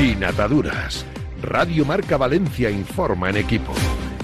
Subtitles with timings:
[0.00, 1.04] Sin ataduras.
[1.42, 3.74] Radio Marca Valencia informa en equipo.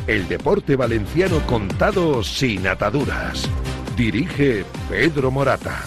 [0.07, 3.46] El deporte valenciano contado sin ataduras.
[3.95, 5.83] Dirige Pedro Morata.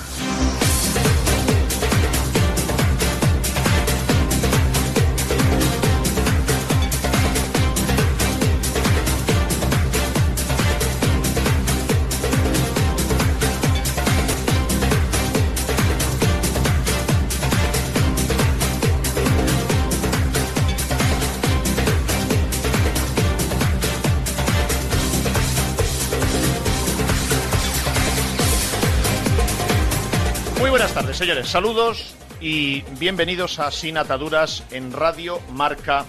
[31.19, 36.05] Señores, saludos y bienvenidos a Sin Ataduras en Radio Marca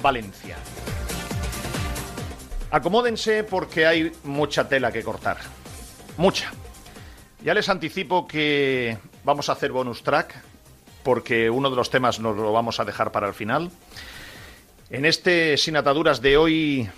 [0.00, 0.56] Valencia.
[2.70, 5.38] Acomódense porque hay mucha tela que cortar.
[6.18, 6.52] Mucha.
[7.42, 10.40] Ya les anticipo que vamos a hacer bonus track
[11.02, 13.72] porque uno de los temas nos lo vamos a dejar para el final.
[14.88, 16.88] En este Sin Ataduras de hoy,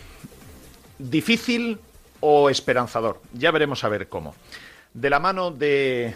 [0.99, 1.79] difícil
[2.21, 3.23] o esperanzador.
[3.33, 4.35] Ya veremos a ver cómo.
[4.93, 6.15] De la mano de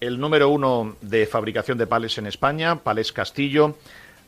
[0.00, 3.76] el número uno de fabricación de pales en España, Pales Castillo,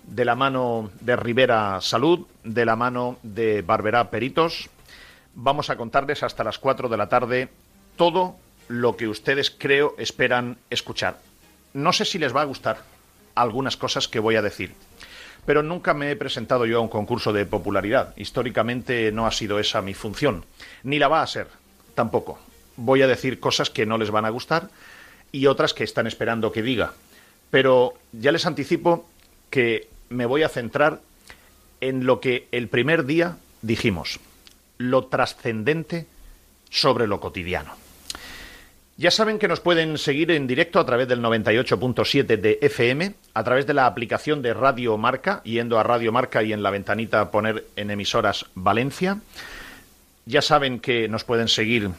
[0.04, 4.68] de la mano de Rivera Salud, de la mano de Barberá Peritos.
[5.34, 7.48] Vamos a contarles hasta las 4 de la tarde
[7.96, 8.36] todo
[8.68, 11.18] lo que ustedes creo esperan escuchar.
[11.72, 12.78] No sé si les va a gustar
[13.34, 14.74] algunas cosas que voy a decir,
[15.46, 18.12] pero nunca me he presentado yo a un concurso de popularidad.
[18.16, 20.44] Históricamente no ha sido esa mi función,
[20.82, 21.46] ni la va a ser
[21.94, 22.40] tampoco.
[22.77, 24.70] Voy a decir cosas que no les van a gustar
[25.33, 26.92] y otras que están esperando que diga.
[27.50, 29.09] Pero ya les anticipo
[29.50, 31.00] que me voy a centrar
[31.81, 34.20] en lo que el primer día dijimos,
[34.78, 36.06] lo trascendente
[36.70, 37.75] sobre lo cotidiano.
[38.97, 43.45] Ya saben que nos pueden seguir en directo a través del 98.7 de FM, a
[43.45, 47.31] través de la aplicación de Radio Marca, yendo a Radio Marca y en la ventanita
[47.31, 49.19] poner en emisoras Valencia.
[50.27, 51.90] Ya saben que nos pueden seguir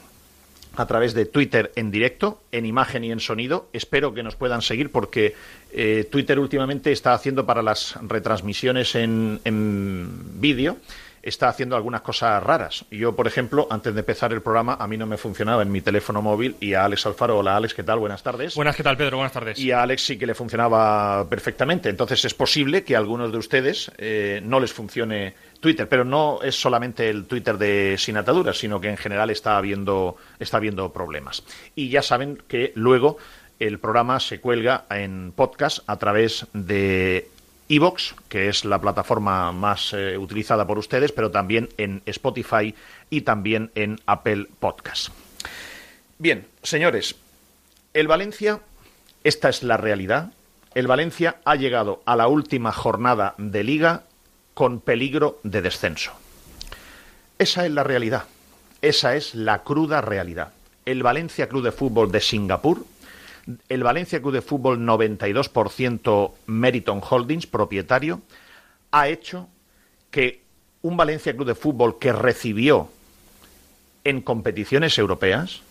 [0.76, 3.68] a través de Twitter en directo, en imagen y en sonido.
[3.74, 5.36] Espero que nos puedan seguir porque
[5.74, 10.78] eh, Twitter últimamente está haciendo para las retransmisiones en, en vídeo
[11.24, 12.86] está haciendo algunas cosas raras.
[12.92, 15.82] Yo, por ejemplo, antes de empezar el programa, a mí no me funcionaba en mi
[15.82, 18.00] teléfono móvil y a Alex Alfaro, hola Alex, ¿qué tal?
[18.00, 18.56] Buenas tardes.
[18.56, 19.18] Buenas, ¿qué tal, Pedro?
[19.18, 19.60] Buenas tardes.
[19.60, 21.90] Y a Alex sí que le funcionaba perfectamente.
[21.90, 26.40] Entonces es posible que a algunos de ustedes eh, no les funcione Twitter, pero no
[26.42, 30.92] es solamente el Twitter de Sin Ataduras, sino que en general está habiendo, está habiendo
[30.92, 31.44] problemas.
[31.76, 33.18] Y ya saben que luego
[33.60, 37.30] el programa se cuelga en podcast a través de
[37.72, 42.76] Evox, que es la plataforma más eh, utilizada por ustedes, pero también en Spotify
[43.10, 45.08] y también en Apple Podcast.
[46.20, 47.16] Bien, señores,
[47.94, 48.60] el Valencia,
[49.24, 50.34] esta es la realidad.
[50.76, 54.04] El Valencia ha llegado a la última jornada de liga
[54.54, 56.12] con peligro de descenso.
[57.40, 58.26] Esa es la realidad.
[58.82, 60.52] Esa es la cruda realidad.
[60.86, 62.86] El Valencia Club de Fútbol de Singapur
[63.70, 68.22] el Valencia Club de Fútbol 92% Meriton Holdings, propietario,
[68.92, 69.48] ha hecho
[70.10, 70.42] que
[70.82, 72.90] un Valencia Club de Fútbol que recibió
[74.04, 75.62] en competiciones europeas,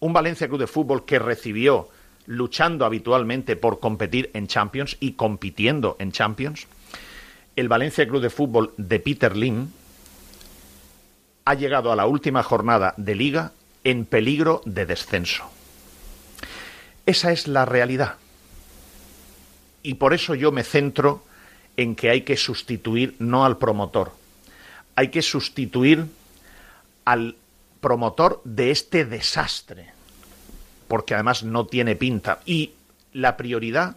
[0.00, 1.88] un Valencia Club de Fútbol que recibió
[2.26, 6.66] luchando habitualmente por competir en Champions y compitiendo en Champions,
[7.56, 9.68] el Valencia Club de Fútbol de Peter Lim
[11.44, 13.52] ha llegado a la última jornada de liga
[13.84, 15.44] en peligro de descenso.
[17.06, 18.16] Esa es la realidad.
[19.82, 21.22] Y por eso yo me centro
[21.76, 24.12] en que hay que sustituir no al promotor,
[24.96, 26.06] hay que sustituir
[27.04, 27.36] al
[27.80, 29.92] promotor de este desastre,
[30.88, 32.40] porque además no tiene pinta.
[32.46, 32.72] Y
[33.12, 33.96] la prioridad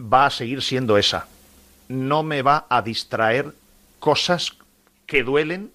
[0.00, 1.26] va a seguir siendo esa.
[1.88, 3.54] No me va a distraer
[3.98, 4.52] cosas
[5.06, 5.70] que duelen,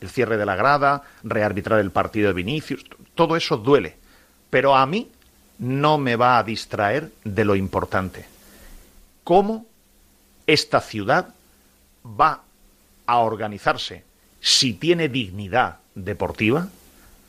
[0.00, 3.96] el cierre de la grada, rearbitrar el partido de Vinicius, todo eso duele.
[4.50, 5.10] Pero a mí
[5.58, 8.26] no me va a distraer de lo importante.
[9.24, 9.66] ¿Cómo
[10.46, 11.34] esta ciudad
[12.04, 12.42] va
[13.06, 14.04] a organizarse
[14.40, 16.68] si tiene dignidad deportiva,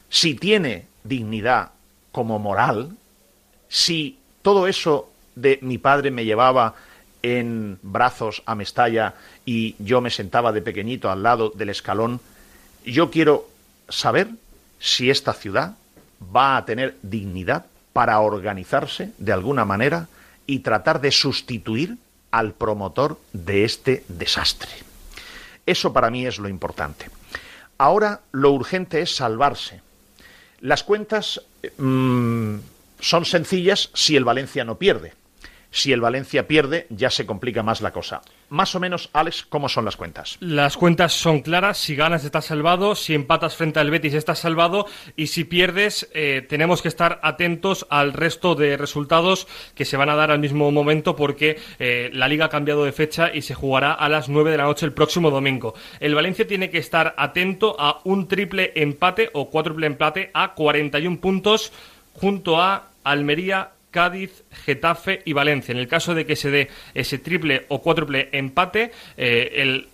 [0.10, 1.72] si tiene dignidad
[2.12, 2.96] como moral,
[3.68, 6.76] si todo eso de mi padre me llevaba
[7.22, 9.16] en brazos a Mestalla
[9.46, 12.22] y yo me sentaba de pequeñito al lado del escalón,
[12.86, 13.50] yo quiero
[13.90, 14.30] saber
[14.80, 15.76] si esta ciudad
[16.36, 17.66] va a tener dignidad
[18.00, 20.08] para organizarse de alguna manera
[20.48, 21.98] y tratar de sustituir
[22.32, 24.70] al promotor de este desastre.
[25.66, 27.10] Eso para mí es lo importante.
[27.78, 29.82] Ahora lo urgente es salvarse.
[30.62, 31.42] Las cuentas
[31.78, 32.56] mm,
[33.02, 35.12] son sencillas si el Valencia no pierde.
[35.72, 38.22] Si el Valencia pierde, ya se complica más la cosa.
[38.50, 40.38] Más o menos, Alex, ¿cómo son las cuentas?
[40.40, 41.78] Las cuentas son claras.
[41.78, 42.96] Si ganas, estás salvado.
[42.96, 44.88] Si empatas frente al Betis, estás salvado.
[45.16, 50.10] Y si pierdes, eh, tenemos que estar atentos al resto de resultados que se van
[50.10, 53.54] a dar al mismo momento porque eh, la liga ha cambiado de fecha y se
[53.54, 55.76] jugará a las 9 de la noche el próximo domingo.
[56.00, 61.20] El Valencia tiene que estar atento a un triple empate o cuádruple empate a 41
[61.20, 61.72] puntos
[62.14, 65.72] junto a Almería, Cádiz, Getafe y Valencia.
[65.72, 69.88] En el caso de que se dé ese triple o cuádruple empate, eh, el,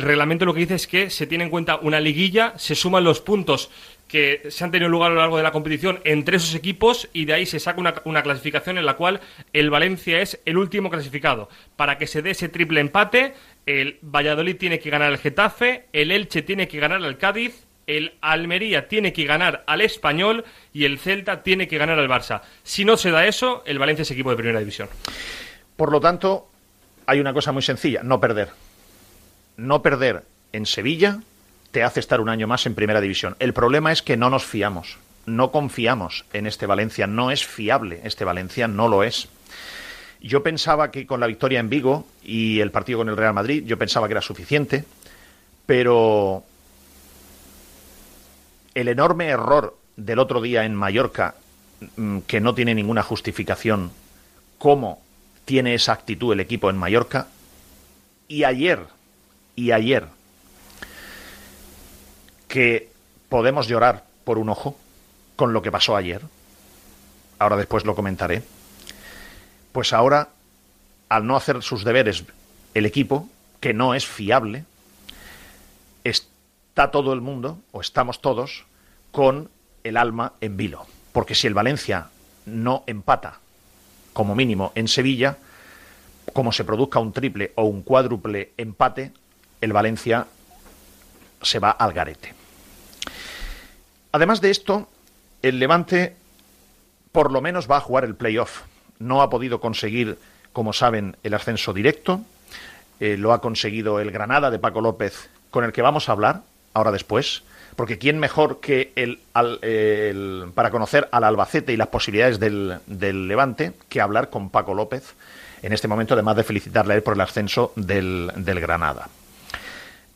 [0.00, 3.20] reglamento lo que dice es que se tiene en cuenta una liguilla, se suman los
[3.20, 3.70] puntos
[4.06, 7.24] que se han tenido lugar a lo largo de la competición entre esos equipos y
[7.24, 9.20] de ahí se saca una, una, clasificación en la cual
[9.54, 11.48] el Valencia es el último clasificado.
[11.76, 13.32] Para que se dé ese triple empate,
[13.64, 18.14] el Valladolid tiene que ganar al Getafe, el Elche tiene que ganar al Cádiz, el
[18.20, 22.42] Almería tiene que ganar al Español y el Celta tiene que ganar al Barça.
[22.62, 24.88] Si no se da eso, el Valencia es equipo de primera división.
[25.76, 26.48] Por lo tanto,
[27.06, 28.50] hay una cosa muy sencilla, no perder.
[29.56, 31.20] No perder en Sevilla
[31.70, 33.36] te hace estar un año más en primera división.
[33.38, 38.00] El problema es que no nos fiamos, no confiamos en este Valencia, no es fiable,
[38.04, 39.28] este Valencia no lo es.
[40.20, 43.64] Yo pensaba que con la victoria en Vigo y el partido con el Real Madrid,
[43.66, 44.84] yo pensaba que era suficiente,
[45.66, 46.44] pero
[48.74, 51.34] el enorme error del otro día en Mallorca,
[51.96, 53.90] mm, que no tiene ninguna justificación,
[54.58, 55.02] cómo
[55.44, 57.26] tiene esa actitud el equipo en Mallorca,
[58.28, 58.86] y ayer,
[59.56, 60.06] y ayer,
[62.48, 62.90] que
[63.28, 64.76] podemos llorar por un ojo
[65.36, 66.22] con lo que pasó ayer,
[67.38, 68.42] ahora después lo comentaré,
[69.72, 70.28] pues ahora,
[71.08, 72.24] al no hacer sus deberes
[72.74, 73.28] el equipo,
[73.60, 74.64] que no es fiable,
[76.72, 78.64] está todo el mundo, o estamos todos,
[79.10, 79.50] con
[79.84, 80.86] el alma en vilo.
[81.12, 82.08] Porque si el Valencia
[82.46, 83.40] no empata,
[84.14, 85.36] como mínimo, en Sevilla,
[86.32, 89.12] como se produzca un triple o un cuádruple empate,
[89.60, 90.26] el Valencia
[91.42, 92.32] se va al garete.
[94.12, 94.88] Además de esto,
[95.42, 96.16] el Levante
[97.12, 98.62] por lo menos va a jugar el playoff.
[98.98, 100.16] No ha podido conseguir,
[100.54, 102.22] como saben, el ascenso directo.
[102.98, 106.51] Eh, lo ha conseguido el Granada de Paco López, con el que vamos a hablar
[106.74, 107.42] ahora después,
[107.76, 109.18] porque ¿quién mejor que el,
[110.54, 115.14] para conocer al Albacete y las posibilidades del, del, Levante que hablar con Paco López
[115.62, 119.08] en este momento, además de felicitarle a él por el ascenso del, del Granada?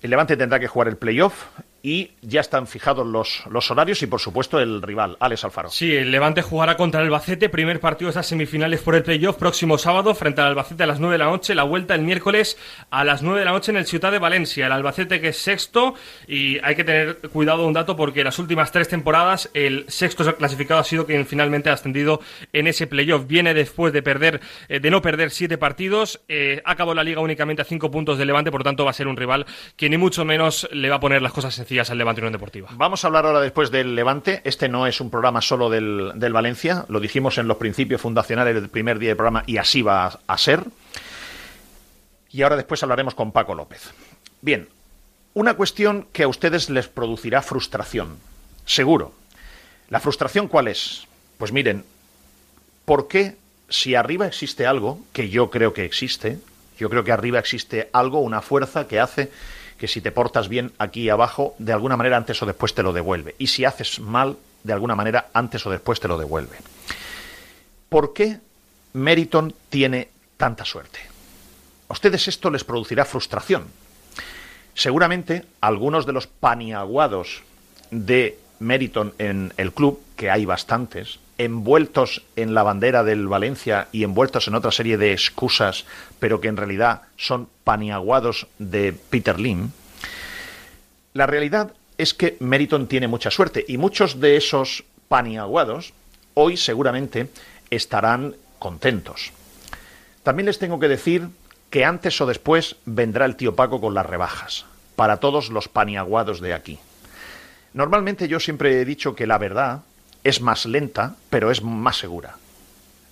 [0.03, 1.44] El Levante tendrá que jugar el playoff
[1.87, 5.71] y ya están fijados los, los horarios y, por supuesto, el rival, Alex Alfaro.
[5.71, 9.37] Sí, el Levante jugará contra el Albacete, primer partido de esas semifinales por el playoff,
[9.37, 12.59] próximo sábado frente al Albacete a las 9 de la noche, la vuelta el miércoles
[12.91, 14.67] a las 9 de la noche en el Ciudad de Valencia.
[14.67, 15.94] El Albacete que es sexto
[16.27, 20.81] y hay que tener cuidado un dato porque las últimas tres temporadas el sexto clasificado
[20.81, 22.21] ha sido quien finalmente ha ascendido
[22.53, 23.29] en ese playoff.
[23.29, 27.62] Viene después de perder, eh, de no perder siete partidos, eh, acabó la liga únicamente
[27.62, 29.47] a cinco puntos del Levante, por tanto va a ser un rival
[29.77, 31.75] que ni mucho menos le va a poner las cosas sencillas
[32.73, 34.40] Vamos a hablar ahora después del Levante.
[34.44, 38.69] Este no es un programa solo del, Valencia, lo dijimos en los principios fundacionales del
[38.69, 40.64] primer día del programa y así va a, ser.
[42.31, 43.90] Y ahora después hablaremos con Paco López.
[44.40, 44.69] Bien,
[45.34, 48.17] una cuestión que a ustedes les producirá frustración,
[48.64, 49.14] seguro.
[49.88, 51.06] ¿La frustración cuál es?
[51.38, 51.84] Pues miren,
[52.84, 53.37] ¿por qué
[53.69, 56.38] si arriba existe algo, que yo creo que existe,
[56.78, 59.30] yo creo que arriba existe algo, una fuerza que hace
[59.78, 62.92] que si te portas bien aquí abajo, de alguna manera antes o después te lo
[62.92, 63.35] devuelve.
[63.38, 66.56] Y si haces mal, de alguna manera antes o después te lo devuelve.
[67.88, 68.40] ¿Por qué
[68.95, 70.99] Meriton tiene tanta suerte?
[71.88, 73.66] A ustedes esto les producirá frustración.
[74.75, 77.42] Seguramente algunos de los paniaguados
[77.90, 84.05] de Meriton en el club, que hay bastantes, envueltos en la bandera del Valencia y
[84.05, 85.85] envueltos en otra serie de excusas,
[86.19, 89.71] pero que en realidad son paniaguados de Peter Lim,
[91.12, 95.95] la realidad es que Meriton tiene mucha suerte y muchos de esos paniaguados
[96.35, 97.31] hoy seguramente
[97.71, 99.33] estarán contentos.
[100.23, 101.28] También les tengo que decir
[101.71, 106.40] que antes o después vendrá el tío Paco con las rebajas, para todos los paniaguados
[106.40, 106.78] de aquí.
[107.73, 109.83] Normalmente yo siempre he dicho que la verdad
[110.26, 112.35] es más lenta, pero es más segura.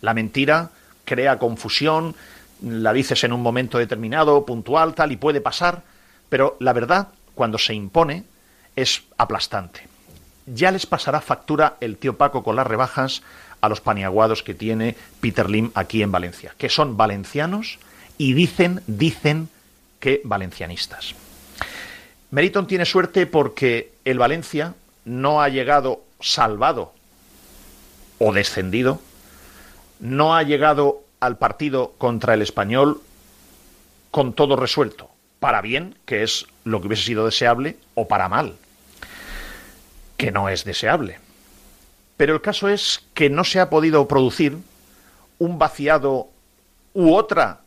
[0.00, 0.71] La mentira
[1.04, 2.16] crea confusión,
[2.61, 5.83] la dices en un momento determinado, puntual, tal, y puede pasar,
[6.28, 8.25] pero la verdad, cuando se impone,
[8.75, 9.87] es aplastante.
[10.47, 13.23] Ya les pasará factura el tío Paco con las rebajas
[13.61, 17.78] a los paniaguados que tiene Peter Lim aquí en Valencia, que son valencianos
[18.18, 19.49] y dicen, dicen
[20.00, 21.14] que valencianistas.
[22.33, 26.94] Meriton tiene suerte porque el Valencia no ha llegado salvado
[28.18, 29.00] o descendido,
[30.00, 33.00] no ha llegado al partido contra el español
[34.11, 38.54] con todo resuelto, para bien, que es lo que hubiese sido deseable, o para mal,
[40.16, 41.18] que no es deseable.
[42.16, 44.59] Pero el caso es que no se ha podido producir
[45.38, 46.28] un vaciado
[46.92, 47.61] u otra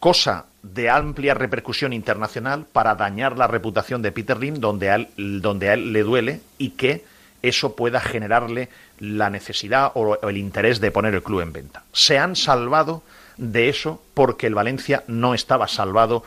[0.00, 5.74] cosa de amplia repercusión internacional para dañar la reputación de Peter Lim donde donde a
[5.74, 7.04] él le duele y que
[7.48, 11.84] eso pueda generarle la necesidad o el interés de poner el club en venta.
[11.92, 13.02] Se han salvado
[13.36, 16.24] de eso porque el Valencia no estaba salvado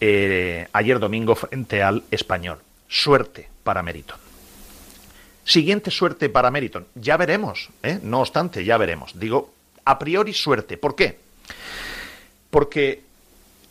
[0.00, 2.58] eh, ayer domingo frente al español.
[2.88, 4.18] Suerte para Meriton.
[5.44, 6.86] Siguiente suerte para Meriton.
[6.94, 7.98] Ya veremos, ¿eh?
[8.02, 9.18] no obstante, ya veremos.
[9.18, 9.52] Digo,
[9.84, 10.76] a priori suerte.
[10.76, 11.18] ¿Por qué?
[12.50, 13.02] Porque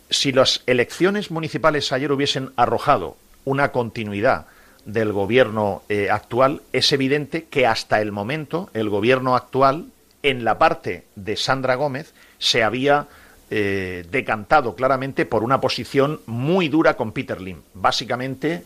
[0.10, 3.15] si las elecciones municipales ayer hubiesen arrojado
[3.46, 4.48] una continuidad
[4.93, 9.86] del gobierno eh, actual, es evidente que hasta el momento el gobierno actual,
[10.24, 13.08] en la parte de Sandra Gómez, se había
[13.51, 17.58] eh, decantado claramente por una posición muy dura con Peter Lim.
[17.74, 18.63] Básicamente,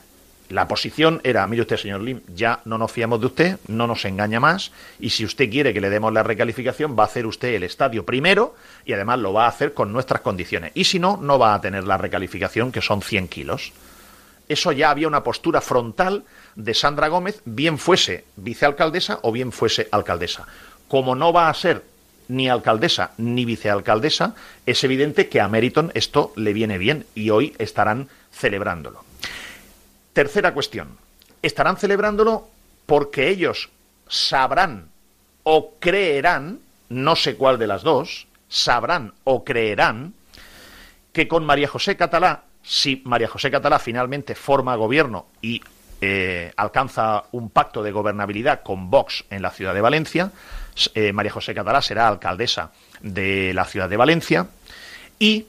[0.50, 4.06] la posición era, mire usted, señor Lim, ya no nos fiamos de usted, no nos
[4.06, 7.54] engaña más, y si usted quiere que le demos la recalificación, va a hacer usted
[7.54, 10.72] el estadio primero y además lo va a hacer con nuestras condiciones.
[10.76, 13.74] Y si no, no va a tener la recalificación, que son 100 kilos.
[14.50, 16.24] Eso ya había una postura frontal
[16.56, 20.48] de Sandra Gómez, bien fuese vicealcaldesa o bien fuese alcaldesa.
[20.88, 21.84] Como no va a ser
[22.28, 24.36] ni alcaldesa ni vicealcaldesa,
[24.66, 29.04] es evidente que a Meriton esto le viene bien y hoy estarán celebrándolo.
[30.14, 30.98] Tercera cuestión.
[31.42, 32.48] Estarán celebrándolo
[32.86, 33.70] porque ellos
[34.08, 34.90] sabrán
[35.44, 36.60] o creerán,
[36.90, 40.14] no sé cuál de las dos, sabrán o creerán
[41.12, 45.62] que con María José Catalá si María José Catalá finalmente forma gobierno y
[46.02, 50.32] eh, alcanza un pacto de gobernabilidad con Vox en la ciudad de Valencia,
[50.96, 54.48] eh, María José Catalá será alcaldesa de la ciudad de Valencia
[55.20, 55.46] y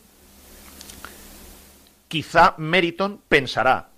[2.09, 3.89] quizá Meriton pensará,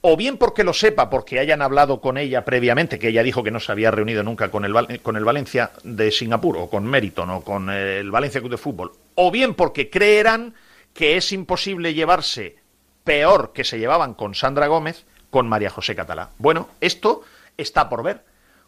[0.00, 3.50] o bien porque lo sepa, porque hayan hablado con ella previamente, que ella dijo que
[3.50, 7.28] no se había reunido nunca con el, con el Valencia de Singapur, o con Meriton,
[7.30, 10.54] o con el Valencia Club de Fútbol, o bien porque creerán
[10.98, 12.56] que es imposible llevarse
[13.04, 16.30] peor que se llevaban con Sandra Gómez con María José Catalá.
[16.38, 17.22] Bueno, esto
[17.56, 18.24] está por ver.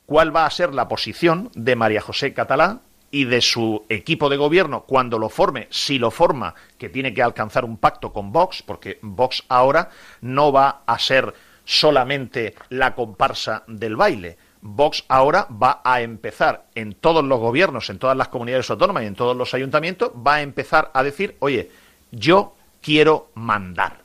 [0.06, 4.36] ¿Cuál va a ser la posición de María José Catalá y de su equipo de
[4.36, 8.62] gobierno cuando lo forme, si lo forma, que tiene que alcanzar un pacto con Vox,
[8.62, 11.34] porque Vox ahora no va a ser
[11.64, 14.38] solamente la comparsa del baile.
[14.60, 19.06] Vox ahora va a empezar en todos los gobiernos, en todas las comunidades autónomas y
[19.06, 21.70] en todos los ayuntamientos, va a empezar a decir, oye,
[22.10, 24.00] yo quiero mandar.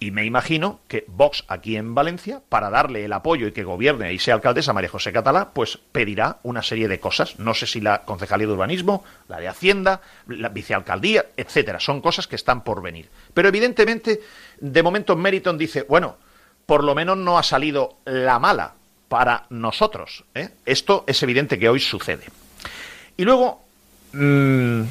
[0.00, 4.12] Y me imagino que Vox aquí en Valencia, para darle el apoyo y que gobierne
[4.12, 7.38] y sea alcaldesa María José Catalá, pues pedirá una serie de cosas.
[7.38, 11.80] No sé si la concejalía de urbanismo, la de Hacienda, la vicealcaldía, etcétera.
[11.80, 13.08] Son cosas que están por venir.
[13.32, 14.20] Pero evidentemente,
[14.60, 16.18] de momento Meriton dice, bueno,
[16.66, 18.74] por lo menos no ha salido la mala
[19.08, 20.24] para nosotros.
[20.34, 20.50] ¿eh?
[20.66, 22.24] Esto es evidente que hoy sucede.
[23.16, 23.62] Y luego,
[24.12, 24.82] mmm,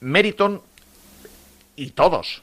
[0.00, 0.60] Meriton
[1.78, 2.42] y todos.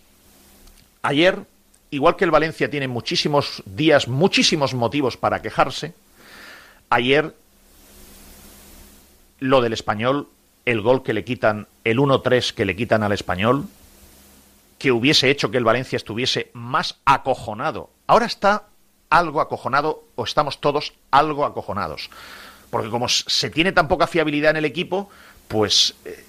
[1.02, 1.44] Ayer,
[1.92, 5.94] igual que el Valencia tiene muchísimos días, muchísimos motivos para quejarse,
[6.90, 7.36] ayer
[9.40, 10.30] lo del español,
[10.66, 13.68] el gol que le quitan, el 1-3 que le quitan al español,
[14.80, 17.90] que hubiese hecho que el Valencia estuviese más acojonado.
[18.08, 18.68] Ahora está
[19.10, 22.10] algo acojonado o estamos todos algo acojonados.
[22.70, 25.10] Porque como se tiene tan poca fiabilidad en el equipo,
[25.48, 26.26] pues eh,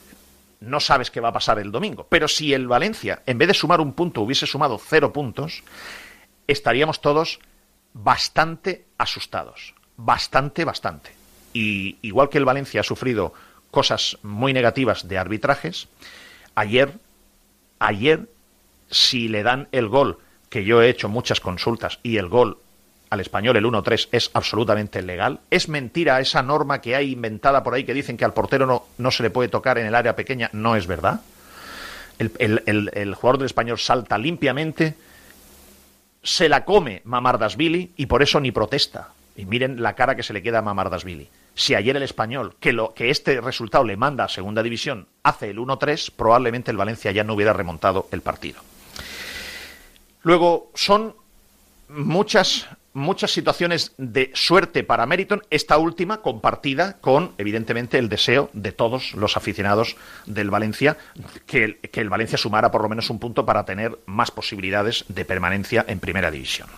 [0.60, 2.06] no sabes qué va a pasar el domingo.
[2.08, 5.62] Pero si el Valencia, en vez de sumar un punto, hubiese sumado cero puntos,
[6.46, 7.40] estaríamos todos
[7.92, 9.74] bastante asustados.
[9.96, 11.12] Bastante, bastante.
[11.52, 13.32] Y igual que el Valencia ha sufrido
[13.70, 15.88] cosas muy negativas de arbitrajes,
[16.54, 16.92] ayer,
[17.78, 18.28] ayer,
[18.90, 22.58] si le dan el gol, que yo he hecho muchas consultas, y el gol
[23.10, 25.40] al español el 1-3 es absolutamente legal.
[25.50, 28.84] Es mentira esa norma que hay inventada por ahí que dicen que al portero no,
[28.98, 30.50] no se le puede tocar en el área pequeña.
[30.52, 31.20] No es verdad.
[32.18, 34.94] El, jugador del español salta limpiamente,
[36.22, 39.10] se la come Mamardasvili y por eso ni protesta.
[39.36, 41.28] Y miren la cara que se le queda a Mamardasvili.
[41.54, 45.50] Si ayer el español, que, lo, que este resultado le manda a segunda división, hace
[45.50, 48.60] el 1-3, probablemente el Valencia ya no hubiera remontado el partido.
[50.22, 51.14] Luego, son
[51.88, 58.72] muchas muchas situaciones de suerte para Meriton, esta última compartida con, evidentemente, el deseo de
[58.72, 60.96] todos los aficionados del Valencia,
[61.46, 65.84] que el, Valencia sumara por lo menos un punto para tener más posibilidades de permanencia
[65.86, 66.68] en primera división.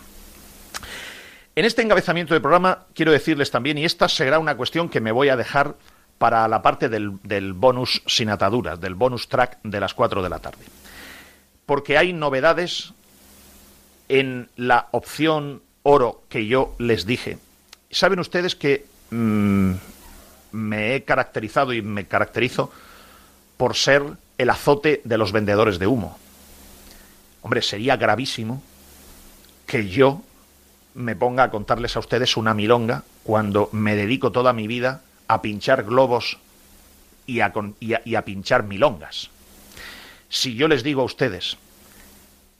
[1.55, 5.13] En este encabezamiento del programa quiero decirles también, y esta será una cuestión que me
[5.13, 5.77] voy a dejar
[6.17, 10.29] para la parte del, del bonus sin ataduras, del bonus track de las 4 de
[10.29, 10.65] la tarde.
[11.65, 12.93] Porque hay novedades
[14.09, 17.39] en la opción oro que yo les dije.
[17.89, 19.73] Saben ustedes que mm,
[20.51, 22.71] me he caracterizado y me caracterizo
[23.57, 24.03] por ser
[24.37, 26.17] el azote de los vendedores de humo.
[27.41, 28.61] Hombre, sería gravísimo
[29.65, 30.21] que yo
[30.93, 35.41] me ponga a contarles a ustedes una milonga cuando me dedico toda mi vida a
[35.41, 36.37] pinchar globos
[37.25, 39.29] y a, y a pinchar milongas.
[40.29, 41.57] Si yo les digo a ustedes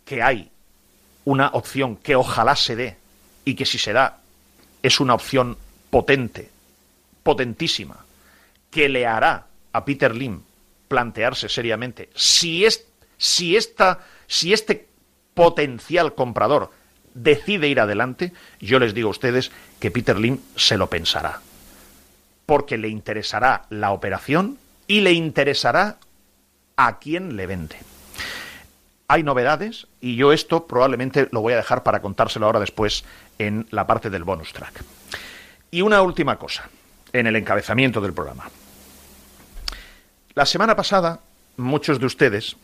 [0.06, 0.50] que hay
[1.26, 2.99] una opción que ojalá se dé
[3.50, 4.20] y que si se da
[4.82, 5.58] es una opción
[5.90, 6.50] potente,
[7.24, 7.98] potentísima,
[8.70, 10.42] que le hará a Peter Lim
[10.88, 12.86] plantearse seriamente si, es,
[13.18, 14.88] si, esta, si este
[15.34, 16.72] potencial comprador
[17.14, 21.42] decide ir adelante, yo les digo a ustedes que Peter Lim se lo pensará.
[22.46, 25.98] Porque le interesará la operación y le interesará
[26.76, 27.78] a quién le vende.
[29.12, 33.04] Hay novedades y yo esto probablemente lo voy a dejar para contárselo ahora después
[33.40, 34.84] en la parte del bonus track.
[35.72, 36.70] Y una última cosa,
[37.12, 38.52] en el encabezamiento del programa.
[40.36, 41.22] La semana pasada,
[41.58, 42.56] muchos de ustedes,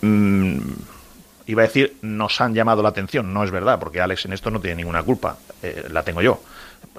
[0.00, 0.60] mmm,
[1.46, 3.34] iba a decir, nos han llamado la atención.
[3.34, 5.38] No es verdad, porque Alex en esto no tiene ninguna culpa.
[5.60, 6.40] Eh, la tengo yo.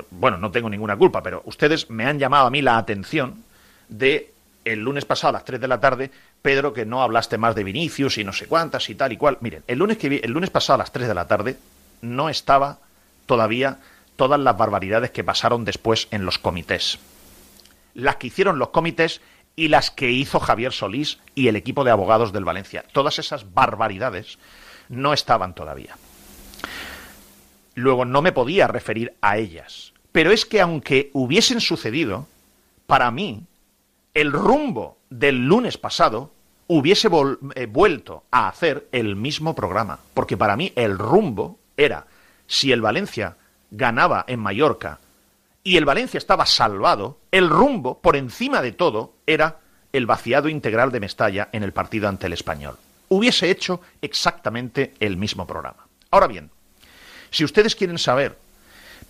[0.09, 3.45] Bueno, no tengo ninguna culpa, pero ustedes me han llamado a mí la atención
[3.87, 4.33] de
[4.65, 6.11] el lunes pasado a las 3 de la tarde
[6.41, 9.37] Pedro, que no hablaste más de Vinicius y no sé cuántas y tal y cual.
[9.41, 11.57] Miren, el lunes, que vi, el lunes pasado a las 3 de la tarde
[12.01, 12.79] no estaba
[13.25, 13.79] todavía
[14.15, 16.99] todas las barbaridades que pasaron después en los comités.
[17.93, 19.21] Las que hicieron los comités
[19.55, 22.85] y las que hizo Javier Solís y el equipo de abogados del Valencia.
[22.91, 24.37] Todas esas barbaridades
[24.89, 25.97] no estaban todavía.
[27.75, 29.93] Luego no me podía referir a ellas.
[30.11, 32.27] Pero es que aunque hubiesen sucedido,
[32.85, 33.43] para mí
[34.13, 36.31] el rumbo del lunes pasado
[36.67, 37.09] hubiese
[37.55, 39.99] eh, vuelto a hacer el mismo programa.
[40.13, 42.05] Porque para mí el rumbo era,
[42.47, 43.37] si el Valencia
[43.71, 44.99] ganaba en Mallorca
[45.63, 49.59] y el Valencia estaba salvado, el rumbo, por encima de todo, era
[49.93, 52.77] el vaciado integral de Mestalla en el partido ante el español.
[53.09, 55.85] Hubiese hecho exactamente el mismo programa.
[56.09, 56.49] Ahora bien,
[57.29, 58.37] si ustedes quieren saber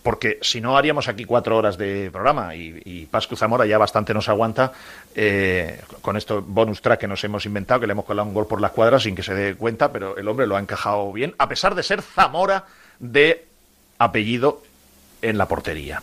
[0.04, 4.30] porque si no haríamos aquí cuatro horas de programa y, Pascu Zamora ya bastante nos
[4.30, 4.72] aguanta
[5.16, 8.48] eh, con esto bonus track que nos hemos inventado, que le hemos colado un gol
[8.48, 11.36] por las cuadras sin que se dé cuenta, pero el hombre lo ha encajado bien,
[11.38, 12.66] a pesar de ser Zamora
[13.00, 13.46] de
[14.00, 14.64] apellido
[15.22, 16.02] en la portería.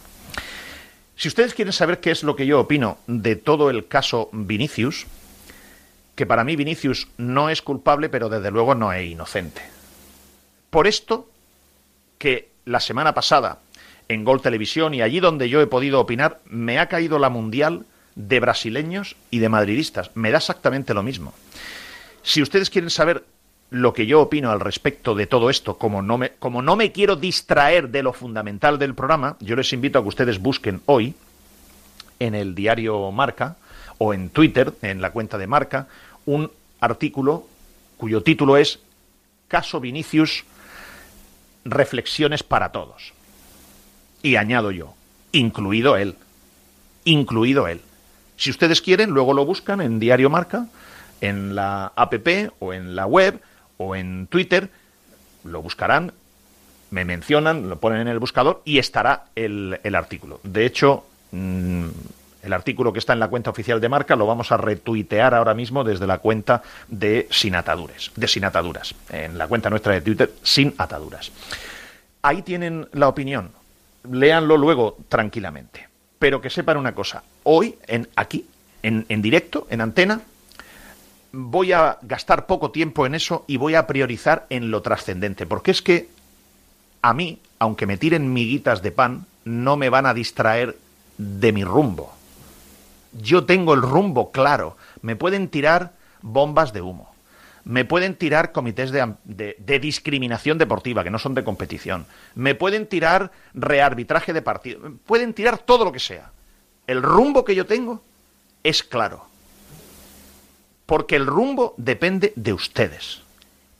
[1.16, 5.06] Si ustedes quieren saber qué es lo que yo opino de todo el caso Vinicius,
[6.14, 9.62] que para mí Vinicius no es culpable, pero desde luego no es inocente.
[10.70, 11.28] Por esto
[12.18, 13.58] que la semana pasada
[14.08, 17.84] en Gol Televisión y allí donde yo he podido opinar, me ha caído la mundial
[18.14, 20.10] de brasileños y de madridistas.
[20.14, 21.34] Me da exactamente lo mismo.
[22.22, 23.24] Si ustedes quieren saber
[23.70, 26.90] lo que yo opino al respecto de todo esto, como no me, como no me
[26.90, 31.14] quiero distraer de lo fundamental del programa, yo les invito a que ustedes busquen hoy
[32.18, 33.56] en el diario Marca
[33.98, 35.88] o en Twitter, en la cuenta de Marca,
[36.24, 37.46] un artículo
[37.96, 38.80] cuyo título es
[39.48, 40.44] Caso Vinicius,
[41.64, 43.12] Reflexiones para Todos.
[44.22, 44.94] Y añado yo,
[45.32, 46.16] incluido él,
[47.04, 47.80] incluido él.
[48.36, 50.66] Si ustedes quieren, luego lo buscan en Diario Marca,
[51.20, 52.14] en la app
[52.60, 53.40] o en la web
[53.76, 54.70] o en Twitter,
[55.44, 56.12] lo buscarán,
[56.90, 60.40] me mencionan, lo ponen en el buscador y estará el, artículo.
[60.42, 61.86] De hecho, mm,
[62.42, 65.54] el artículo que está en la cuenta oficial de marca lo vamos a retuitear ahora
[65.54, 70.00] mismo desde la cuenta de Sin Ataduras, de Sin Ataduras, en la cuenta nuestra de
[70.00, 71.30] Twitter, Sin Ataduras.
[72.22, 73.50] Ahí tienen la opinión
[74.10, 75.88] léanlo luego tranquilamente.
[76.18, 78.46] Pero que sepan una cosa, hoy, en, aquí,
[78.82, 80.20] en, en directo, en antena,
[81.32, 85.70] voy a gastar poco tiempo en eso y voy a priorizar en lo trascendente, porque
[85.70, 86.08] es que
[87.02, 90.76] a mí, aunque me tiren miguitas de pan, no me van a distraer
[91.16, 92.12] de mi rumbo.
[93.12, 94.76] Yo tengo el rumbo claro.
[95.00, 95.92] Me pueden tirar
[96.22, 97.08] bombas de humo
[97.64, 103.30] me pueden tirar comités de, discriminación deportiva, que no son de competición, me pueden tirar
[103.54, 106.30] rearbitraje de partido, pueden tirar todo lo que sea.
[106.86, 108.02] El rumbo que yo tengo
[108.62, 109.26] es claro,
[110.86, 113.22] porque el rumbo depende de ustedes.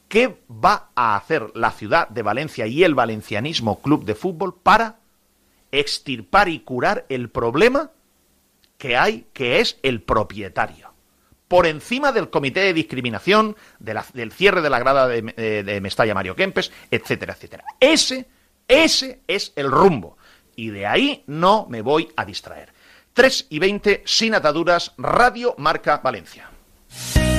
[0.09, 4.97] ¿Qué va a hacer la ciudad de Valencia y el Valencianismo Club de Fútbol para
[5.71, 7.91] extirpar y curar el problema
[8.79, 10.88] que hay, que es el propietario?
[11.49, 16.71] Por encima del comité de discriminación, del cierre de la grada de, Mestalla Mario Kempes,
[16.91, 17.65] etcétera, etcétera.
[17.81, 18.29] Ese,
[18.69, 20.19] ese es el rumbo.
[20.55, 22.73] Y de ahí no me voy a distraer.
[23.15, 26.51] 3 y 20, sin ataduras, Radio Marca Valencia.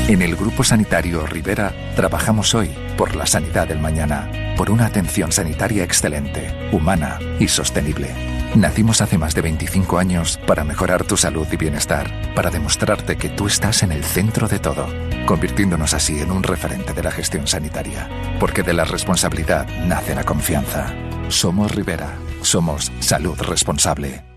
[0.08, 5.32] En el Grupo Sanitario Rivera trabajamos hoy por la sanidad del mañana, por una atención
[5.32, 8.39] sanitaria excelente, humana y sostenible.
[8.56, 13.30] Nacimos hace más de 25 años para mejorar tu salud y bienestar, para demostrarte que
[13.30, 14.88] tú estás en el centro de todo,
[15.28, 18.10] convirtiéndonos así en un referente de la gestión sanitaria,
[18.40, 20.94] porque de la responsabilidad nace la confianza.
[21.28, 24.29] Somos Rivera, somos salud responsable.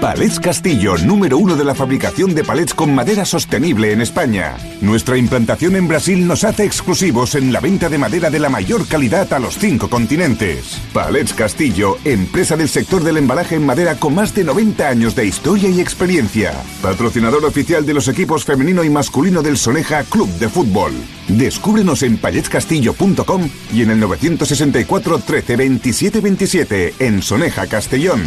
[0.00, 4.56] Palets Castillo, número uno de la fabricación de palets con madera sostenible en España.
[4.82, 8.86] Nuestra implantación en Brasil nos hace exclusivos en la venta de madera de la mayor
[8.86, 10.80] calidad a los cinco continentes.
[10.92, 15.26] Palets Castillo, empresa del sector del embalaje en madera con más de 90 años de
[15.26, 16.52] historia y experiencia.
[16.82, 20.92] Patrocinador oficial de los equipos femenino y masculino del Soneja Club de Fútbol.
[21.28, 28.22] Descúbrenos en paletscastillo.com y en el 964 13 27 27 en Soneja Castellón.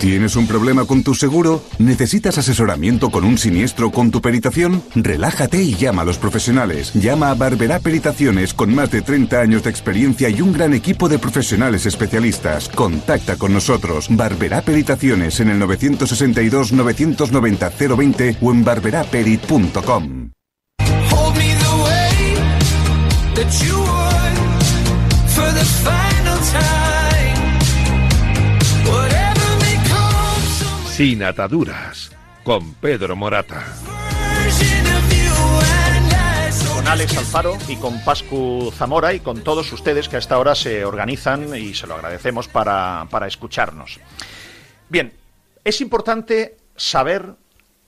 [0.00, 1.62] ¿Tienes un problema con tu seguro?
[1.78, 4.82] ¿Necesitas asesoramiento con un siniestro con tu peritación?
[4.94, 6.94] Relájate y llama a los profesionales.
[6.94, 11.10] Llama a Barberá Peritaciones con más de 30 años de experiencia y un gran equipo
[11.10, 12.70] de profesionales especialistas.
[12.70, 14.06] Contacta con nosotros.
[14.08, 20.30] Barberá Peritaciones en el 962 990 020 o en barberaperit.com.
[31.00, 32.12] Sin ataduras,
[32.44, 33.64] con Pedro Morata.
[36.74, 40.54] Con Alex Alfaro y con Pascu Zamora y con todos ustedes que a esta hora
[40.54, 43.98] se organizan y se lo agradecemos para, para escucharnos.
[44.90, 45.14] Bien,
[45.64, 47.34] es importante saber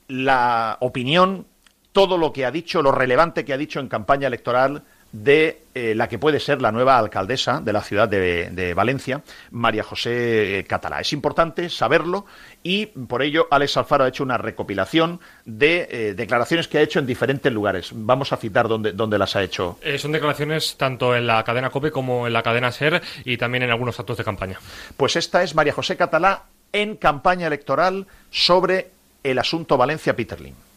[0.09, 1.47] la opinión,
[1.93, 5.95] todo lo que ha dicho, lo relevante que ha dicho en campaña electoral de eh,
[5.95, 10.65] la que puede ser la nueva alcaldesa de la ciudad de, Valencia, María José eh,
[10.65, 11.01] Catalá.
[11.01, 12.27] Es importante saberlo
[12.63, 16.99] y por ello Alex Alfaro ha hecho una recopilación de eh, declaraciones que ha hecho
[16.99, 17.91] en diferentes lugares.
[17.93, 19.79] Vamos a citar dónde, dónde las ha hecho.
[19.99, 23.71] son declaraciones tanto en la cadena COPE como en la cadena SER y también en
[23.71, 24.59] algunos actos de campaña.
[24.97, 28.91] Pues esta es María José Catalá en campaña electoral sobre
[29.23, 30.72] el asunto Valencia-Peterlin.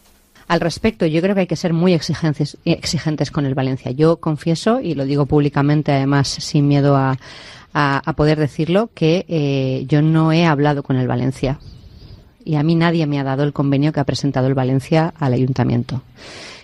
[0.48, 3.90] Al respecto, yo creo que hay que ser muy exigentes, exigentes con el Valencia.
[3.90, 7.18] Yo confieso, y lo digo públicamente, además, sin miedo a,
[8.16, 11.58] poder decirlo, que eh, yo no he hablado con el Valencia.
[12.44, 15.32] Y a mí nadie me ha dado el convenio que ha presentado el Valencia al
[15.32, 16.02] ayuntamiento.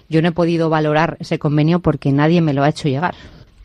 [0.09, 3.17] Yo no he podido valorar ese convenio porque nadie me lo ha hecho llegar.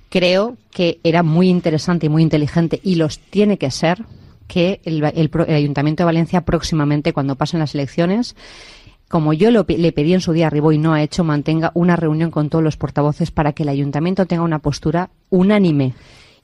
[0.09, 4.03] Creo que era muy interesante y muy inteligente, y los tiene que ser,
[4.47, 8.35] que el, el Ayuntamiento de Valencia próximamente, cuando pasen las elecciones,
[9.07, 12.31] como yo le pedí en su día arriba y no ha hecho, mantenga una reunión
[12.31, 15.93] con todos los portavoces para que el ayuntamiento tenga una postura unánime.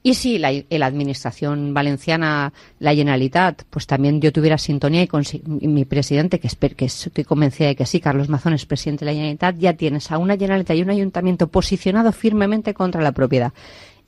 [0.05, 0.49] Y si la,
[0.85, 6.85] administración valenciana, la Generalitat, pues también yo tuviera sintonía y con mi presidente, que, que
[6.85, 10.17] estoy convencida de que sí, Carlos Mazón es presidente de la Generalitat, ya tienes a
[10.17, 13.53] una Generalitat y un ayuntamiento posicionado firmemente contra la propiedad,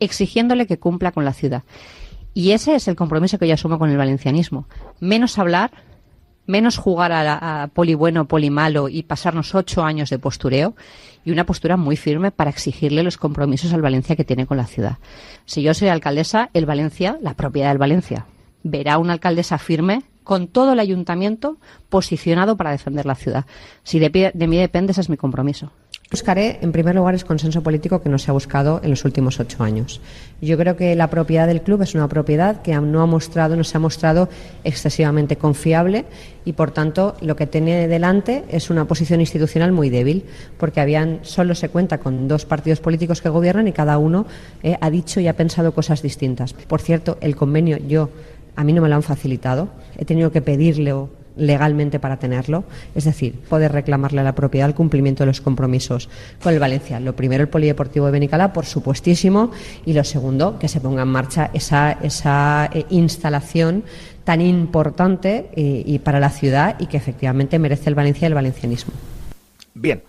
[0.01, 1.63] exigiéndole que cumpla con la ciudad.
[2.33, 4.67] Y ese es el compromiso que yo asumo con el valencianismo.
[4.99, 5.71] Menos hablar,
[6.45, 10.75] menos jugar a, poli bueno, poli malo y pasarnos ocho años de postureo
[11.23, 14.67] y una postura muy firme para exigirle los compromisos al Valencia que tiene con la
[14.67, 14.97] ciudad.
[15.45, 18.25] Si yo soy alcaldesa, el Valencia, la propiedad del Valencia,
[18.63, 21.57] verá una alcaldesa firme con todo el ayuntamiento
[21.89, 23.45] posicionado para defender la ciudad.
[23.83, 25.71] Si de, de mí depende, ese es mi compromiso.
[26.11, 29.39] Buscaré, en primer lugar, el consenso político que no se ha buscado en los últimos
[29.39, 30.01] ocho años.
[30.39, 33.63] Yo creo que la propiedad del club es una propiedad que no ha mostrado, no
[33.63, 34.29] se ha mostrado
[34.63, 36.05] excesivamente confiable
[36.45, 40.25] y, por tanto, lo que tiene delante es una posición institucional muy débil,
[40.59, 44.27] porque habían solo se cuenta con dos partidos políticos que gobiernan y cada uno
[44.61, 46.53] eh, ha dicho y ha pensado cosas distintas.
[46.53, 48.11] Por cierto, el convenio yo
[48.55, 49.69] a mí no me lo han facilitado.
[49.97, 50.93] He tenido que pedirle
[51.37, 56.09] legalmente para tenerlo, es decir, poder reclamarle a la propiedad el cumplimiento de los compromisos
[56.41, 56.99] con el Valencia.
[56.99, 59.51] Lo primero, el Polideportivo de Benicalá, por supuestísimo,
[59.85, 63.83] y lo segundo, que se ponga en marcha esa, esa eh, instalación
[64.23, 68.33] tan importante eh, y para la ciudad y que efectivamente merece el Valencia y el
[68.33, 68.93] valencianismo.
[69.73, 70.03] Bien.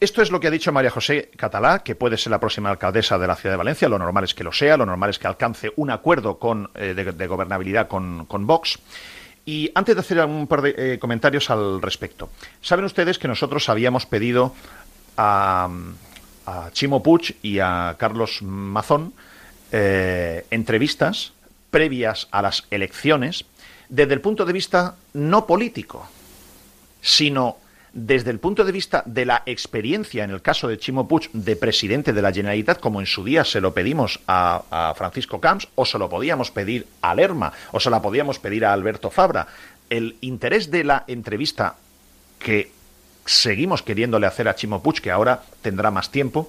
[0.00, 3.16] Esto es lo que ha dicho María José Catalá, que puede ser la próxima alcaldesa
[3.16, 3.88] de la ciudad de Valencia.
[3.88, 6.94] Lo normal es que lo sea, lo normal es que alcance un acuerdo con, eh,
[6.94, 8.78] de, gobernabilidad con, con Vox.
[9.46, 12.30] Y antes de hacer un par de eh, comentarios al respecto,
[12.62, 14.54] saben ustedes que nosotros habíamos pedido
[15.16, 15.68] a,
[16.72, 19.14] Chimo Puig y a Carlos Mazón
[19.72, 21.32] eh, entrevistas
[21.70, 23.46] previas a las elecciones
[23.88, 26.06] desde el punto de vista no político,
[27.00, 27.58] sino
[27.94, 31.54] desde el punto de vista de la experiencia en el caso de Chimo Puig de
[31.54, 35.86] presidente de la Generalitat, como en su día se lo pedimos a, Francisco Camps, o
[35.86, 39.46] se lo podíamos pedir a Lerma, o se la podíamos pedir a Alberto Fabra,
[39.90, 41.76] el interés de la entrevista
[42.40, 42.72] que
[43.24, 46.48] seguimos queriéndole hacer a Chimo Puig, que ahora tendrá más tiempo,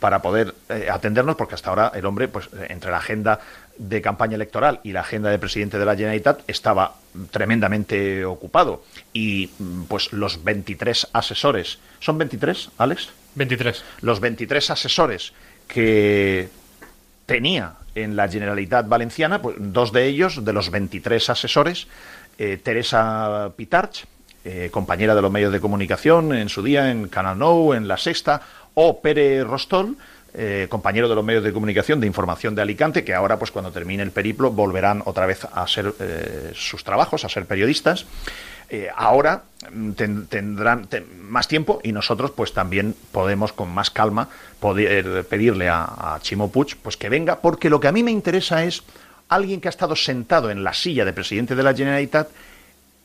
[0.00, 3.40] para poder eh, atendernos, porque hasta ahora el hombre, pues entre la agenda
[3.76, 6.96] de campaña electoral y la agenda de presidente de la Generalitat estaba
[7.30, 8.84] tremendamente ocupado.
[9.12, 9.48] Y
[9.88, 13.10] pues los 23 asesores, ¿son 23, Alex?
[13.34, 13.84] 23.
[14.00, 15.32] Los 23 asesores
[15.66, 16.48] que
[17.26, 21.86] tenía en la Generalitat Valenciana, pues dos de ellos, de los 23 asesores,
[22.38, 24.06] eh, Teresa Pitarch,
[24.44, 27.96] eh, compañera de los medios de comunicación en su día en Canal Nou, en La
[27.96, 28.42] Sexta,
[28.74, 29.96] o Pere Rostol,
[30.36, 33.70] eh, compañero de los medios de comunicación de información de Alicante, que ahora, pues cuando
[33.70, 38.06] termine el periplo, volverán otra vez a hacer eh, sus trabajos, a ser periodistas.
[38.68, 39.90] Eh, ahora mm,
[40.28, 40.88] tendrán
[41.20, 44.28] más tiempo y nosotros, pues también podemos con más calma
[44.60, 48.64] pedirle a, a Chimo Puig, pues que venga, porque lo que a mí me interesa
[48.64, 48.82] es
[49.28, 52.28] alguien que ha estado sentado en la silla de presidente de la Generalitat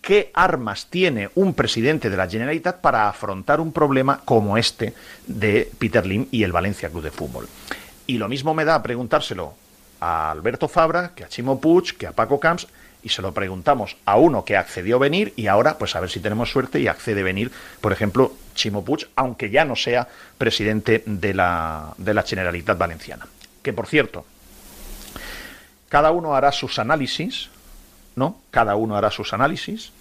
[0.02, 4.94] qué armas tiene un presidente de la Generalitat para afrontar un problema como este
[5.28, 7.48] de Peter Lim y el Valencia Club de Fútbol.
[8.08, 9.54] Y lo mismo me da preguntárselo
[10.00, 12.68] a Alberto Fabra, que a Chimo Puig, que a Paco Camps,
[13.02, 16.10] y se lo preguntamos a uno que accedió a venir y ahora pues a ver
[16.10, 20.08] si tenemos suerte y accede a venir, por ejemplo, Chimo Puig, aunque ya no sea
[20.38, 23.28] presidente de la, de la Generalitat Valenciana.
[23.62, 24.26] Que por cierto,
[25.88, 27.50] cada uno hará sus análisis
[28.20, 28.38] ¿no?
[28.52, 29.92] Cada uno hará sus análisis.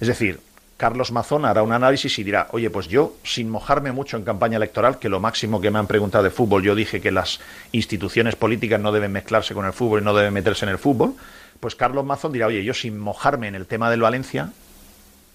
[0.00, 0.40] Es decir,
[0.76, 4.56] Carlos Mazón hará un análisis y dirá, oye, pues yo, sin mojarme mucho en campaña
[4.56, 7.40] electoral, que lo máximo que me han preguntado de fútbol, yo dije que las
[7.72, 11.14] instituciones políticas no deben mezclarse con el fútbol y no deben meterse en el fútbol,
[11.60, 14.52] pues Carlos Mazón dirá, oye, yo sin mojarme en el tema del Valencia,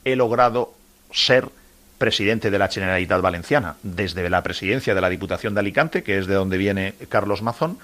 [0.06, 0.74] he logrado
[1.12, 1.50] ser
[1.98, 6.28] presidente de la Generalitat Valenciana, desde la presidencia de la Diputación de Alicante, que es
[6.28, 7.78] de donde viene Carlos Mazón,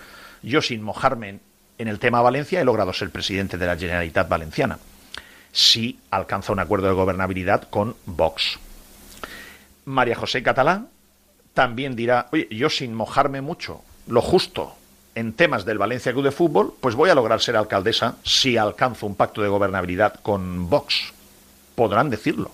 [0.43, 1.41] yo sin mojarme en
[1.79, 4.79] el tema Valencia he logrado ser presidente de la Generalitat Valenciana.
[5.51, 8.59] Si alcanza un acuerdo de gobernabilidad con Vox.
[9.85, 10.89] María José Catalán
[11.53, 14.75] también dirá, oye, yo sin mojarme mucho, lo justo
[15.15, 19.07] en temas del Valencia Club de Fútbol, pues voy a lograr ser alcaldesa si alcanzo
[19.07, 21.13] un pacto de gobernabilidad con Vox.
[21.73, 22.51] Podrán decirlo.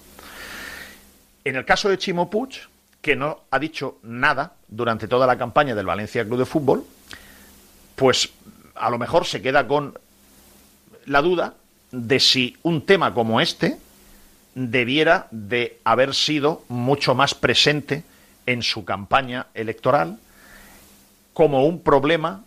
[1.43, 2.61] En el caso de Chimo Puig,
[3.01, 6.85] que no ha dicho nada durante toda la campaña del Valencia Club de Fútbol,
[7.95, 8.29] pues
[8.75, 9.97] a lo mejor se queda con
[11.05, 11.55] la duda
[11.91, 13.77] de si un tema como este
[14.55, 18.03] debiera de haber sido mucho más presente
[18.45, 20.17] en su campaña electoral
[21.33, 22.43] como un problema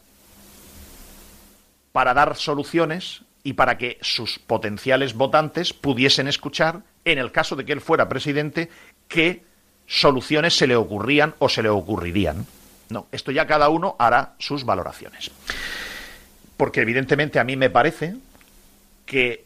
[1.92, 7.64] para dar soluciones y para que sus potenciales votantes pudiesen escuchar, en el caso de
[7.64, 8.70] que él fuera presidente,
[9.08, 9.44] qué
[9.86, 12.46] soluciones se le ocurrían o se le ocurrirían.
[12.88, 15.30] No, esto ya cada uno hará sus valoraciones
[16.56, 18.16] porque evidentemente a mí me parece
[19.04, 19.44] que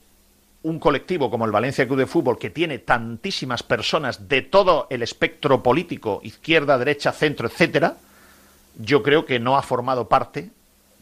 [0.63, 5.03] un colectivo como el Valencia Club de Fútbol, que tiene tantísimas personas de todo el
[5.03, 7.97] espectro político, izquierda, derecha, centro, etcétera,
[8.79, 10.51] yo creo que no ha formado parte,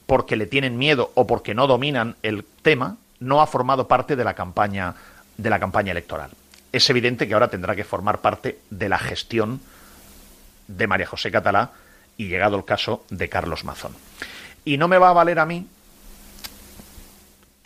[0.07, 4.25] porque le tienen miedo o porque no dominan el tema, no ha formado parte de
[4.25, 4.94] la campaña,
[5.37, 6.31] de la campaña electoral.
[6.73, 9.61] Es evidente que ahora tendrá que formar parte de la gestión
[10.68, 11.73] de María José Catalá
[12.16, 13.92] y llegado el caso de Carlos Mazón.
[14.64, 15.66] Y no me va a valer a mí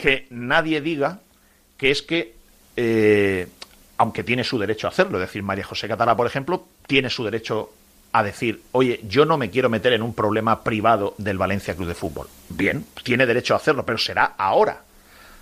[0.02, 1.20] que nadie diga
[1.76, 2.34] que es que,
[2.76, 3.46] eh,
[3.98, 7.22] aunque tiene su derecho a hacerlo, es decir, María José Catalá, por ejemplo, tiene su
[7.22, 7.70] derecho
[8.10, 11.86] a decir, oye, yo no me quiero meter en un problema privado del Valencia Club
[11.86, 12.26] de Fútbol.
[12.48, 14.82] Bien, tiene derecho a hacerlo, pero será ahora.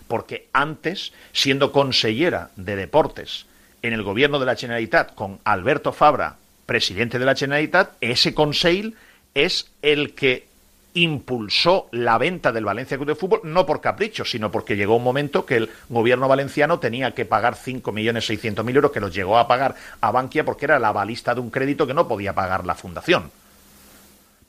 [0.07, 3.47] Porque antes, siendo consellera de deportes
[3.81, 8.95] en el gobierno de la Generalitat con Alberto Fabra, presidente de la Generalitat, ese conseil
[9.35, 10.50] es el que
[10.95, 15.05] impulsó la venta del Valencia Club de Fútbol, no por capricho, sino porque llegó un
[15.05, 19.77] momento que el gobierno valenciano tenía que pagar 5.600.000 euros, que los llegó a pagar
[20.01, 23.31] a Bankia porque era la balista de un crédito que no podía pagar la fundación.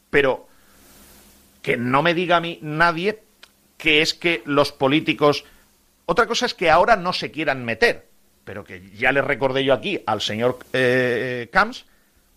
[0.09, 0.47] Pero
[1.61, 3.21] que no me diga a mí nadie
[3.77, 5.45] que es que los políticos...
[6.05, 8.07] Otra cosa es que ahora no se quieran meter,
[8.43, 11.85] pero que ya le recordé yo aquí al señor eh, Camps,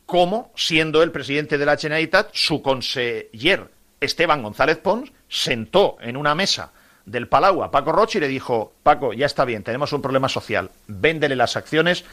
[0.07, 6.35] como, siendo el presidente de la Generalitat, su conseller Esteban González Pons sentó en una
[6.35, 6.73] mesa
[7.07, 10.29] del Palau a Paco Roche y le dijo, Paco, ya está bien, tenemos un problema
[10.29, 12.05] social, véndele las acciones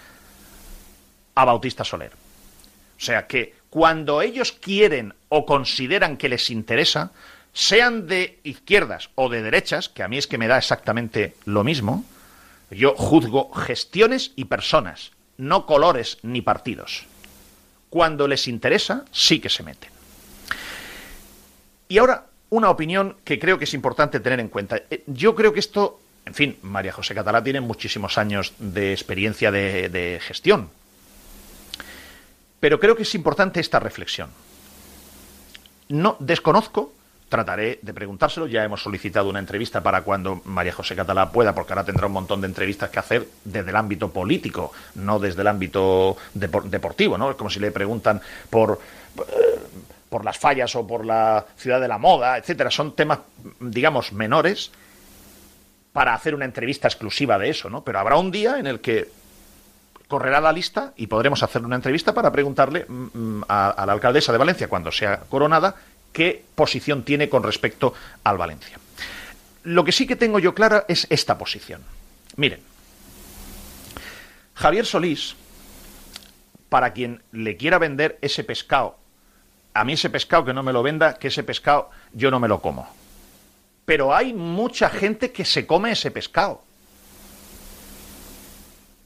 [1.36, 2.12] a Bautista Soler.
[2.12, 7.12] O sea que cuando ellos quieren o consideran que les interesa,
[7.54, 11.64] sean de izquierdas o de derechas, que a mí es que me da exactamente lo
[11.64, 12.04] mismo,
[12.70, 17.06] yo juzgo gestiones y personas, no colores ni partidos.
[17.90, 20.01] Cuando les interesa, sí que se meten.
[21.92, 24.78] Y ahora, una opinión que creo que es importante tener en cuenta.
[24.90, 29.52] Eh, yo creo que esto, en fin, María José Catalá tiene muchísimos años de experiencia
[29.52, 30.70] de, gestión.
[32.62, 34.30] Pero creo que es importante esta reflexión.
[35.90, 36.94] No desconozco
[37.28, 38.48] trataré de preguntárselo.
[38.48, 42.14] Ya hemos solicitado una entrevista para cuando María José Catalá pueda, porque ahora tendrá un
[42.14, 47.32] montón de entrevistas que hacer desde el ámbito político, no desde el ámbito deportivo, ¿no?
[47.32, 48.80] Es como si le preguntan por
[49.18, 49.60] eh,
[50.12, 52.70] por las fallas o por la ciudad de la moda, etcétera.
[52.70, 53.20] Son temas,
[53.62, 54.70] digamos, menores
[55.94, 57.82] para hacer una entrevista exclusiva de eso, ¿no?
[57.86, 59.10] Pero habrá un día en el que
[60.10, 64.34] correrá la lista y podremos hacer una entrevista para preguntarle mm, mm, a la alcaldesa
[64.34, 65.76] de Valencia, cuando sea coronada,
[66.12, 67.94] qué posición tiene con respecto
[68.26, 68.78] al Valencia.
[69.64, 71.84] Lo que sí que tengo yo clara es esta posición.
[72.36, 72.60] Miren,
[74.56, 75.38] Javier Solís,
[76.68, 78.98] para quien le quiera vender ese pescado,
[79.74, 82.48] a mí ese pescado que no me lo venda, que ese pescado yo no me
[82.48, 82.88] lo como.
[83.86, 86.62] Pero hay mucha gente que se come ese pescado.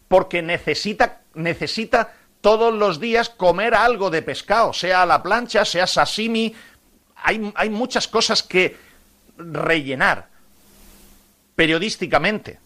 [0.07, 5.87] Porque necesita, necesita todos los días comer algo de pescado, sea a la plancha, sea
[5.87, 6.53] sashimi,
[7.25, 8.77] hay, muchas cosas que
[9.37, 10.29] rellenar
[11.55, 12.59] periodísticamente.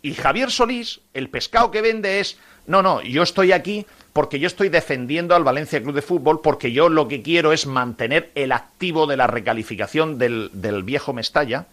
[0.00, 4.46] Y Javier Solís, el pescado que vende es, no, no, yo estoy aquí porque yo
[4.46, 8.50] estoy defendiendo al Valencia Club de Fútbol, porque yo lo que quiero es mantener el
[8.50, 11.66] activo de la recalificación del, viejo Mestalla,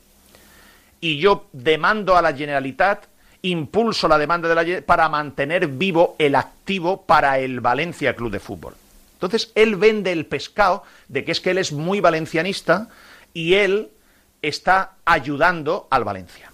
[1.00, 3.06] y yo demando a la Generalitat,
[3.44, 8.42] impulso la demanda de la para mantener vivo el activo para el Valencia Club de
[8.42, 8.76] Fútbol.
[9.14, 12.90] Entonces, él vende el pescado de que es que él es muy valencianista
[13.34, 13.88] y él
[14.42, 16.52] está ayudando al Valencia.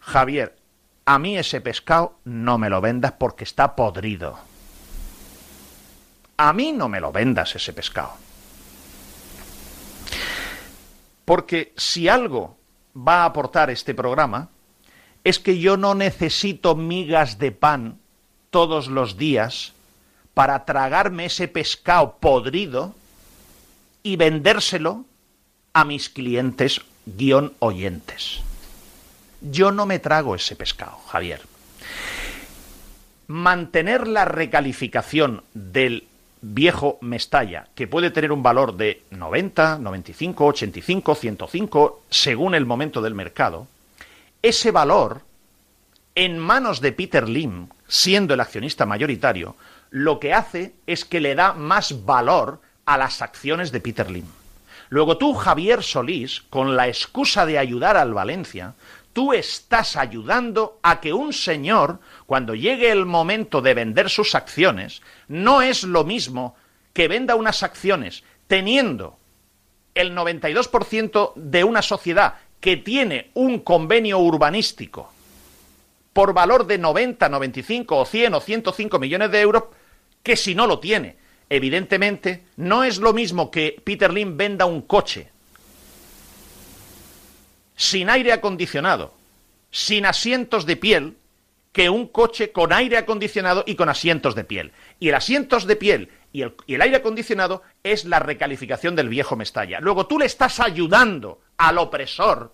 [0.00, 0.54] Javier,
[1.06, 4.38] a mí ese pescado no me lo vendas porque está podrido.
[6.36, 8.12] A mí no me lo vendas ese pescado.
[11.24, 12.56] Porque si algo
[12.96, 14.48] va a aportar este programa,
[15.22, 17.98] es que yo no necesito migas de pan
[18.50, 19.72] todos los días
[20.34, 22.94] para tragarme ese pescado podrido
[24.02, 25.04] y vendérselo
[25.72, 28.42] a mis clientes guion oyentes.
[29.50, 31.42] Yo no me trago ese pescado, Javier.
[33.26, 36.04] Mantener la recalificación del
[36.40, 43.02] viejo Mestalla, que puede tener un valor de 90, 95, 85, 105, según el momento
[43.02, 43.66] del mercado,
[44.42, 45.20] ese valor,
[46.14, 49.56] en manos de Peter Lim, siendo el accionista mayoritario,
[49.90, 54.26] lo que hace es que le da más valor a las acciones de Peter Lim.
[54.88, 58.74] Luego tú, Javier Solís, con la excusa de ayudar al Valencia,
[59.14, 65.00] tú estás ayudando a que un señor, cuando llegue el momento de vender sus acciones,
[65.28, 66.56] no es lo mismo
[66.92, 69.16] que venda unas acciones teniendo
[69.94, 75.10] el 92% de una sociedad que tiene un convenio urbanístico
[76.12, 79.64] por valor de 90, 95 o 100 o 105 millones de euros
[80.22, 81.16] que si no lo tiene.
[81.48, 85.33] Evidentemente, no es lo mismo que Peter Lim venda un coche
[87.76, 89.14] sin aire acondicionado,
[89.70, 91.16] sin asientos de piel,
[91.72, 94.72] que un coche con aire acondicionado y con asientos de piel.
[95.00, 99.80] Y el asientos de piel y el, aire acondicionado es la recalificación del viejo Mestalla.
[99.80, 102.52] Luego tú le estás ayudando al opresor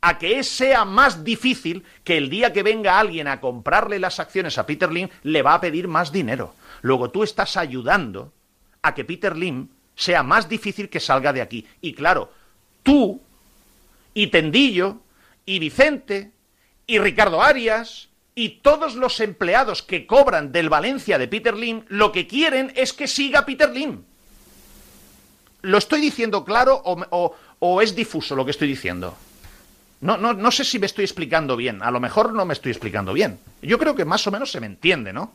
[0.00, 4.58] a que sea más difícil que el día que venga alguien a comprarle las acciones
[4.58, 6.54] a Peter Lim le va a pedir más dinero.
[6.80, 8.32] Luego tú estás ayudando
[8.82, 11.66] a que Peter Lim sea más difícil que salga de aquí.
[11.80, 12.32] Y claro,
[12.82, 13.22] tú
[14.14, 15.00] y Tendillo
[15.46, 16.30] y Vicente
[16.86, 22.12] y Ricardo Arias y todos los empleados que cobran del Valencia de Peter Lim lo
[22.12, 24.02] que quieren es que siga Peter Lim.
[25.62, 29.16] ¿Lo estoy diciendo claro o, es difuso lo que estoy diciendo?
[30.00, 31.82] No, no, no sé si me estoy explicando bien.
[31.82, 33.38] A lo mejor no me estoy explicando bien.
[33.60, 35.32] Yo creo que más o menos se me entiende, ¿no?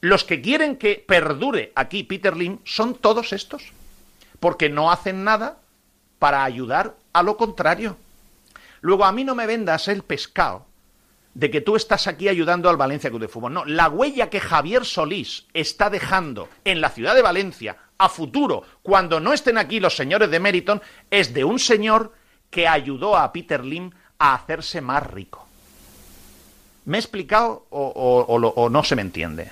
[0.00, 3.62] Los que quieren que perdure aquí Peter Lim son todos estos.
[4.40, 5.58] Porque no hacen nada
[6.18, 7.96] para ayudar a lo contrario.
[8.80, 10.66] Luego a mí no me vendas el pescado
[11.34, 13.52] de que tú estás aquí ayudando al Valencia Club de Fútbol.
[13.52, 18.64] No, la huella que Javier Solís está dejando en la ciudad de Valencia a futuro,
[18.82, 22.12] cuando no estén aquí los señores de Meriton, es de un señor
[22.50, 25.46] que ayudó a Peter Lim a hacerse más rico.
[26.84, 29.50] ¿Me he explicado o, no se me entiende?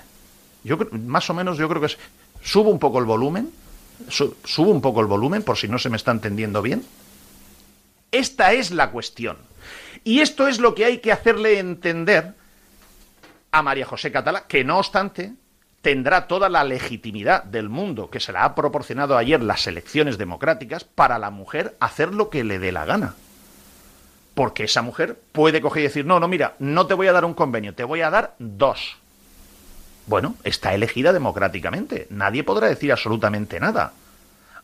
[0.63, 1.97] Yo más o menos yo creo que es,
[2.41, 3.51] subo un poco el volumen,
[4.09, 6.83] subo un poco el volumen por si no se me está entendiendo bien.
[8.11, 9.37] Esta es la cuestión.
[10.03, 12.33] Y esto es lo que hay que hacerle entender
[13.51, 15.33] a María José Catalá, que no obstante
[15.81, 20.85] tendrá toda la legitimidad del mundo que se le ha proporcionado ayer las elecciones democráticas
[20.85, 23.15] para la mujer hacer lo que le dé la gana.
[24.33, 27.25] Porque esa mujer puede coger y decir, no, no, mira, no te voy a dar
[27.25, 28.97] un convenio, te voy a dar dos.
[30.05, 32.07] Bueno, está elegida democráticamente.
[32.09, 33.93] Nadie podrá decir absolutamente nada.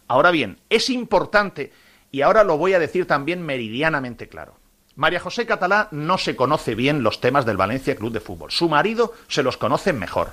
[0.07, 1.71] Ahora bien, es importante,
[2.11, 4.55] y ahora lo voy a decir también meridianamente claro.
[4.95, 8.51] María José Catalá no se conoce bien los temas del Valencia Club de Fútbol.
[8.51, 10.31] Su marido se los conoce mejor.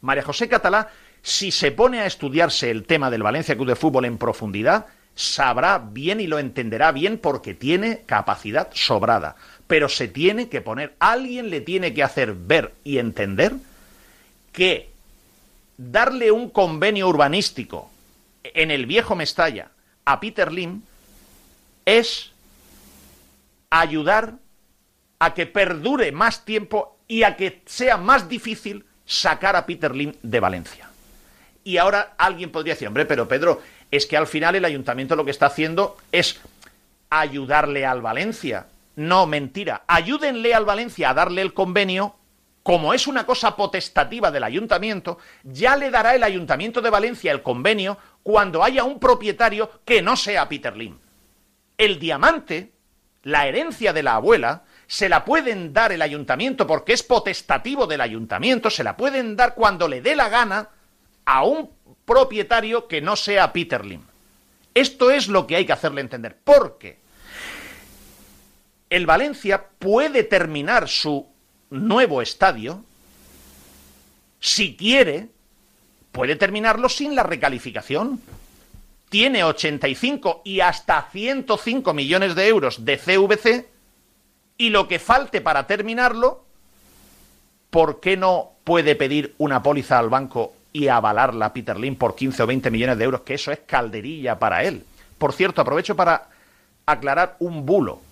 [0.00, 0.88] María José Catalá,
[1.20, 5.78] si se pone a estudiarse el tema del Valencia Club de Fútbol en profundidad, sabrá
[5.78, 9.36] bien y lo entenderá bien porque tiene capacidad sobrada.
[9.72, 13.54] Pero se tiene que poner, alguien le tiene que hacer ver y entender
[14.52, 14.90] que
[15.78, 17.90] darle un convenio urbanístico
[18.44, 19.70] en el viejo Mestalla
[20.04, 20.82] a Peter Lim
[21.86, 22.32] es
[23.70, 24.34] ayudar
[25.18, 30.12] a que perdure más tiempo y a que sea más difícil sacar a Peter Lim
[30.22, 30.90] de Valencia.
[31.64, 35.24] Y ahora alguien podría decir, hombre, pero Pedro, es que al final el ayuntamiento lo
[35.24, 36.42] que está haciendo es
[37.08, 38.66] ayudarle al Valencia.
[38.96, 39.84] No, mentira.
[39.86, 42.16] Ayúdenle al Valencia a darle el convenio.
[42.62, 47.42] Como es una cosa potestativa del ayuntamiento, ya le dará el ayuntamiento de Valencia el
[47.42, 50.96] convenio cuando haya un propietario que no sea Peter Lim.
[51.76, 52.70] El diamante,
[53.24, 58.00] la herencia de la abuela, se la pueden dar el ayuntamiento porque es potestativo del
[58.00, 60.68] ayuntamiento, se la pueden dar cuando le dé la gana
[61.24, 61.68] a un
[62.04, 64.02] propietario que no sea Peter Lim.
[64.74, 66.38] Esto es lo que hay que hacerle entender.
[66.44, 67.01] Porque
[68.92, 71.26] el Valencia puede terminar su
[71.70, 72.84] nuevo estadio,
[74.38, 75.28] si quiere,
[76.12, 78.20] puede terminarlo sin la recalificación.
[79.08, 83.66] Tiene 85 y hasta 105 millones de euros de CVC
[84.58, 86.44] y lo que falte para terminarlo,
[87.70, 92.14] ¿por qué no puede pedir una póliza al banco y avalarla a Peter Lim por
[92.14, 93.22] 15 o 20 millones de euros?
[93.22, 94.84] Que eso es calderilla para él.
[95.16, 96.28] Por cierto, aprovecho para
[96.84, 98.11] aclarar un bulo.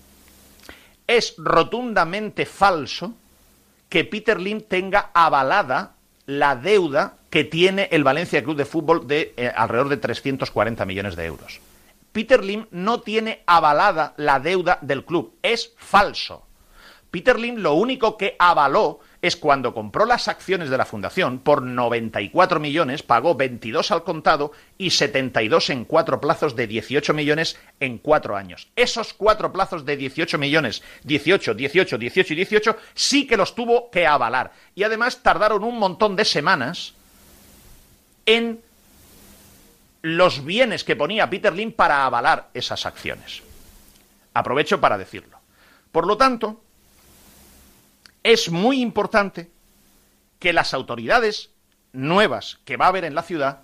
[1.11, 3.13] Es rotundamente falso
[3.89, 5.95] que Peter Lim tenga avalada
[6.25, 11.17] la deuda que tiene el Valencia Club de Fútbol de eh, alrededor de 340 millones
[11.17, 11.59] de euros.
[12.13, 15.35] Peter Lim no tiene avalada la deuda del club.
[15.41, 16.47] Es falso.
[17.11, 21.61] Peter Lim lo único que avaló es cuando compró las acciones de la fundación por
[21.61, 27.97] 94 millones, pagó 22 al contado y 72 en cuatro plazos de 18 millones en
[27.97, 28.69] cuatro años.
[28.77, 33.91] Esos cuatro plazos de 18 millones, 18, 18, 18 y 18, sí que los tuvo
[33.91, 34.53] que avalar.
[34.73, 36.93] Y además tardaron un montón de semanas
[38.25, 38.61] en
[40.01, 43.43] los bienes que ponía Peter Lim para avalar esas acciones.
[44.33, 45.37] Aprovecho para decirlo.
[45.91, 46.61] Por lo tanto,
[48.23, 49.49] es muy importante
[50.39, 51.49] que las autoridades
[51.93, 53.61] nuevas que va a haber en la ciudad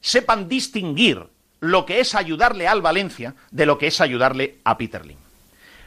[0.00, 1.26] sepan distinguir
[1.60, 5.18] lo que es ayudarle al Valencia de lo que es ayudarle a Peter Lim.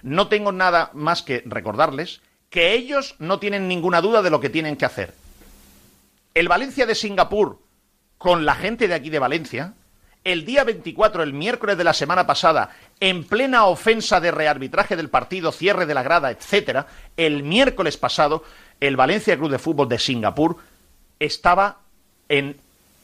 [0.01, 4.49] No tengo nada más que recordarles que ellos no tienen ninguna duda de lo que
[4.49, 5.13] tienen que hacer.
[6.33, 7.59] El Valencia de Singapur
[8.17, 9.73] con la gente de aquí de Valencia,
[10.23, 15.09] el día 24, el miércoles de la semana pasada, en plena ofensa de rearbitraje del
[15.09, 18.43] partido, cierre de la grada, etcétera, el miércoles pasado,
[18.79, 20.57] el Valencia Club de Fútbol de Singapur
[21.19, 21.79] estaba
[22.27, 22.57] en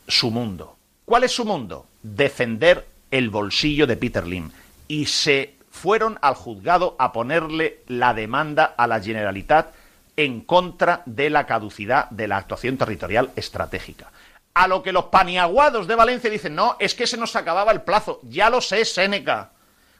[0.07, 0.77] su mundo.
[1.05, 1.87] ¿Cuál es su mundo?
[2.03, 4.51] Defender el bolsillo de Peter Lim.
[4.87, 9.73] Y se fueron al juzgado a ponerle la demanda a la Generalitat
[10.17, 14.11] en contra de la caducidad de la actuación territorial estratégica.
[14.55, 17.83] A lo que los paniaguados de Valencia dicen, no, es que se nos acababa el
[17.83, 18.19] plazo.
[18.23, 19.51] Ya lo sé, Séneca.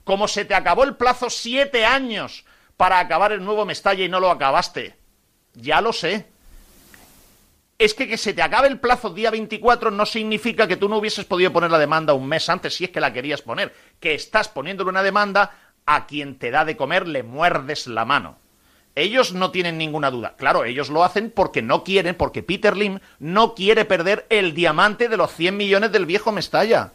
[0.06, 2.46] Como se te acabó el plazo siete años
[2.78, 4.96] para acabar el nuevo Mestalla y no lo acabaste.
[5.54, 6.28] Ya lo sé.
[7.78, 10.98] Es que que se te acabe el plazo día 24 no significa que tú no
[10.98, 13.76] hubieses podido poner la demanda un mes antes si es que la querías poner.
[14.00, 15.52] Que estás poniéndole una demanda
[15.86, 18.38] a quien te da de comer le muerdes la mano.
[18.96, 20.36] Ellos no tienen ninguna duda.
[20.38, 25.10] Claro, ellos lo hacen porque no quieren, porque Peter Lim no quiere perder el diamante
[25.10, 26.94] de los 100 millones del viejo Mestalla.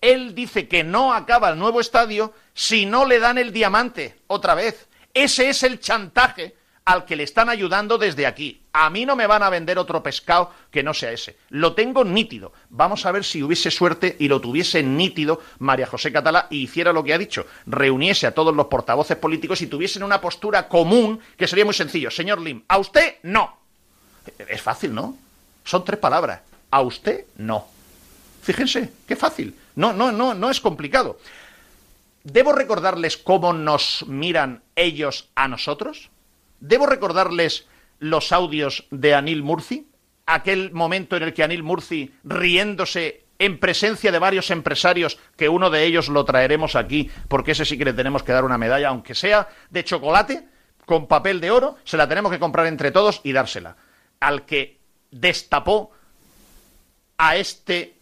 [0.00, 4.54] Él dice que no acaba el nuevo estadio si no le dan el diamante otra
[4.54, 4.88] vez.
[5.12, 6.54] Ese es el chantaje
[6.86, 8.62] al que le están ayudando desde aquí.
[8.72, 11.36] A mí no me van a vender otro pescado que no sea ese.
[11.50, 12.52] Lo tengo nítido.
[12.70, 16.92] Vamos a ver si hubiese suerte y lo tuviese nítido María José Catalá y hiciera
[16.92, 17.44] lo que ha dicho.
[17.66, 22.08] Reuniese a todos los portavoces políticos y tuviesen una postura común que sería muy sencillo.
[22.08, 23.58] Señor Lim, a usted no.
[24.48, 25.16] Es fácil, ¿no?
[25.64, 26.40] Son tres palabras.
[26.70, 27.66] A usted no.
[28.42, 29.56] Fíjense, qué fácil.
[29.74, 31.18] No, no, no, no es complicado.
[32.22, 36.10] ¿Debo recordarles cómo nos miran ellos a nosotros?
[36.66, 37.66] ¿Debo recordarles
[38.00, 39.88] los audios de Anil Murci?
[40.26, 45.70] Aquel momento en el que Anil Murci, riéndose en presencia de varios empresarios, que uno
[45.70, 48.88] de ellos lo traeremos aquí, porque ese sí que le tenemos que dar una medalla,
[48.88, 50.48] aunque sea de chocolate,
[50.84, 53.76] con papel de oro, se la tenemos que comprar entre todos y dársela.
[54.18, 54.78] Al que
[55.12, 55.92] destapó
[57.18, 57.94] a este,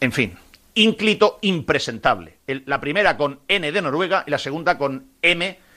[0.00, 0.36] en fin,
[0.74, 2.38] ínclito impresentable.
[2.46, 5.67] la primera con N de Noruega y la segunda con M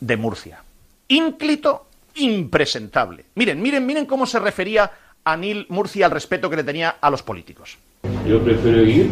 [0.00, 0.62] de Murcia.
[1.08, 1.86] Ínclito
[2.16, 3.24] impresentable.
[3.34, 4.90] Miren, miren, miren cómo se refería
[5.24, 7.78] Anil Murcia al respeto que le tenía a los políticos.
[8.26, 9.10] Yo prefiero ir,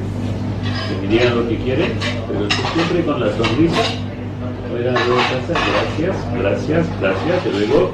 [0.89, 1.93] que me digan lo que quieren,
[2.27, 3.83] pero siempre con la sonrisa.
[4.73, 7.47] gracias, gracias, gracias.
[7.47, 7.93] Y luego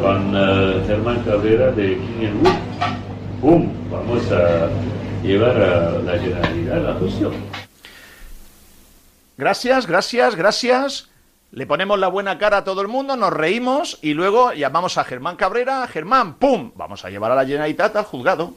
[0.00, 3.72] con uh, Germán Cabrera de King Wood, ¡pum!
[3.90, 4.68] Vamos a
[5.22, 7.32] llevar a la Generalidad la fusión.
[9.36, 11.08] Gracias, gracias, gracias.
[11.50, 15.04] Le ponemos la buena cara a todo el mundo, nos reímos y luego llamamos a
[15.04, 16.72] Germán Cabrera, Germán, ¡pum!
[16.74, 18.54] Vamos a llevar a la Generalitat al juzgado.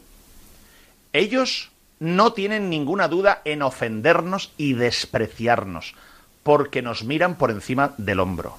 [1.13, 5.95] Ellos no tienen ninguna duda en ofendernos y despreciarnos,
[6.43, 8.57] porque nos miran por encima del hombro.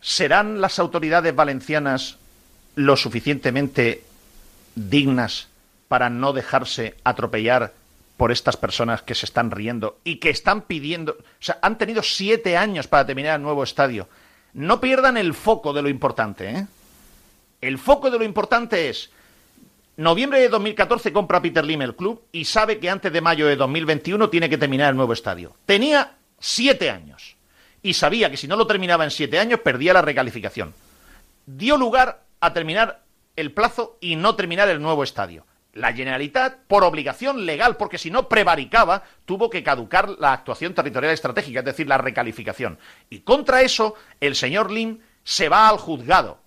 [0.00, 2.16] ¿Serán las autoridades valencianas
[2.74, 4.04] lo suficientemente
[4.74, 5.48] dignas
[5.88, 7.74] para no dejarse atropellar
[8.22, 12.04] por estas personas que se están riendo y que están pidiendo, o sea, han tenido
[12.04, 14.08] siete años para terminar el nuevo estadio.
[14.52, 16.66] No pierdan el foco de lo importante, ¿eh?
[17.60, 19.10] El foco de lo importante es,
[19.96, 23.56] noviembre de 2014 compra Peter Lim el club y sabe que antes de mayo de
[23.56, 25.56] 2021 tiene que terminar el nuevo estadio.
[25.66, 27.34] Tenía siete años
[27.82, 30.74] y sabía que si no lo terminaba en siete años perdía la recalificación.
[31.46, 33.02] Dio lugar a terminar
[33.34, 35.44] el plazo y no terminar el nuevo estadio.
[35.72, 41.14] La Generalitat, por obligación legal, porque si no prevaricaba, tuvo que caducar la actuación territorial
[41.14, 42.78] estratégica, es decir, la recalificación.
[43.08, 46.38] Y contra eso, el señor Lim se va al juzgado.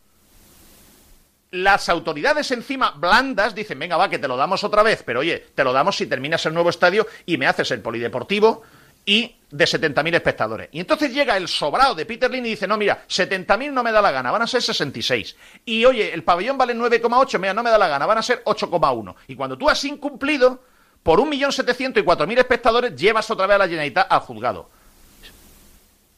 [1.50, 5.40] Las autoridades encima blandas dicen, venga, va, que te lo damos otra vez, pero oye,
[5.56, 8.64] te lo damos si terminas el nuevo estadio y me haces el polideportivo
[9.06, 10.70] y de 70.000 espectadores.
[10.72, 13.92] Y entonces llega el sobrado de Peter Lin y dice, no, mira, 70.000 no me
[13.92, 15.36] da la gana, van a ser 66.
[15.66, 18.44] Y oye, el pabellón vale 9,8, mira, no me da la gana, van a ser
[18.44, 19.16] 8,1.
[19.28, 20.62] Y cuando tú has incumplido,
[21.04, 24.70] por 1.700.000 y 4.000 espectadores, llevas otra vez a la Generalitat al juzgado.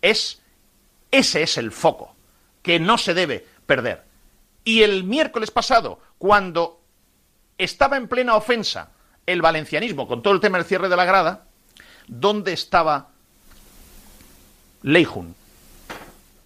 [0.02, 0.42] Es,
[1.12, 2.16] ese es el foco,
[2.62, 4.06] que no se debe perder.
[4.64, 6.82] Y el miércoles pasado, cuando
[7.58, 8.92] estaba en plena ofensa
[9.26, 11.47] el valencianismo con todo el tema del cierre de la grada,
[12.08, 13.10] ¿dónde estaba
[14.82, 15.36] Leijun?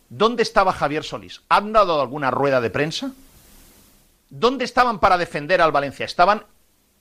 [0.09, 1.41] ¿Dónde estaba Javier Solís?
[1.47, 3.11] ¿Han dado alguna rueda de prensa?
[4.29, 6.05] ¿Dónde estaban para defender al Valencia?
[6.05, 6.43] Estaban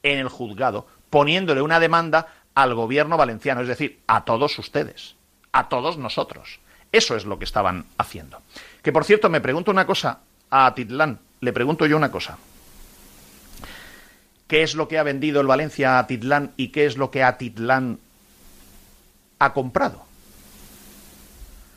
[0.03, 5.17] en el juzgado, poniéndole una demanda al gobierno valenciano, es decir, a todos ustedes,
[5.53, 6.61] a todos nosotros.
[6.93, 8.43] Eso es lo que estaban haciendo.
[8.83, 12.39] Que por cierto, me pregunto una cosa a Atitlán, le pregunto yo una cosa.
[14.47, 17.23] ¿Qué es lo que ha vendido el Valencia a Atitlán y qué es lo que
[17.23, 18.01] Atitlán
[19.41, 20.05] ha comprado.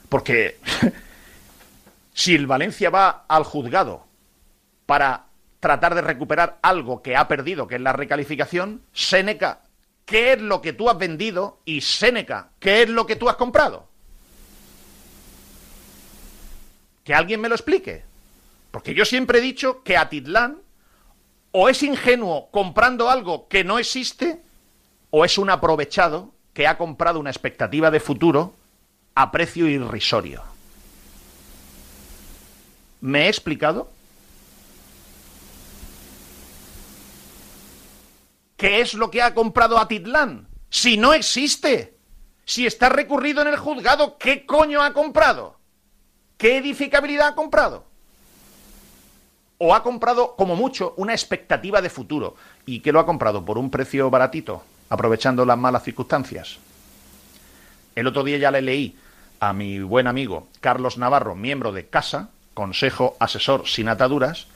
[0.09, 0.59] Porque
[2.13, 4.05] si el Valencia va al juzgado
[4.85, 5.25] para
[5.59, 9.61] tratar de recuperar algo que ha perdido, que es la recalificación, Séneca,
[10.05, 11.61] ¿qué es lo que tú has vendido?
[11.65, 13.87] Y Séneca, ¿qué es lo que tú has comprado?
[17.03, 18.03] Que alguien me lo explique.
[18.71, 20.57] Porque yo siempre he dicho que Atitlán
[21.51, 24.41] o es ingenuo comprando algo que no existe,
[25.11, 28.53] o es un aprovechado que ha comprado una expectativa de futuro
[29.15, 30.43] a precio irrisorio.
[33.01, 33.89] ¿Me he explicado?
[38.55, 40.47] ¿Qué es lo que ha comprado Atitlán?
[40.69, 41.97] Si no existe,
[42.45, 45.57] si está recurrido en el juzgado, ¿qué coño ha comprado?
[46.37, 47.85] ¿Qué edificabilidad ha comprado?
[49.57, 52.35] O ha comprado, como mucho, una expectativa de futuro.
[52.65, 53.43] ¿Y qué lo ha comprado?
[53.43, 54.63] ¿Por un precio baratito?
[54.89, 56.57] Aprovechando las malas circunstancias.
[57.95, 58.97] El otro día ya le leí
[59.39, 64.47] a mi buen amigo Carlos Navarro, miembro de Casa, Consejo Asesor Sin Ataduras,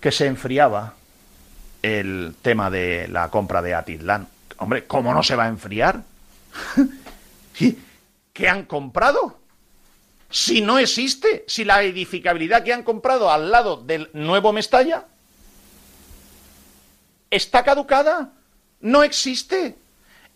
[0.00, 0.94] que se enfriaba
[1.82, 4.28] el tema de la compra de Atitlán.
[4.58, 6.02] Hombre, ¿cómo no se va a enfriar?
[8.32, 9.38] ¿Qué han comprado?
[10.30, 15.04] Si no existe, si la edificabilidad que han comprado al lado del nuevo Mestalla
[17.30, 18.30] está caducada,
[18.80, 19.76] no existe.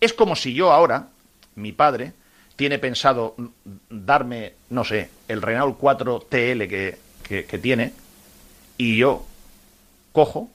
[0.01, 1.09] Es como si yo ahora,
[1.55, 2.13] mi padre,
[2.57, 3.35] tiene pensado
[3.89, 7.95] darme, no sé, el Renault 4 TL que, que, tiene,
[8.77, 9.25] y yo
[10.13, 10.51] cojo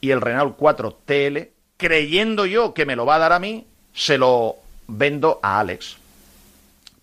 [0.00, 1.38] y el Renault 4 TL
[1.76, 5.96] creyendo yo que me lo va a dar a mí, se lo vendo a Alex.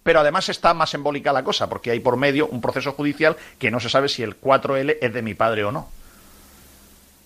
[0.03, 3.69] Pero además está más embólica la cosa, porque hay por medio un proceso judicial que
[3.69, 5.89] no se sabe si el 4L es de mi padre o no.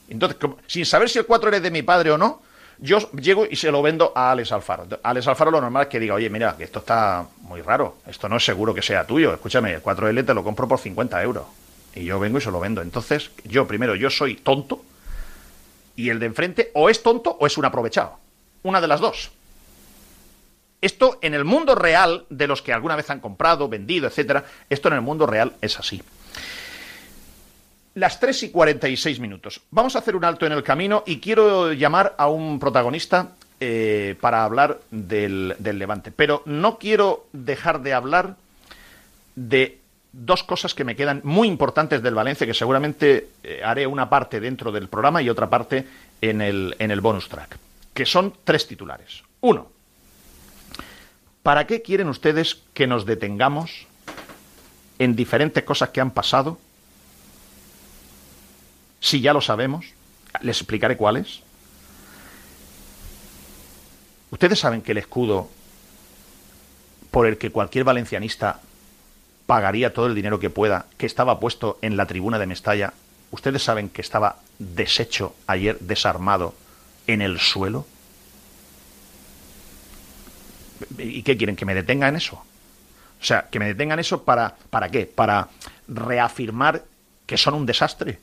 [0.10, 0.38] Entonces,
[0.68, 2.42] sin saber si el 4L es de mi padre o no,
[2.82, 4.88] yo llego y se lo vendo a Alex Alfaro.
[5.04, 8.28] Alex Alfaro lo normal es que diga, oye, mira, que esto está muy raro, esto
[8.28, 11.46] no es seguro que sea tuyo, escúchame, el 4L te lo compro por 50 euros.
[11.94, 12.82] Y yo vengo y se lo vendo.
[12.82, 14.82] Entonces, yo primero, yo soy tonto,
[15.96, 18.18] y el de enfrente o es tonto o es un aprovechado.
[18.64, 19.32] Una de las dos.
[20.82, 24.88] Esto en el mundo real, de los que alguna vez han comprado, vendido, etcétera, esto
[24.88, 26.02] en el mundo real es así.
[27.94, 29.62] Las 3 y 46 minutos.
[29.72, 34.16] Vamos a hacer un alto en el camino y quiero llamar a un protagonista eh,
[34.22, 36.12] para hablar del, del Levante.
[36.12, 38.36] Pero no quiero dejar de hablar
[39.36, 39.80] de
[40.14, 44.40] dos cosas que me quedan muy importantes del Valencia, que seguramente eh, haré una parte
[44.40, 45.86] dentro del programa y otra parte
[46.22, 47.58] en el, en el bonus track,
[47.94, 49.24] que son tres titulares.
[49.42, 49.70] Uno,
[51.44, 53.88] ¿para qué quieren ustedes que nos detengamos
[55.00, 56.58] en diferentes cosas que han pasado?
[59.02, 59.88] Si ya lo sabemos,
[60.42, 61.42] les explicaré cuáles.
[64.30, 65.50] Ustedes saben que el escudo
[67.10, 68.62] por el que cualquier valencianista
[69.46, 72.94] pagaría todo el dinero que pueda, que estaba puesto en la tribuna de Mestalla.
[73.32, 76.54] ¿Ustedes saben que estaba deshecho ayer, desarmado,
[77.08, 77.86] en el suelo?
[80.98, 81.56] ¿Y qué quieren?
[81.56, 82.36] ¿Que me detengan eso?
[83.20, 85.06] O sea, que me detengan eso para, ¿para qué?
[85.06, 85.50] Para
[85.88, 86.84] reafirmar
[87.26, 88.20] que son un desastre.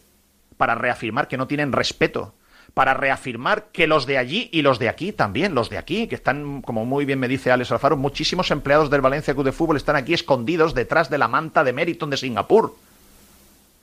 [0.59, 2.35] Para reafirmar que no tienen respeto
[2.75, 6.15] para reafirmar que los de allí y los de aquí también, los de aquí, que
[6.15, 9.77] están, como muy bien me dice Alex Alfaro, muchísimos empleados del Valencia Club de Fútbol
[9.77, 12.77] están aquí escondidos detrás de la manta de Meriton de Singapur.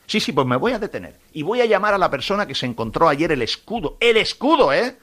[0.08, 2.56] Sí, sí, pues me voy a detener y voy a llamar a la persona que
[2.56, 4.98] se encontró ayer el escudo, el escudo, ¿eh?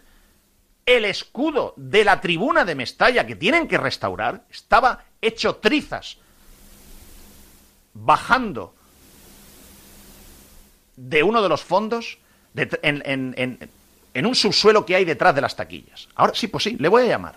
[0.86, 6.18] El escudo de la tribuna de Mestalla que tienen que restaurar estaba hecho trizas,
[7.94, 8.74] bajando
[10.96, 12.18] de uno de los fondos
[12.54, 16.08] en, un subsuelo que hay detrás de las taquillas.
[16.14, 17.36] Ahora sí, pues sí, le voy a llamar.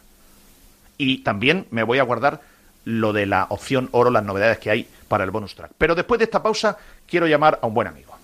[0.98, 2.42] Y también me voy a guardar
[2.86, 5.72] lo de la opción oro, las novedades que hay para el bonus track.
[5.78, 6.78] Pero después de esta pausa,
[7.08, 8.16] quiero llamar a un buen amigo.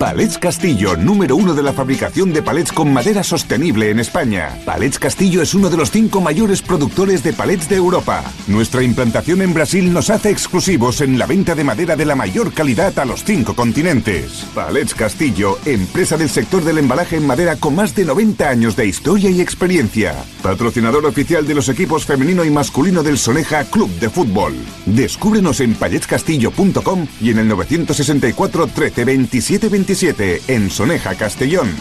[0.00, 4.58] Palets Castillo, número uno de la fabricación de palets con madera sostenible en España.
[4.64, 8.24] Palets Castillo es uno de los cinco mayores productores de palets de Europa.
[8.46, 12.54] Nuestra implantación en Brasil nos hace exclusivos en la venta de madera de la mayor
[12.54, 14.46] calidad a los cinco continentes.
[14.54, 18.86] Palets Castillo, empresa del sector del embalaje en madera con más de 90 años de
[18.86, 20.14] historia y experiencia.
[20.42, 24.54] Patrocinador oficial de los equipos femenino y masculino del Soneja Club de Fútbol.
[24.86, 31.74] Descúbrenos en paletscastillo.com y en el 964 13 27 en Soneja, Castellón.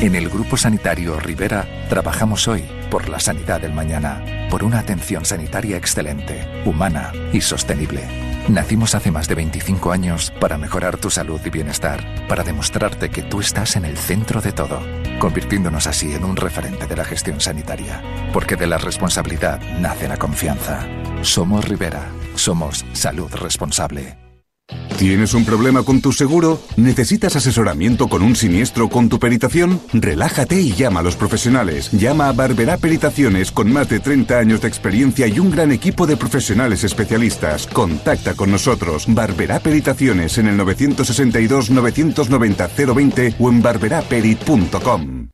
[0.00, 5.26] En el Grupo Sanitario Rivera trabajamos hoy por la sanidad del mañana, por una atención
[5.26, 8.00] sanitaria excelente, humana y sostenible.
[8.48, 13.22] Nacimos hace más de 25 años para mejorar tu salud y bienestar, para demostrarte que
[13.22, 14.80] tú estás en el centro de todo,
[15.18, 18.02] convirtiéndonos así en un referente de la gestión sanitaria,
[18.32, 20.88] porque de la responsabilidad nace la confianza.
[21.20, 24.31] Somos Rivera, somos salud responsable.
[24.98, 26.60] ¿Tienes un problema con tu seguro?
[26.76, 29.80] ¿Necesitas asesoramiento con un siniestro con tu peritación?
[29.92, 31.90] Relájate y llama a los profesionales.
[31.90, 36.06] Llama a Barberá Peritaciones con más de 30 años de experiencia y un gran equipo
[36.06, 37.66] de profesionales especialistas.
[37.66, 39.06] Contacta con nosotros.
[39.08, 45.28] Barberá Peritaciones en el 962 990 020 o en barberaperit.com.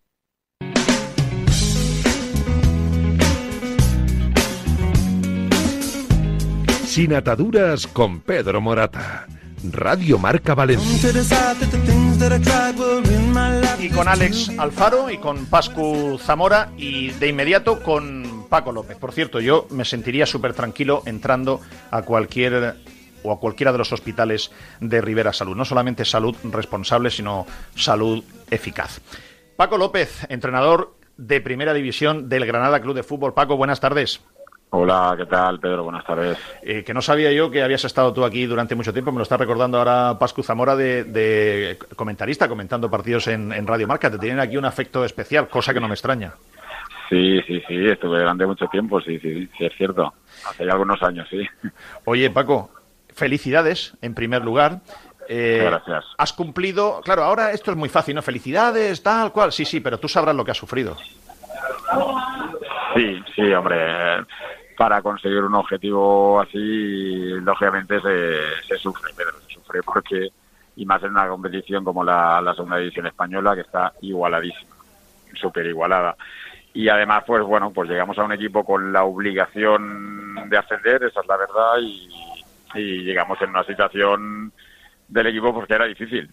[6.99, 9.29] Sin ataduras con Pedro Morata.
[9.71, 11.13] Radio Marca Valencia.
[13.79, 18.97] Y con Alex Alfaro y con Pascu Zamora y de inmediato con Paco López.
[18.97, 21.61] Por cierto, yo me sentiría súper tranquilo entrando
[21.93, 22.75] a cualquier
[23.23, 25.55] o a cualquiera de los hospitales de Rivera Salud.
[25.55, 27.47] No solamente salud responsable, sino
[27.77, 29.01] salud eficaz.
[29.55, 33.35] Paco López, entrenador de Primera División del Granada Club de Fútbol.
[33.35, 34.21] Paco, buenas tardes.
[34.71, 35.85] Hola, ¿qué tal, Pedro?
[35.85, 36.37] Buenas tardes.
[36.63, 39.11] Eh, que no sabía yo que habías estado tú aquí durante mucho tiempo.
[39.11, 44.11] Me lo está recordando ahora Pascu Zamora de, comentarista, comentando partidos en, Radio Marca.
[44.11, 46.35] Te tienen aquí un afecto especial, cosa que no me extraña.
[47.09, 47.87] Sí, sí, sí.
[47.87, 50.13] Estuve durante mucho tiempo, sí, sí, sí, es cierto.
[50.47, 51.47] Hace ya algunos años, sí.
[52.05, 52.71] Oye, Paco,
[53.15, 54.81] felicidades, en primer lugar.
[55.31, 56.05] Eh, Gracias.
[56.19, 57.01] Has cumplido...
[57.03, 58.23] Claro, ahora esto es muy fácil, ¿no?
[58.23, 59.51] Felicidades, tal cual.
[59.51, 60.95] Sí, sí, pero tú sabrás lo que has sufrido.
[62.99, 64.25] Sí, sí, hombre
[64.79, 70.31] para conseguir un objetivo así, lógicamente se, sufre, pero se sufre porque
[70.77, 74.77] y más en una competición como la, la segunda división española que está igualadísima,
[75.35, 76.17] súper igualada.
[76.73, 81.23] Y además, pues bueno, pues llegamos a un equipo con la obligación de ascender, esa
[81.23, 82.09] es la verdad, y,
[82.77, 84.53] y llegamos en una situación
[85.09, 86.31] del equipo porque era difícil.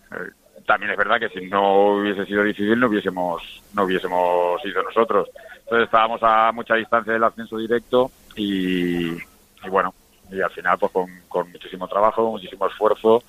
[0.65, 5.29] También es verdad que si no hubiese sido difícil no hubiésemos no hubiésemos ido nosotros.
[5.59, 9.93] Entonces estábamos a mucha distancia del ascenso directo y, y bueno,
[10.31, 13.23] y al final pues con, muchísimo trabajo, muchísimo esfuerzo,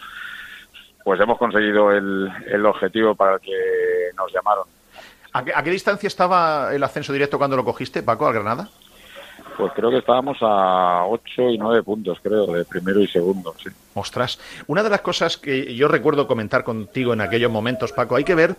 [1.05, 4.65] pues hemos conseguido el, objetivo para el que nos llamaron.
[5.33, 8.69] ¿A qué, a qué distancia estaba el ascenso directo cuando lo cogiste, Paco, al Granada?
[9.57, 13.55] Pues creo que estábamos a 8 y 9 puntos, creo, de primero y segundo.
[13.95, 18.25] Ostras, una de las cosas que yo recuerdo comentar contigo en aquellos momentos, Paco, hay
[18.25, 18.57] que ver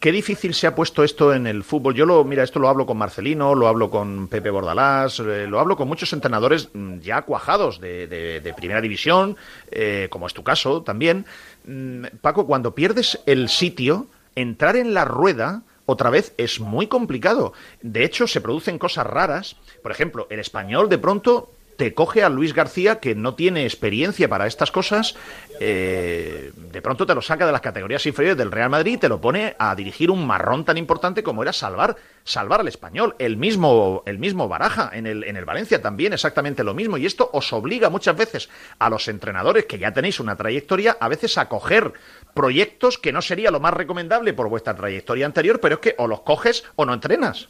[0.00, 1.94] qué difícil se ha puesto esto en el fútbol.
[1.94, 5.60] Yo lo, mira, esto lo hablo con Marcelino, lo hablo con Pepe Bordalás, eh, lo
[5.60, 6.70] hablo con muchos entrenadores
[7.00, 9.36] ya cuajados de primera división,
[9.70, 11.26] eh, como es tu caso también.
[11.66, 17.52] Mm, Paco, cuando pierdes el sitio, entrar en la rueda otra vez es muy complicado.
[17.82, 19.56] De hecho, se producen cosas raras.
[19.82, 24.28] Por ejemplo, el español de pronto te coge a Luis García, que no tiene experiencia
[24.28, 25.16] para estas cosas,
[25.60, 29.08] eh, de pronto te lo saca de las categorías inferiores del Real Madrid y te
[29.08, 33.14] lo pone a dirigir un marrón tan importante como era salvar, salvar al español.
[33.18, 36.96] El mismo, el mismo Baraja en el, en el Valencia también exactamente lo mismo.
[36.96, 38.48] Y esto os obliga muchas veces
[38.78, 41.92] a los entrenadores que ya tenéis una trayectoria, a veces a coger
[42.34, 46.06] proyectos que no sería lo más recomendable por vuestra trayectoria anterior, pero es que o
[46.06, 47.48] los coges o no entrenas.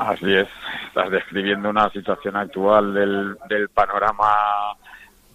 [0.00, 0.48] Así es,
[0.86, 4.74] estás describiendo una situación actual del, del panorama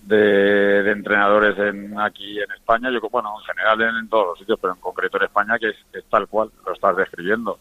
[0.01, 4.57] de, de entrenadores en, aquí en España, yo bueno, en general en, todos los sitios,
[4.59, 7.59] pero en concreto en España, que es, tal cual, lo estás describiendo.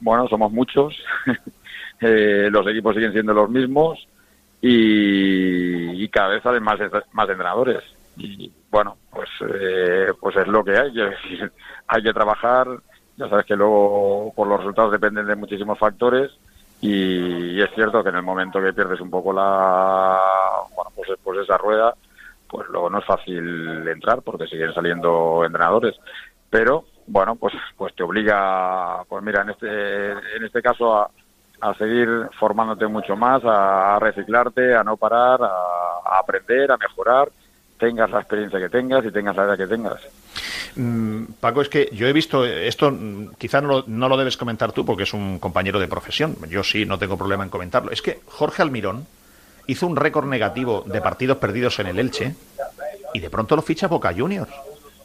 [0.00, 1.00] Bueno, somos muchos,
[2.00, 4.04] eh, los equipos siguen siendo los mismos
[4.60, 6.80] y, cada vez salen más,
[7.12, 7.84] más entrenadores.
[8.16, 10.92] Y bueno, pues, eh, pues es lo que hay,
[11.86, 12.66] hay que trabajar,
[13.20, 16.30] ya sabes que luego por los resultados dependen de muchísimos factores
[16.80, 20.18] y, es cierto que en el momento que pierdes un poco la
[20.74, 21.94] bueno pues, pues esa rueda
[22.48, 25.94] pues luego no es fácil entrar porque siguen saliendo entrenadores.
[26.48, 31.10] Pero bueno pues pues te obliga pues mira en este en este caso a,
[31.60, 32.08] a seguir
[32.38, 35.46] formándote mucho más a, reciclarte a no parar a,
[36.06, 37.28] a aprender a mejorar
[37.80, 40.00] tengas la experiencia que tengas y tengas la edad que tengas
[40.76, 44.72] Mm, Paco, es que yo he visto esto, mm, quizás no, no lo debes comentar
[44.72, 46.36] tú porque es un compañero de profesión.
[46.48, 47.90] Yo sí, no tengo problema en comentarlo.
[47.90, 49.06] Es que Jorge Almirón
[49.66, 52.34] hizo un récord negativo de partidos perdidos en el Elche
[53.14, 54.52] y de pronto lo ficha Boca Juniors.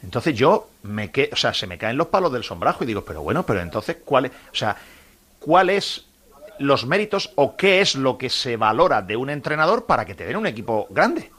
[0.03, 3.03] Entonces yo me que, o sea, se me caen los palos del sombrajo y digo,
[3.03, 4.77] pero bueno, pero entonces cuál es, o sea,
[5.39, 6.05] cuál es
[6.59, 10.25] los méritos o qué es lo que se valora de un entrenador para que te
[10.25, 11.31] den un equipo grande.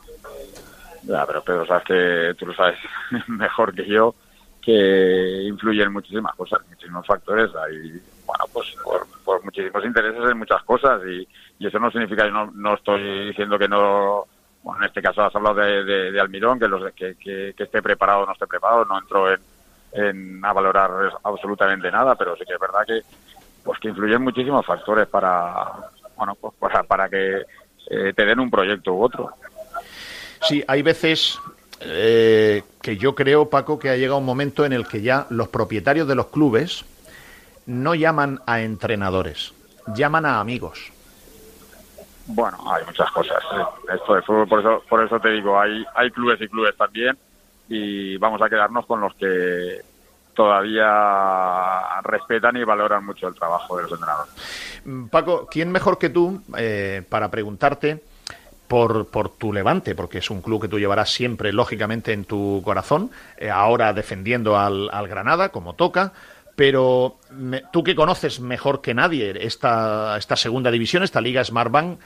[1.07, 2.79] Ya, pero Pedro, sabes que tú lo sabes
[3.29, 4.15] mejor que yo,
[4.61, 7.51] que influyen muchísimas cosas, muchísimos factores.
[7.55, 11.27] Hay, bueno, pues por, por muchísimos intereses en muchas cosas y,
[11.59, 14.27] eso no significa, yo no, no estoy diciendo que no,
[14.63, 18.21] bueno, en este caso has hablado de, de, Almirón, que, los, que, que esté preparado
[18.21, 19.41] o no esté preparado, no entro en,
[19.93, 20.91] en a valorar
[21.23, 23.01] absolutamente nada, pero sí que es verdad que
[23.65, 25.73] pues que influyen muchísimos factores para,
[26.17, 27.43] bueno, pues para, para que
[27.91, 29.31] eh, te den un proyecto u otro.
[30.49, 31.39] Sí, hay veces
[31.81, 35.49] eh, que yo creo, Paco, que ha llegado un momento en el que ya los
[35.49, 36.85] propietarios de los clubes
[37.67, 39.53] no llaman a entrenadores,
[39.95, 40.93] llaman a amigos.
[42.27, 43.43] Bueno, hay muchas cosas.
[43.57, 43.95] eh.
[43.95, 47.17] Esto de fútbol, por eso, por eso te digo, hay, hay clubes y clubes también
[47.69, 49.81] y vamos a quedarnos con los que
[50.35, 54.33] todavía respetan y valoran mucho el trabajo de los entrenadores.
[55.11, 58.03] Paco, ¿quién mejor que tú eh, para preguntarte
[58.69, 59.95] por, por tu Levante?
[59.95, 64.59] Porque es un club que tú llevarás siempre, lógicamente, en tu corazón, eh, ahora defendiendo
[64.59, 66.12] al, al Granada, como toca.
[66.57, 71.99] Pero me- tú que conoces mejor que nadie esta, esta segunda división, esta Liga Smartbank,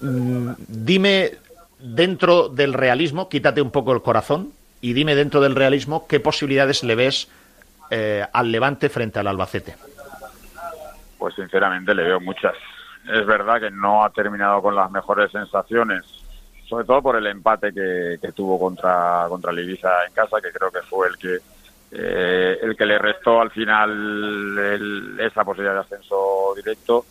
[0.00, 1.32] mm, dime
[1.78, 6.82] dentro del realismo, quítate un poco el corazón y dime dentro del realismo qué posibilidades
[6.84, 7.28] le ves
[7.90, 9.74] eh, al Levante frente al Albacete.
[11.18, 12.54] Pues sinceramente le veo muchas.
[13.06, 16.04] Es verdad que no ha terminado con las mejores sensaciones,
[16.68, 20.80] sobre todo por el empate que, que tuvo contra, contra en casa, que creo que
[20.88, 21.38] fue el que
[21.90, 23.90] eh, el que le restó al final
[24.58, 27.06] el- esa posibilidad de ascenso directo,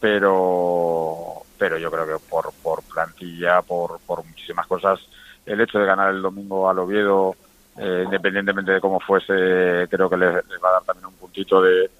[0.00, 4.98] pero pero yo creo que por, por plantilla, por, por muchísimas cosas,
[5.44, 7.36] el hecho de ganar el domingo al Oviedo,
[7.76, 11.90] eh, independientemente de cómo fuese, creo que les, va a dar también un puntito de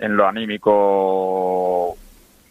[0.00, 1.96] en lo anímico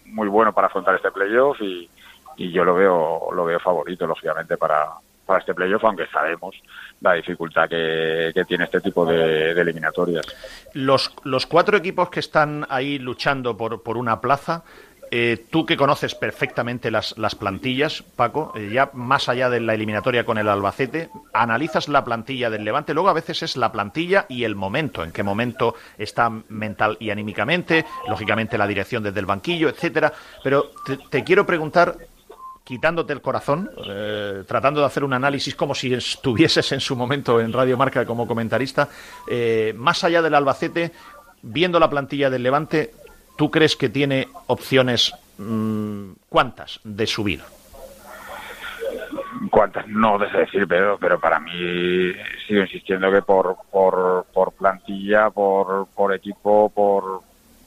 [0.07, 1.89] muy bueno para afrontar este playoff y,
[2.37, 4.87] y yo lo veo lo veo favorito lógicamente para
[5.27, 6.55] para este playoff, aunque sabemos
[7.01, 10.25] la dificultad que, tiene este tipo de, eliminatorias.
[10.73, 14.63] Los, los cuatro equipos que están ahí luchando por, por una plaza,
[15.11, 19.73] eh, tú que conoces perfectamente las, las plantillas, Paco, eh, ya más allá de la
[19.73, 24.25] eliminatoria con el Albacete, analizas la plantilla del Levante, luego a veces es la plantilla
[24.27, 29.25] y el momento, en qué momento está mental y anímicamente, lógicamente la dirección desde el
[29.25, 30.11] banquillo, etcétera.
[30.43, 30.71] Pero
[31.09, 31.97] te, quiero preguntar,
[32.63, 37.39] quitándote el corazón, eh, tratando de hacer un análisis como si estuvieses en su momento
[37.39, 38.89] en Radio Marca como comentarista,
[39.75, 40.91] más allá del Albacete,
[41.41, 42.93] viendo la plantilla del Levante,
[43.37, 47.41] ¿Tú crees que tiene opciones mm, cuántas de subir?
[49.51, 52.11] cuántas no deseo decir pero pero para mí
[52.47, 57.21] sigo insistiendo que por por, por plantilla por, por equipo por,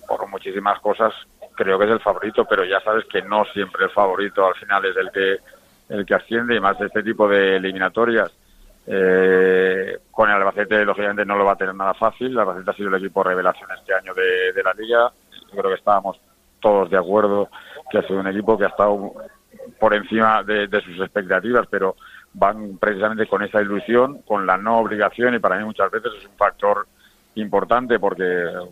[0.06, 1.14] por muchísimas cosas
[1.54, 4.84] creo que es el favorito pero ya sabes que no siempre el favorito al final
[4.84, 5.36] es el que
[5.90, 8.30] el que asciende y más de este tipo de eliminatorias.
[8.86, 12.28] Eh, con el Albacete lógicamente no lo va a tener nada fácil.
[12.28, 15.12] El Albacete ha sido el equipo revelación este año de la liga
[15.50, 16.20] yo creo que estábamos
[16.60, 17.48] todos de acuerdo
[17.90, 19.14] que ha sido un equipo que ha estado
[19.78, 21.96] por encima de, sus expectativas, pero
[22.32, 26.26] van precisamente con esa ilusión, con la no obligación y para mí muchas veces es
[26.26, 26.86] un factor
[27.34, 28.24] importante porque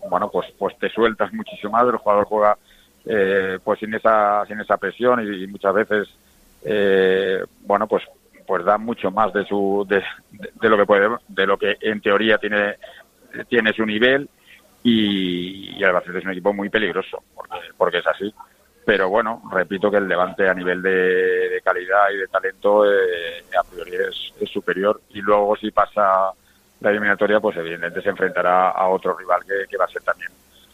[0.08, 2.58] bueno pues pues te sueltas muchísimo más, el jugador juega
[3.04, 6.08] eh, pues sin esa sin esa presión y, muchas veces
[6.64, 8.04] eh, bueno pues
[8.46, 12.00] pues da mucho más de su de, de, lo que puede de lo que en
[12.00, 12.76] teoría tiene
[13.48, 14.28] tiene su nivel
[14.82, 18.34] y, y Albacete es un equipo muy peligroso, porque, porque es así.
[18.88, 23.62] Pero bueno, repito que el Levante a nivel de, calidad y de talento eh, a
[23.62, 25.02] priori es, superior.
[25.10, 26.32] Y luego si pasa
[26.80, 30.30] la eliminatoria, pues evidentemente se enfrentará a otro rival que, va a ser también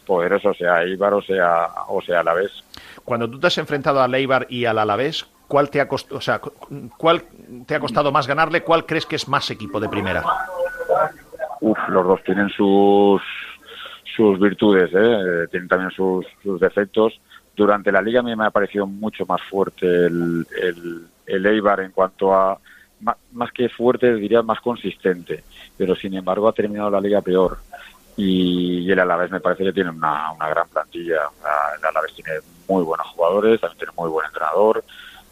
[0.07, 2.53] poderoso, sea Ibar o sea, o sea Alavés.
[3.05, 6.21] Cuando tú te has enfrentado a Leibar y al Alavés, ¿cuál te ha costado, o
[6.21, 6.41] sea,
[6.97, 7.25] cuál
[7.67, 8.63] te ha costado más ganarle?
[8.63, 10.23] ¿Cuál crees que es más equipo de primera?
[11.61, 13.21] Uf, los dos tienen sus
[14.15, 14.97] sus virtudes, ¿eh?
[15.45, 15.49] ¿eh?
[15.51, 17.21] tienen también sus, sus, defectos.
[17.57, 20.47] Durante la liga a mí me ha parecido mucho más fuerte el,
[21.27, 22.59] el, Eibar en cuanto a,
[23.33, 25.45] más, que fuerte, diría más consistente,
[25.77, 27.59] pero sin embargo ha terminado la liga peor.
[28.17, 31.23] Y, el Alavés me parece que tiene una, una gran plantilla.
[31.79, 34.85] El Alavés tiene muy buenos jugadores, también tiene muy buen entrenador.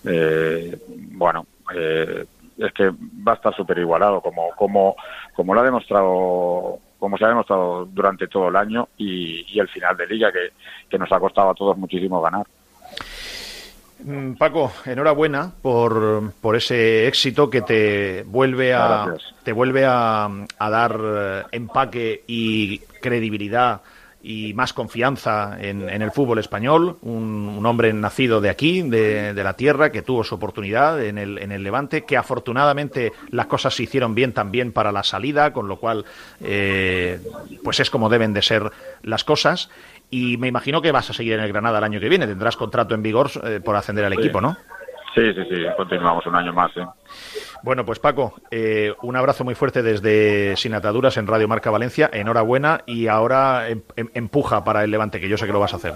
[0.04, 2.24] Eh, bueno, eh,
[2.58, 4.96] es que va a estar súper igualado, como, como,
[5.34, 9.96] como lo ha demostrado como se ha demostrado durante todo el año y, el final
[9.96, 12.46] de liga que, nos ha costado a todos muchísimo ganar.
[14.05, 20.70] Mm, Paco, enhorabuena por, por ese éxito que te vuelve a te vuelve a, a
[20.70, 23.80] dar eh, empaque y credibilidad
[24.22, 29.90] y más confianza en, el fútbol español, un, hombre nacido de aquí, de, la tierra,
[29.90, 34.14] que tuvo su oportunidad en el, en el Levante, que afortunadamente las cosas se hicieron
[34.14, 36.04] bien también para la salida, con lo cual
[36.40, 37.20] eh,
[37.64, 38.70] pues es como deben de ser
[39.02, 39.70] las cosas.
[40.10, 42.56] Y me imagino que vas a seguir en el Granada el año que viene, tendrás
[42.56, 44.56] contrato en vigor eh, por ascender al equipo, ¿no?
[45.14, 46.74] Sí, sí, sí, continuamos un año más.
[46.76, 46.86] ¿eh?
[47.62, 52.08] Bueno, pues Paco, eh, un abrazo muy fuerte desde Sin Ataduras en Radio Marca Valencia.
[52.12, 55.74] Enhorabuena y ahora em, em, empuja para el Levante, que yo sé que lo vas
[55.74, 55.94] a hacer.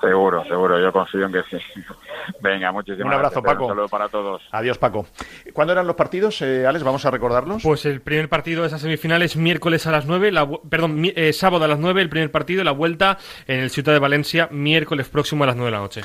[0.00, 1.56] Seguro, seguro, yo confío en que sí.
[2.40, 3.64] Venga, muchísimas Un abrazo, Paco.
[3.64, 4.42] Un saludo para todos.
[4.52, 5.06] Adiós, Paco.
[5.52, 6.84] ¿Cuándo eran los partidos, eh, Alex?
[6.84, 7.62] Vamos a recordarlos.
[7.62, 10.32] Pues el primer partido de esa semifinal es miércoles a las 9,
[10.68, 13.98] perdón, eh, sábado a las 9, el primer partido, la vuelta en el Ciudad de
[13.98, 16.02] Valencia, miércoles próximo a las 9 de la noche.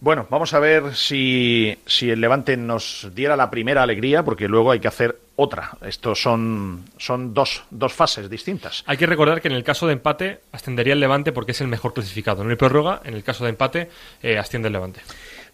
[0.00, 4.70] Bueno, vamos a ver si, si el Levante nos diera la primera alegría, porque luego
[4.70, 5.72] hay que hacer otra.
[5.84, 8.84] Estos son, son dos, dos fases distintas.
[8.86, 11.68] Hay que recordar que en el caso de empate ascendería el Levante porque es el
[11.68, 12.44] mejor clasificado.
[12.44, 13.88] No hay prórroga, en el caso de empate
[14.22, 15.00] eh, asciende el Levante.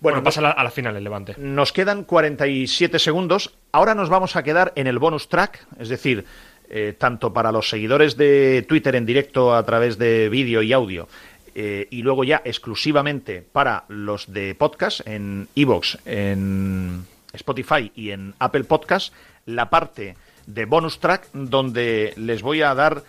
[0.00, 1.34] Bueno, pasa a la, final el Levante.
[1.38, 3.54] Nos quedan 47 segundos.
[3.72, 6.26] Ahora nos vamos a quedar en el bonus track, es decir,
[6.68, 11.08] eh, tanto para los seguidores de Twitter en directo a través de vídeo y audio,
[11.54, 18.34] eh, y luego ya exclusivamente para los de podcast en Evox, en Spotify y en
[18.38, 19.12] Apple Podcast,
[19.46, 23.02] la parte de bonus track donde les voy a dar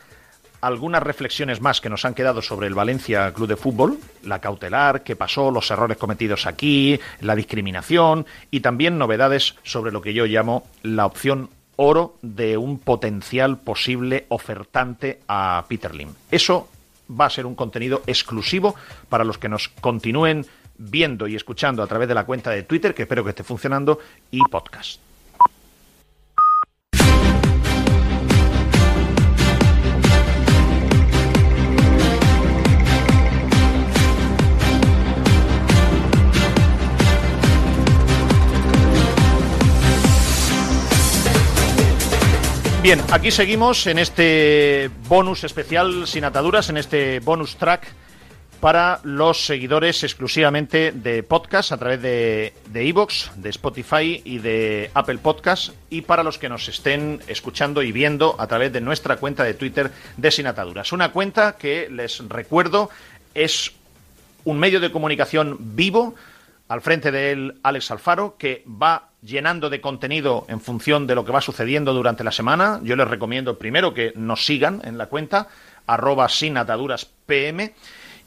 [0.61, 5.03] algunas reflexiones más que nos han quedado sobre el Valencia Club de Fútbol, la cautelar,
[5.03, 10.25] qué pasó, los errores cometidos aquí, la discriminación y también novedades sobre lo que yo
[10.25, 16.13] llamo la opción oro de un potencial posible ofertante a Peter Lim.
[16.31, 16.69] Eso
[17.09, 18.75] va a ser un contenido exclusivo
[19.09, 20.45] para los que nos continúen
[20.77, 23.99] viendo y escuchando a través de la cuenta de Twitter, que espero que esté funcionando,
[24.31, 24.99] y podcast.
[42.85, 47.87] Bien, aquí seguimos en este bonus especial sin ataduras, en este bonus track
[48.59, 55.17] para los seguidores exclusivamente de podcast a través de de, de Spotify y de Apple
[55.17, 59.43] Podcast y para los que nos estén escuchando y viendo a través de nuestra cuenta
[59.43, 60.91] de Twitter de Sin Ataduras.
[60.91, 62.91] Una cuenta que les recuerdo
[63.33, 63.71] es
[64.43, 66.13] un medio de comunicación vivo,
[66.67, 71.25] al frente de él Alex Alfaro, que va llenando de contenido en función de lo
[71.25, 72.79] que va sucediendo durante la semana.
[72.83, 75.47] Yo les recomiendo primero que nos sigan en la cuenta
[75.87, 77.07] arroba sin ataduras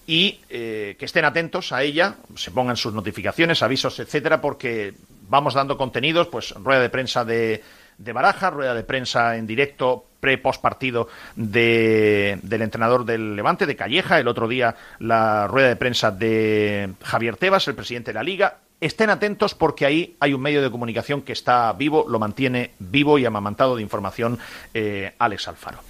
[0.07, 4.95] y eh, que estén atentos a ella, se pongan sus notificaciones, avisos, etcétera, porque
[5.28, 7.62] vamos dando contenidos, pues rueda de prensa de,
[7.99, 13.76] de Baraja, rueda de prensa en directo pre-post partido de, del entrenador del Levante, de
[13.76, 18.22] Calleja, el otro día la rueda de prensa de Javier Tebas, el presidente de la
[18.22, 18.59] Liga.
[18.80, 23.18] Estén atentos porque ahí hay un medio de comunicación que está vivo, lo mantiene vivo
[23.18, 24.38] y amamantado de información
[24.72, 25.80] eh, Alex Alfaro.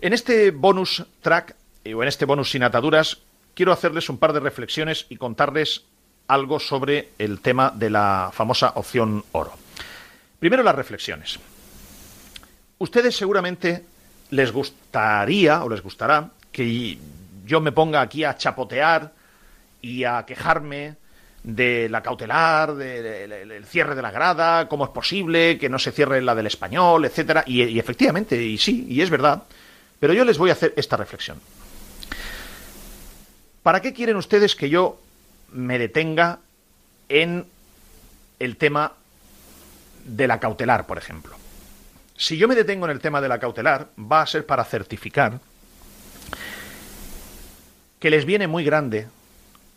[0.00, 3.18] En este bonus track, eh, o en este bonus sin ataduras,
[3.54, 5.84] quiero hacerles un par de reflexiones y contarles
[6.28, 9.52] algo sobre el tema de la famosa opción oro.
[10.38, 11.38] Primero las reflexiones.
[12.78, 13.84] Ustedes seguramente
[14.30, 16.98] les gustaría o les gustará que
[17.44, 19.12] yo me ponga aquí a chapotear
[19.82, 20.96] y a quejarme
[21.42, 26.20] de la cautelar, del cierre de la grada, cómo es posible que no se cierre
[26.20, 27.42] la del español, etcétera.
[27.46, 29.42] Y, y efectivamente, y sí, y es verdad.
[29.98, 31.40] Pero yo les voy a hacer esta reflexión.
[33.62, 35.00] ¿Para qué quieren ustedes que yo
[35.52, 36.40] me detenga
[37.08, 37.46] en
[38.38, 38.92] el tema
[40.08, 41.36] de la cautelar, por ejemplo?
[42.16, 45.38] Si yo me detengo en el tema de la cautelar, va a ser para certificar
[48.00, 49.06] que les viene muy grande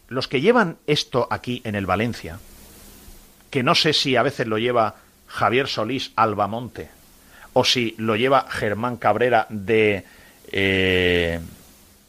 [0.07, 2.39] los que llevan esto aquí en el Valencia,
[3.49, 4.95] que no sé si a veces lo lleva
[5.27, 6.89] Javier Solís Albamonte
[7.53, 10.03] o si lo lleva Germán Cabrera de
[10.51, 11.39] eh,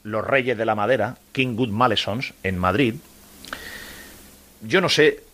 [0.02, 2.94] Los Reyes de la Madera, King Good Malesons, en Madrid.
[4.62, 5.24] Yo no sé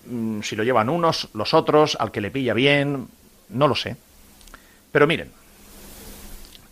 [0.42, 3.08] si lo llevan unos, los otros, al que le pilla bien,
[3.48, 3.96] no lo sé.
[4.92, 5.30] Pero miren,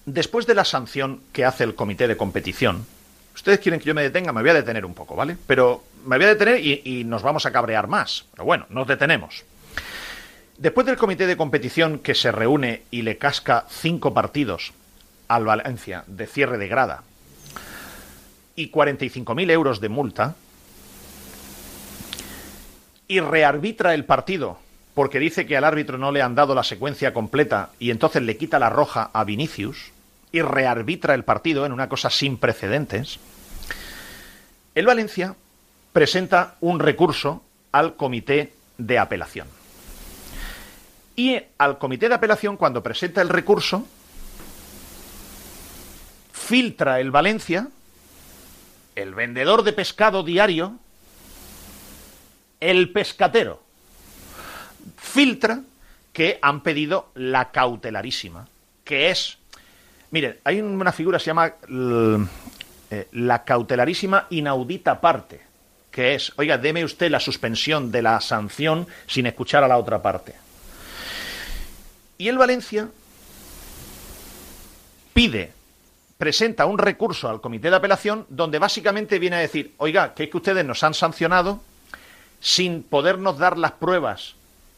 [0.05, 2.87] después de la sanción que hace el comité de competición,
[3.35, 5.37] ustedes quieren que yo me detenga, me voy a detener un poco, ¿vale?
[5.47, 8.25] Pero me voy a detener y, y, nos vamos a cabrear más.
[8.33, 9.45] Pero bueno, nos detenemos.
[10.59, 14.73] Después del comité de competición que se reúne y le casca cinco partidos
[15.29, 17.03] al Valencia de cierre de grada
[18.55, 20.35] y 45.000 euros de multa,
[23.09, 24.59] y rearbitra el partido
[24.97, 28.39] porque dice que al árbitro no le han dado la secuencia completa y entonces le
[28.39, 29.93] quita la roja a Vinicius
[30.33, 33.19] y rearbitra el partido en una cosa sin precedentes,
[34.75, 35.35] el Valencia
[35.93, 37.43] presenta un recurso
[37.73, 39.49] al comité de apelación.
[41.15, 43.87] Y al comité de apelación, cuando presenta el recurso,
[46.33, 47.69] filtra el Valencia,
[48.95, 50.79] el vendedor de pescado diario,
[52.61, 53.63] el pescatero,
[54.97, 55.61] filtra
[56.13, 58.49] que han pedido la cautelarísima,
[58.85, 59.39] que es,
[60.11, 61.53] miren, hay una figura que se llama
[62.91, 65.41] eh, la cautelarísima inaudita parte,
[65.91, 70.01] que es, oiga, deme usted la suspensión de la sanción sin escuchar a la otra
[70.01, 70.35] parte.
[72.19, 72.89] Y el Valencia
[75.13, 75.53] pide,
[76.17, 80.31] presenta un recurso al comité de apelación donde básicamente viene a decir, oiga, que es
[80.31, 81.61] que ustedes nos han sancionado
[82.41, 84.37] sin podernos dar las pruebas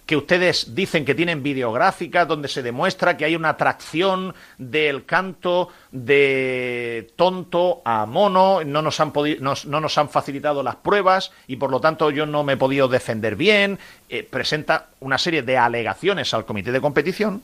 [0.08, 5.68] que ustedes dicen que tienen videográficas donde se demuestra que hay una atracción del canto
[5.92, 11.56] de tonto a mono, no nos han, no, no nos han facilitado las pruebas y
[11.56, 13.78] por lo tanto yo no me he podido defender bien.
[14.08, 17.42] Eh, presenta una serie de alegaciones al comité de competición,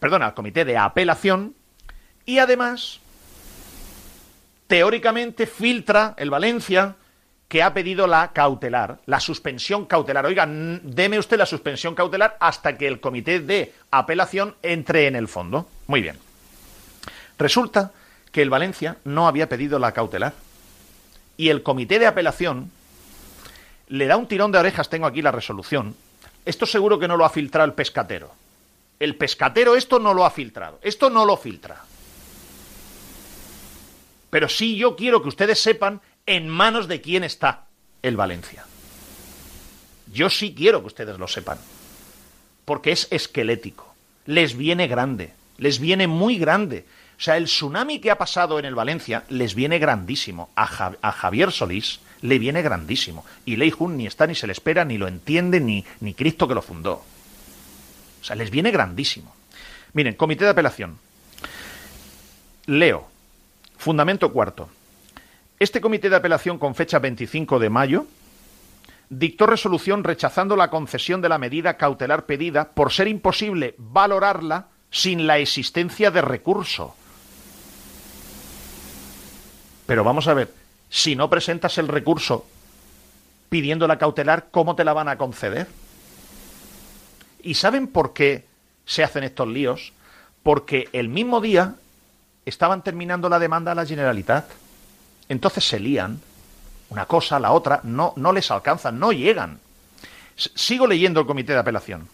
[0.00, 1.54] perdón, al comité de apelación
[2.26, 2.98] y además,
[4.66, 6.96] teóricamente, filtra el Valencia
[7.50, 10.24] que ha pedido la cautelar, la suspensión cautelar.
[10.24, 15.26] Oiga, deme usted la suspensión cautelar hasta que el comité de apelación entre en el
[15.26, 15.68] fondo.
[15.88, 16.16] Muy bien.
[17.38, 17.90] Resulta
[18.30, 20.32] que el Valencia no había pedido la cautelar.
[21.36, 22.70] Y el comité de apelación
[23.88, 25.96] le da un tirón de orejas, tengo aquí la resolución.
[26.44, 28.30] Esto seguro que no lo ha filtrado el pescatero.
[29.00, 30.78] El pescatero esto no lo ha filtrado.
[30.82, 31.82] Esto no lo filtra.
[34.30, 37.66] Pero sí yo quiero que ustedes sepan en manos de quién está
[38.02, 38.64] el Valencia.
[40.12, 41.58] Yo sí quiero que ustedes lo sepan,
[42.64, 43.92] porque es esquelético,
[44.26, 46.86] les viene grande, les viene muy grande.
[47.18, 50.50] O sea, el tsunami que ha pasado en el Valencia les viene grandísimo.
[50.54, 53.26] A, ja a Javier Solís le viene grandísimo.
[53.44, 56.46] Y Lei Jun ni está, ni se le espera, ni lo entiende, ni, ni Cristo
[56.46, 57.04] que lo fundó.
[58.20, 59.34] O sea, les viene grandísimo.
[59.92, 60.98] Miren, comité de apelación.
[62.66, 63.08] Leo.
[63.76, 64.70] Fundamento cuarto.
[65.60, 68.06] Este comité de apelación con fecha 25 de mayo
[69.10, 75.26] dictó resolución rechazando la concesión de la medida cautelar pedida por ser imposible valorarla sin
[75.26, 76.94] la existencia de recurso.
[79.84, 80.50] Pero vamos a ver,
[80.88, 82.46] si no presentas el recurso
[83.50, 85.66] pidiendo la cautelar, ¿cómo te la van a conceder?
[87.42, 88.46] ¿Y saben por qué
[88.86, 89.92] se hacen estos líos?
[90.42, 91.74] Porque el mismo día
[92.46, 94.59] estaban terminando la demanda a la Generalitat.
[95.30, 96.20] Entonces se lían.
[96.90, 99.60] Una cosa, la otra, no, no les alcanzan, no llegan.
[100.34, 102.08] Sigo leyendo el comité de apelación.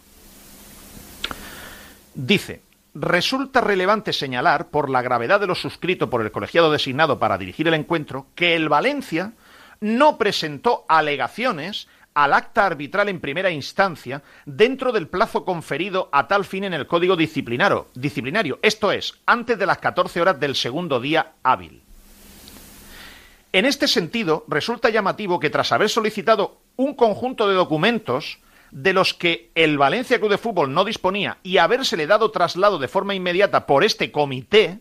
[2.14, 2.60] Dice,
[2.94, 7.66] resulta relevante señalar, por la gravedad de lo suscrito por el colegiado designado para dirigir
[7.68, 9.32] el encuentro, que el Valencia
[9.80, 16.44] no presentó alegaciones al acta arbitral en primera instancia dentro del plazo conferido a tal
[16.44, 21.00] fin en el Código disciplinario, disciplinario esto es, antes de las 14 horas del segundo
[21.00, 21.85] día hábil.
[23.56, 28.38] En este sentido, resulta llamativo que tras haber solicitado un conjunto de documentos
[28.70, 32.86] de los que el Valencia Club de Fútbol no disponía y habérsele dado traslado de
[32.86, 34.80] forma inmediata por este comité,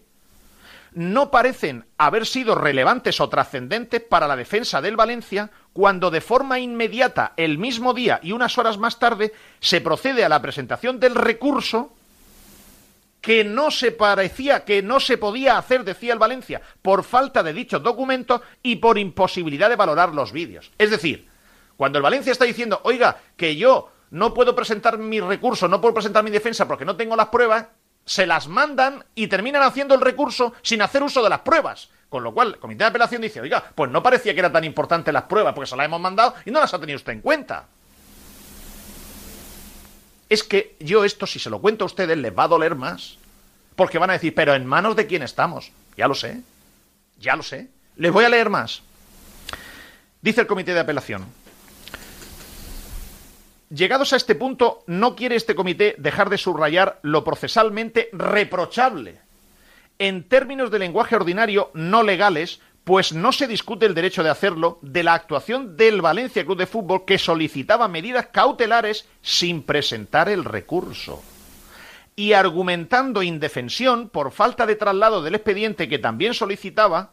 [0.92, 6.60] no parecen haber sido relevantes o trascendentes para la defensa del Valencia cuando de forma
[6.60, 11.16] inmediata, el mismo día y unas horas más tarde, se procede a la presentación del
[11.16, 11.95] recurso
[13.26, 17.54] que no se parecía, que no se podía hacer, decía el Valencia, por falta de
[17.54, 20.72] dichos documentos y por imposibilidad de valorar los vídeos.
[20.78, 21.28] Es decir,
[21.76, 25.96] cuando el Valencia está diciendo, oiga, que yo no puedo presentar mi recurso, no puedo
[25.96, 27.66] presentar mi defensa porque no tengo las pruebas,
[28.06, 31.90] se las mandan y terminan haciendo el recurso sin hacer uso de las pruebas.
[32.10, 34.64] Con lo cual, el comité de apelación dice, oiga, pues no parecía que eran tan
[34.64, 37.22] importantes las pruebas porque se las hemos mandado y no las ha tenido usted en
[37.22, 37.70] cuenta.
[40.30, 43.18] Es que yo esto, si se lo cuento a ustedes, les va a doler más.
[43.76, 45.72] Porque van a decir, pero ¿en manos de quién estamos?
[45.98, 46.42] Ya lo sé.
[47.20, 47.70] Ya lo sé.
[47.98, 48.82] Les voy a leer más.
[50.22, 51.26] Dice el comité de apelación.
[53.70, 59.20] Llegados a este punto, no quiere este comité dejar de subrayar lo procesalmente reprochable.
[59.98, 64.78] En términos de lenguaje ordinario no legales, pues no se discute el derecho de hacerlo
[64.84, 70.46] de la actuación del Valencia Club de Fútbol que solicitaba medidas cautelares sin presentar el
[70.46, 71.22] recurso.
[72.16, 77.10] Y argumentando indefensión por falta de traslado del expediente que también solicitaba,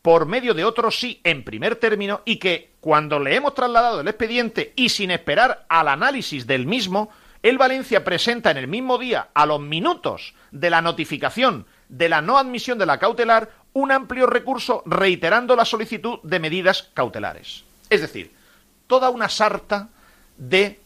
[0.00, 4.08] por medio de otro sí en primer término y que cuando le hemos trasladado el
[4.08, 7.10] expediente y sin esperar al análisis del mismo,
[7.42, 12.22] el Valencia presenta en el mismo día, a los minutos de la notificación de la
[12.22, 17.64] no admisión de la cautelar, un amplio recurso reiterando la solicitud de medidas cautelares.
[17.90, 18.32] Es decir,
[18.86, 19.88] toda una sarta
[20.38, 20.80] de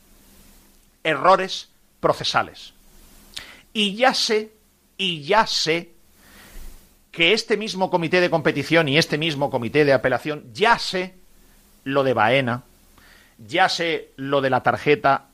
[1.05, 1.69] errores
[2.01, 2.73] procesales.
[3.73, 4.53] Y ya sé,
[4.97, 5.91] y ya sé
[7.13, 11.15] que este mismo comité de competición y este mismo comité de apelación ya sé
[11.85, 12.63] lo de Baena,
[13.39, 15.27] ya sé lo de la tarjeta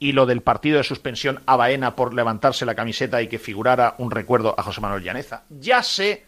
[0.00, 3.94] y lo del partido de suspensión a Baena por levantarse la camiseta y que figurara
[3.98, 5.44] un recuerdo a José Manuel Llaneza.
[5.50, 6.24] Ya sé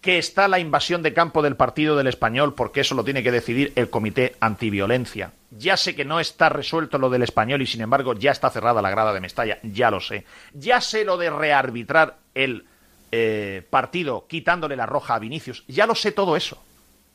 [0.00, 3.32] que está la invasión de campo del partido del español, porque eso lo tiene que
[3.32, 5.32] decidir el comité antiviolencia.
[5.50, 8.80] Ya sé que no está resuelto lo del español y sin embargo ya está cerrada
[8.80, 10.24] la grada de Mestalla, ya lo sé.
[10.54, 12.64] Ya sé lo de rearbitrar el
[13.12, 15.64] eh, partido quitándole la roja a Vinicius.
[15.68, 16.62] Ya lo sé todo eso.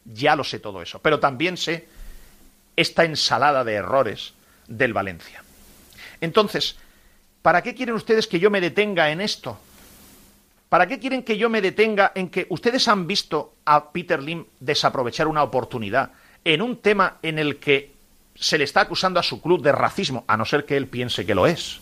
[0.05, 0.99] Ya lo sé todo eso.
[0.99, 1.87] Pero también sé
[2.75, 4.33] esta ensalada de errores
[4.67, 5.40] del Valencia.
[6.21, 6.77] Entonces,
[7.41, 9.57] ¿para qué quieren ustedes que yo me detenga en esto?
[10.69, 14.45] ¿Para qué quieren que yo me detenga en que ustedes han visto a Peter Lim
[14.59, 16.11] desaprovechar una oportunidad
[16.45, 17.91] en un tema en el que
[18.35, 21.25] se le está acusando a su club de racismo, a no ser que él piense
[21.25, 21.81] que lo es?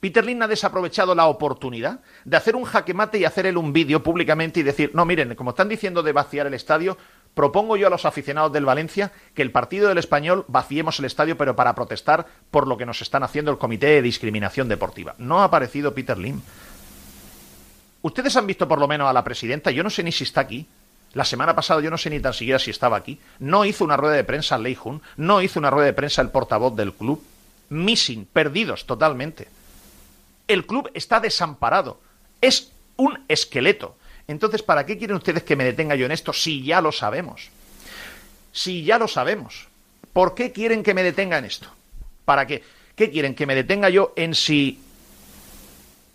[0.00, 3.72] Peter Lynn ha desaprovechado la oportunidad de hacer un jaque mate y hacer él un
[3.72, 6.96] vídeo públicamente y decir, no, miren, como están diciendo de vaciar el estadio,
[7.40, 11.38] propongo yo a los aficionados del Valencia que el partido del español vaciemos el estadio,
[11.38, 15.14] pero para protestar por lo que nos están haciendo el Comité de Discriminación Deportiva.
[15.16, 16.42] No ha aparecido Peter Lim.
[18.02, 20.42] Ustedes han visto por lo menos a la presidenta, yo no sé ni si está
[20.42, 20.66] aquí.
[21.14, 23.18] La semana pasada yo no sé ni tan siquiera si estaba aquí.
[23.38, 26.28] No hizo una rueda de prensa Lei Jun, no hizo una rueda de prensa el
[26.28, 27.24] portavoz del club.
[27.70, 29.48] Missing, perdidos totalmente
[30.50, 32.00] el club está desamparado.
[32.40, 33.96] Es un esqueleto.
[34.30, 37.48] Entonces, ¿para qué quieren ustedes que me detenga yo en esto si ya lo sabemos?
[38.52, 39.66] Si ya lo sabemos.
[40.12, 41.68] ¿Por qué quieren que me detenga en esto?
[42.24, 42.62] ¿Para qué?
[42.94, 43.34] ¿Qué quieren?
[43.34, 44.78] ¿Que me detenga yo en si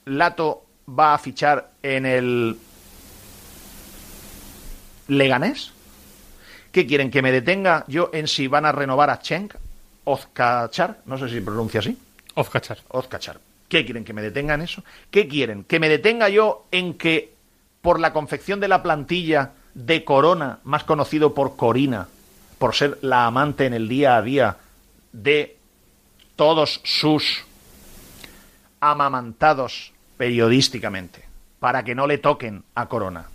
[0.06, 2.58] Lato va a fichar en el
[5.10, 5.74] Leganés?
[6.72, 7.12] ¿Qué quieren?
[7.12, 9.50] ¿Que me detenga yo en si van a renovar a Cheng?
[10.06, 11.98] Ozkachar, no sé si pronuncia así.
[12.36, 12.78] Ozkachar.
[12.88, 13.42] Ozkachar.
[13.68, 14.06] ¿Qué quieren?
[14.06, 14.86] ¿Que me detenga en eso?
[15.12, 15.66] ¿Qué quieren?
[15.66, 17.35] ¿Que me detenga yo en que
[17.86, 22.08] por la confección de la plantilla de Corona, más conocido por Corina,
[22.58, 24.58] por ser la amante en el día a día
[25.12, 25.56] de
[26.36, 27.44] todos sus
[28.80, 31.26] amamantados periodísticamente,
[31.60, 33.28] para que no le toquen a Corona?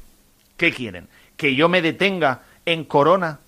[0.56, 1.06] ¿Qué quieren?
[1.36, 3.38] ¿Que yo me detenga en Corona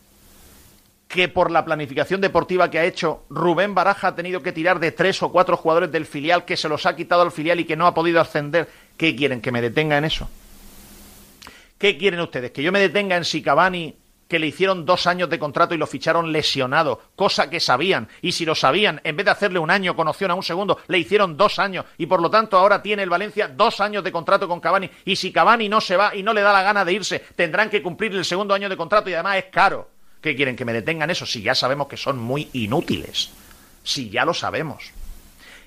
[1.08, 4.92] que por la planificación deportiva que ha hecho, Rubén Baraja ha tenido que tirar de
[4.92, 7.74] tres o cuatro jugadores del filial que se los ha quitado al filial y que
[7.74, 8.70] no ha podido ascender.
[8.96, 9.40] ¿Qué quieren?
[9.40, 10.28] ¿Que me detenga en eso?
[11.82, 12.52] ¿Qué quieren ustedes?
[12.52, 13.96] ¿Que yo me detenga en si Cavani,
[14.28, 18.30] que le hicieron dos años de contrato y lo ficharon lesionado, cosa que sabían, y
[18.30, 20.98] si lo sabían, en vez de hacerle un año con opción a un segundo, le
[20.98, 24.46] hicieron dos años, y por lo tanto ahora tiene el Valencia dos años de contrato
[24.46, 26.92] con Cavani, y si Cavani no se va y no le da la gana de
[26.92, 29.90] irse, tendrán que cumplir el segundo año de contrato y además es caro.
[30.20, 30.54] ¿Qué quieren?
[30.54, 31.26] ¿Que me detengan eso?
[31.26, 33.32] Si ya sabemos que son muy inútiles.
[33.82, 34.92] Si ya lo sabemos.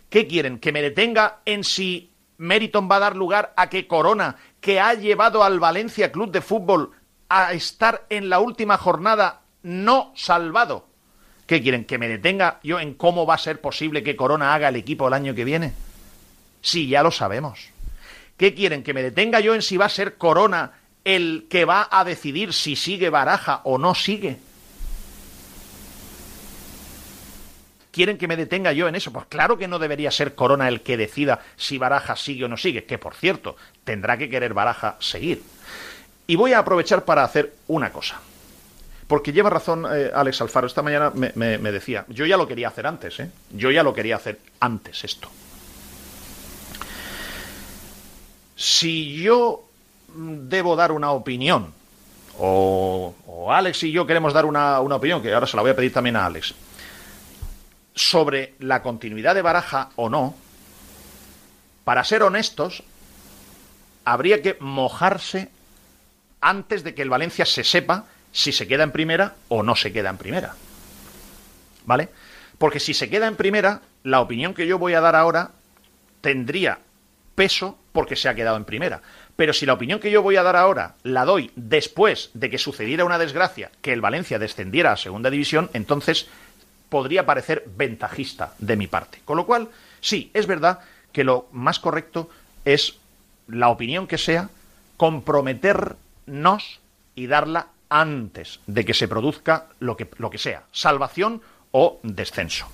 [0.09, 0.59] ¿Qué quieren?
[0.59, 4.93] ¿Que me detenga en si Meriton va a dar lugar a que Corona, que ha
[4.93, 6.91] llevado al Valencia Club de Fútbol
[7.29, 10.87] a estar en la última jornada no salvado?
[11.47, 11.85] ¿Qué quieren?
[11.85, 15.07] ¿Que me detenga yo en cómo va a ser posible que Corona haga el equipo
[15.07, 15.73] el año que viene?
[16.61, 17.69] Si ya lo sabemos.
[18.37, 18.83] ¿Qué quieren?
[18.83, 22.53] ¿Que me detenga yo en si va a ser Corona el que va a decidir
[22.53, 24.37] si sigue Baraja o no sigue?
[27.95, 29.13] ¿Quieren que me detenga yo en eso?
[29.13, 32.57] Pues claro que no debería ser Corona el que decida si Baraja sigue o no
[32.57, 33.55] sigue, que por cierto,
[33.85, 35.41] tendrá que querer Baraja seguir.
[36.27, 38.19] Y voy a aprovechar para hacer una cosa.
[39.07, 40.67] Porque lleva razón eh, Alex Alfaro.
[40.67, 43.31] Esta mañana me, decía, yo ya lo quería hacer antes, ¿eh?
[43.51, 45.29] Yo ya lo quería hacer antes esto.
[48.57, 49.63] Si yo
[50.13, 51.73] debo dar una opinión,
[52.39, 53.15] o,
[53.49, 55.93] Alex y yo queremos dar una, una opinión, que ahora se la voy a pedir
[55.93, 56.53] también a Alex,
[57.95, 60.35] sobre la continuidad de Baraja o no,
[61.83, 62.83] para ser honestos,
[64.03, 65.49] habría que mojarse
[66.41, 69.93] antes de que el Valencia se sepa si se queda en primera o no se
[69.93, 70.55] queda en primera.
[71.85, 72.09] ¿Vale?
[72.57, 75.51] Porque si se queda en primera, la opinión que yo voy a dar ahora
[76.21, 76.79] tendría
[77.35, 79.01] peso porque se ha quedado en primera.
[79.35, 82.57] Pero si la opinión que yo voy a dar ahora la doy después de que
[82.57, 86.27] sucediera una desgracia, que el Valencia descendiera a segunda división, entonces
[86.95, 89.19] podría parecer ventajista de mi parte.
[89.25, 89.67] Con lo cual,
[89.99, 90.79] sí, es verdad
[91.11, 92.29] que lo más correcto
[92.63, 92.95] es
[93.49, 94.47] la opinión que sea,
[94.95, 96.79] comprometernos
[97.13, 101.41] y darla antes de que se produzca lo que, lo que sea, salvación
[101.71, 102.65] o descenso.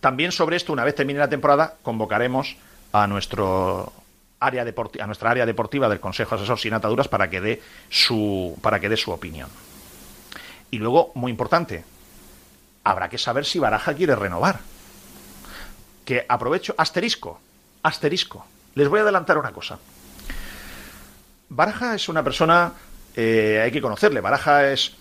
[0.00, 2.56] También sobre esto, una vez termine la temporada, convocaremos
[2.90, 3.92] a nuestro
[4.40, 8.80] área a nuestra área deportiva del Consejo Asesor sin ataduras para que dé su para
[8.80, 9.48] que dé su opinión.
[10.72, 11.84] Y luego, muy importante,
[12.84, 14.60] habrá que saber si Baraja quiere renovar.
[16.04, 17.40] Que aprovecho, asterisco,
[17.82, 18.46] asterisco.
[18.74, 19.78] Les voy a adelantar una cosa.
[21.48, 22.72] Baraja es una persona,
[23.14, 24.94] eh, hay que conocerle, Baraja es,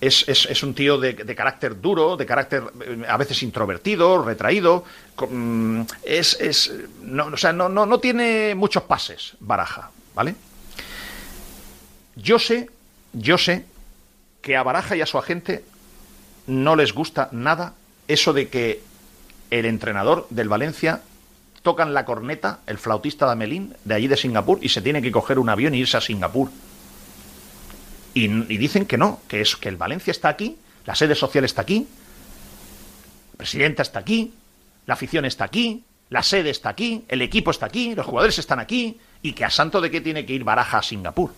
[0.00, 4.84] es, es, un tío de, carácter duro, de carácter eh, a veces introvertido, retraído,
[5.30, 6.72] mm, es, es
[7.02, 10.34] no, o sea, no, no, no tiene muchos pases, Baraja, ¿vale?
[12.16, 12.68] Yo sé,
[13.12, 13.64] yo sé
[14.42, 15.64] que a Baraja y a su agente
[16.46, 17.74] no les gusta nada
[18.08, 18.82] eso de que
[19.50, 21.02] el entrenador del Valencia
[21.62, 25.12] tocan la corneta, el flautista de Amelín, de allí de Singapur, y se tiene que
[25.12, 26.50] coger un avión y irse a Singapur.
[28.14, 31.62] Y, dicen que no, que es que el Valencia está aquí, la sede social está
[31.62, 31.86] aquí,
[33.32, 34.34] la presidenta está aquí,
[34.86, 38.58] la afición está aquí, la sede está aquí, el equipo está aquí, los jugadores están
[38.58, 41.32] aquí, y que a santo de qué tiene que ir Baraja a Singapur.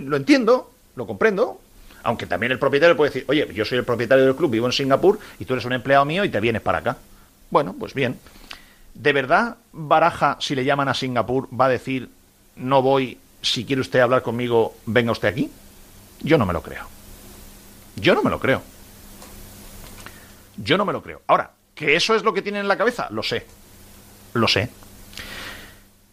[0.00, 1.60] lo entiendo, lo comprendo,
[2.06, 4.72] aunque también el propietario puede decir, oye, yo soy el propietario del club, vivo en
[4.72, 6.96] Singapur y tú eres un empleado mío y te vienes para acá.
[7.50, 8.16] Bueno, pues bien.
[8.94, 12.08] ¿De verdad Baraja, si le llaman a Singapur, va a decir,
[12.54, 15.50] no voy, si quiere usted hablar conmigo, venga usted aquí?
[16.20, 16.86] Yo no me lo creo.
[17.96, 18.62] Yo no me lo creo.
[20.58, 21.22] Yo no me lo creo.
[21.26, 23.08] Ahora, ¿que eso es lo que tienen en la cabeza?
[23.10, 23.44] Lo sé.
[24.32, 24.70] Lo sé.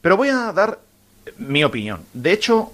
[0.02, 0.80] Pero voy a dar
[1.38, 2.03] mi opinión.
[2.14, 2.74] De hecho,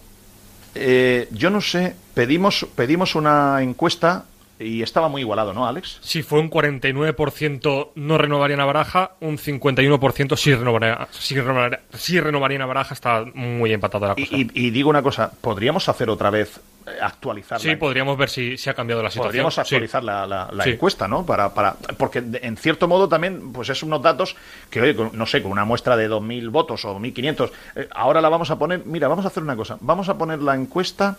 [0.73, 4.25] eh, yo no sé, pedimos, pedimos una encuesta
[4.59, 5.99] y estaba muy igualado, ¿no, Alex?
[6.01, 12.65] Sí, fue un 49% no renovarían a Baraja, un 51% sí renovarían, sí, renovarían, a
[12.65, 14.27] Baraja, está muy empatada la cosa.
[14.29, 17.61] Y, digo una cosa, ¿podríamos hacer otra vez, eh, actualizar?
[17.61, 19.29] Sí, podríamos ver si, si, ha cambiado la situación.
[19.29, 21.25] Podríamos actualizar la, encuesta, ¿no?
[21.25, 24.35] Para, para, porque en cierto modo también, pues es unos datos
[24.69, 28.27] que, oye, no sé, con una muestra de 2.000 votos o 1.500, eh, ahora la
[28.27, 31.17] vamos a poner, mira, vamos a hacer una cosa, vamos a poner la encuesta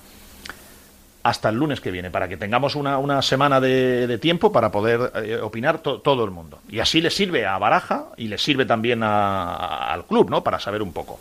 [1.22, 5.12] hasta el lunes que viene, para que tengamos una, una semana de, tiempo para poder
[5.16, 6.60] eh, opinar todo el mundo.
[6.68, 10.42] Y así le sirve a Baraja y le sirve también al club, ¿no?
[10.42, 11.20] Para saber un poco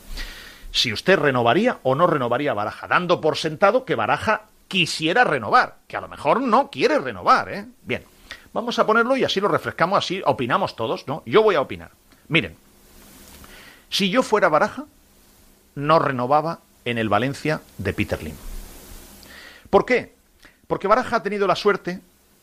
[0.72, 5.98] si usted renovaría o no renovaría Baraja, dando por sentado que Baraja quisiera renovar, que
[5.98, 7.66] a lo mejor no quiere renovar, ¿eh?
[7.84, 8.04] Bien,
[8.54, 11.24] vamos a ponerlo y así lo refrescamos, así opinamos todos, ¿no?
[11.26, 11.92] Yo voy a opinar.
[12.28, 12.56] Miren,
[13.90, 14.86] si yo fuera Baraja,
[15.76, 18.36] no renovaba en el Valencia de Peter Lim.
[19.70, 20.14] ¿Por qué?
[20.68, 22.00] Porque Baraja ha tenido la suerte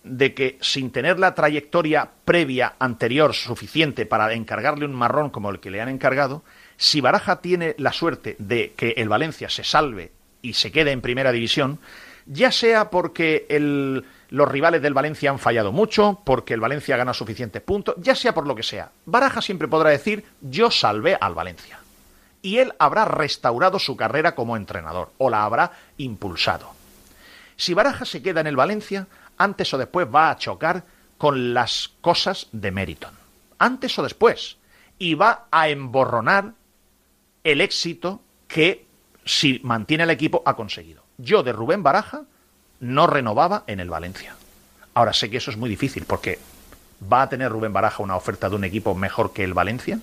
[0.07, 5.61] de que sin tener la trayectoria previa anterior suficiente para encargarle un marrón como el
[5.61, 6.43] que le han encargado,
[6.77, 10.13] si Baraja tiene la suerte de que el Valencia se salve
[10.43, 11.81] y se quede en primera división,
[12.27, 13.47] ya sea porque
[14.31, 18.35] los rivales del Valencia han fallado mucho, porque el Valencia gana suficientes puntos, ya sea
[18.35, 21.81] por lo que sea, Baraja siempre podrá decir yo salvé al Valencia.
[22.43, 26.76] Y él habrá restaurado su carrera como entrenador, o la habrá impulsado.
[27.57, 29.07] Si Baraja se queda en el Valencia,
[29.39, 30.85] antes o después va a chocar
[31.19, 33.15] con las cosas de Meriton.
[33.59, 34.59] Antes o después.
[34.99, 36.53] Y va a emborronar
[37.45, 38.87] el éxito que,
[39.25, 41.03] si mantiene el equipo, ha conseguido.
[41.19, 42.23] Yo de Rubén Baraja
[42.81, 44.35] no renovaba en el Valencia.
[44.95, 46.39] Ahora sé que eso es muy difícil porque
[47.13, 50.01] ¿va a tener Rubén Baraja una oferta de un equipo mejor que el Valencia?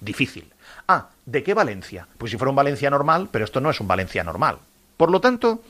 [0.00, 0.50] Difícil.
[0.88, 2.06] Ah, ¿de qué Valencia?
[2.18, 4.58] Pues si fuera un Valencia normal, pero esto no es un Valencia normal.
[4.96, 5.62] Por lo tanto,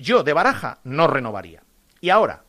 [0.00, 1.62] yo de Baraja no renovaría.
[2.00, 2.42] Y ahora,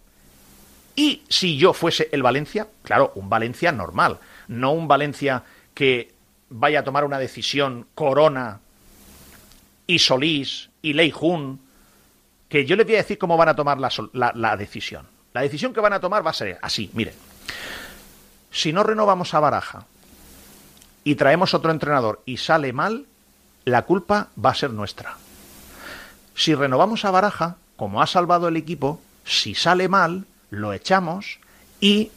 [0.95, 2.67] ¿y si yo fuese el Valencia?
[2.83, 6.13] Claro, un Valencia normal, no un Valencia que
[6.49, 8.59] vaya a tomar una decisión Corona
[9.87, 11.59] y Solís y Lei Jun,
[12.49, 15.07] que yo les voy a decir cómo van a tomar la, la decisión.
[15.33, 17.13] La decisión que van a tomar va a ser así, miren.
[18.51, 19.85] Si no renovamos a Baraja
[21.05, 23.05] y traemos otro entrenador y sale mal,
[23.63, 25.15] la culpa va a ser nuestra.
[26.35, 31.39] Si renovamos a Baraja, como ha salvado el equipo, si sale mal, lo echamos
[31.79, 32.11] y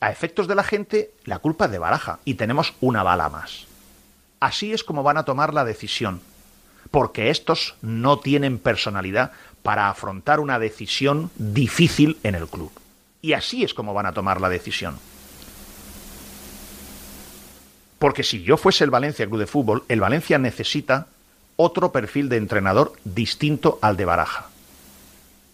[0.00, 3.66] a efectos de la gente, la culpa es de Baraja y tenemos una bala más.
[4.40, 6.20] Así es como van a tomar la decisión,
[6.90, 9.32] porque estos no tienen personalidad
[9.62, 12.70] para afrontar una decisión difícil en el club.
[13.22, 14.98] Y así es como van a tomar la decisión.
[17.98, 21.06] Porque si yo fuese el Valencia Club de Fútbol, el Valencia necesita
[21.56, 24.48] otro perfil de entrenador distinto al de Baraja.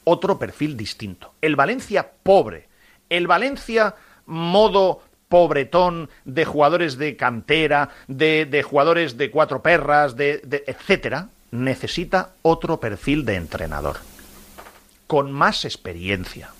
[0.04, 1.34] Otro perfil distinto.
[1.40, 2.68] El Valencia pobre.
[3.08, 3.94] El Valencia
[4.26, 12.32] modo pobretón de jugadores de cantera, de, jugadores de cuatro perras, de, de, etcétera, necesita
[12.42, 13.98] otro perfil de entrenador.
[15.06, 16.50] Con más experiencia.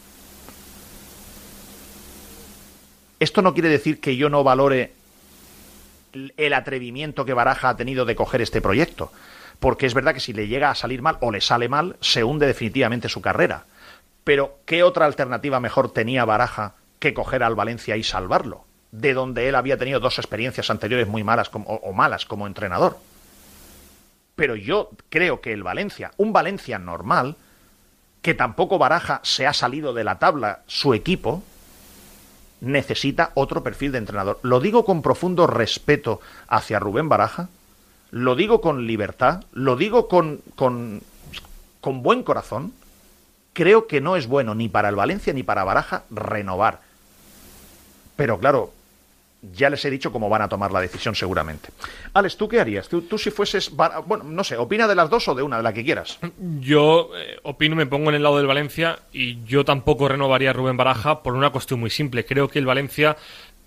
[3.18, 4.92] Esto no quiere decir que yo no valore
[6.36, 9.12] el atrevimiento que Baraja ha tenido de coger este proyecto.
[9.60, 12.24] Porque es verdad que si le llega a salir mal o le sale mal, se
[12.24, 13.64] hunde definitivamente su carrera.
[14.24, 18.64] Pero, ¿qué otra alternativa mejor tenía Baraja que coger al Valencia y salvarlo?
[18.90, 22.98] De donde él había tenido dos experiencias anteriores muy malas o malas como entrenador.
[24.34, 27.36] Pero yo creo que el Valencia, un Valencia normal,
[28.22, 31.42] que tampoco Baraja se ha salido de la tabla su equipo,
[32.60, 34.38] necesita otro perfil de entrenador.
[34.42, 37.48] Lo digo con profundo respeto hacia Rubén Baraja,
[38.10, 41.02] lo digo con libertad, lo digo con, con,
[42.02, 42.72] buen corazón.
[43.52, 46.80] Creo que no es bueno ni para el Valencia ni para Baraja renovar.
[48.16, 48.72] Pero claro,
[49.42, 51.70] ya les he dicho cómo van a tomar la decisión seguramente.
[52.12, 52.88] Alex, ¿tú qué harías?
[52.88, 53.70] ¿Tú, si fueses...
[54.06, 56.18] Bueno, no sé, opina de las dos o de una, de la que quieras.
[56.60, 60.52] Yo eh, opino, me pongo en el lado del Valencia y yo tampoco renovaría a
[60.52, 62.24] Rubén Baraja por una cuestión muy simple.
[62.24, 63.16] Creo que el Valencia...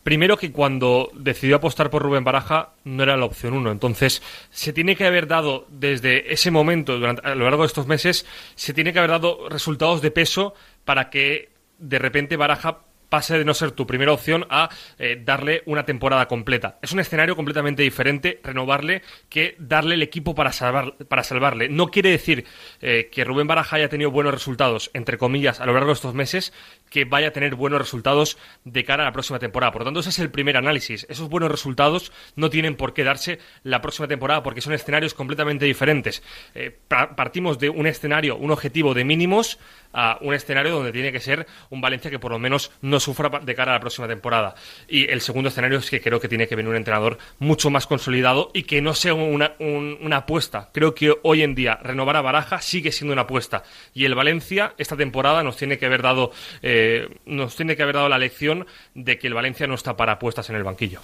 [0.03, 3.71] Primero que cuando decidió apostar por Rubén Baraja no era la opción uno.
[3.71, 7.87] Entonces, se tiene que haber dado desde ese momento, durante, a lo largo de estos
[7.87, 8.25] meses,
[8.55, 10.53] se tiene que haber dado resultados de peso
[10.83, 12.79] para que de repente Baraja
[13.13, 16.79] pase de no ser tu primera opción a eh, darle una temporada completa.
[16.81, 21.69] Es un escenario completamente diferente renovarle que darle el equipo para, salvar, para salvarle.
[21.69, 22.43] No quiere decir
[22.81, 26.15] eh, que Rubén Baraja haya tenido buenos resultados, entre comillas, a lo largo de estos
[26.15, 26.53] meses,
[26.89, 29.71] que vaya a tener buenos resultados de cara a la próxima temporada.
[29.71, 31.05] Por lo tanto, ese es el primer análisis.
[31.07, 35.65] Esos buenos resultados no tienen por qué darse la próxima temporada porque son escenarios completamente
[35.65, 36.23] diferentes.
[36.55, 39.59] Eh, partimos de un escenario, un objetivo de mínimos
[39.93, 43.29] a un escenario donde tiene que ser un Valencia que por lo menos no sufra
[43.39, 44.55] de cara a la próxima temporada.
[44.87, 47.87] Y el segundo escenario es que creo que tiene que venir un entrenador mucho más
[47.87, 50.69] consolidado y que no sea una, una apuesta.
[50.73, 53.63] Creo que hoy en día renovar a Baraja sigue siendo una apuesta.
[53.93, 56.31] Y el Valencia esta temporada nos tiene que haber dado,
[56.61, 60.13] eh, nos tiene que haber dado la lección de que el Valencia no está para
[60.13, 61.01] apuestas en el banquillo.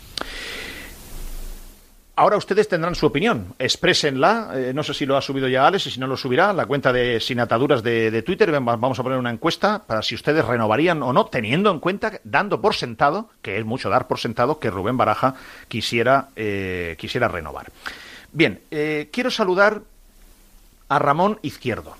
[2.19, 3.55] Ahora ustedes tendrán su opinión.
[3.57, 4.51] Exprésenla.
[4.53, 6.51] Eh, no sé si lo ha subido ya Alex y si no lo subirá.
[6.51, 8.51] La cuenta de Sin Ataduras de, Twitter.
[8.51, 12.59] Vamos a poner una encuesta para si ustedes renovarían o no, teniendo en cuenta, dando
[12.59, 15.35] por sentado, que es mucho dar por sentado, que Rubén Baraja
[15.69, 17.71] quisiera, eh, quisiera renovar.
[18.33, 19.81] Bien, eh, quiero saludar
[20.89, 21.95] a Ramón Izquierdo.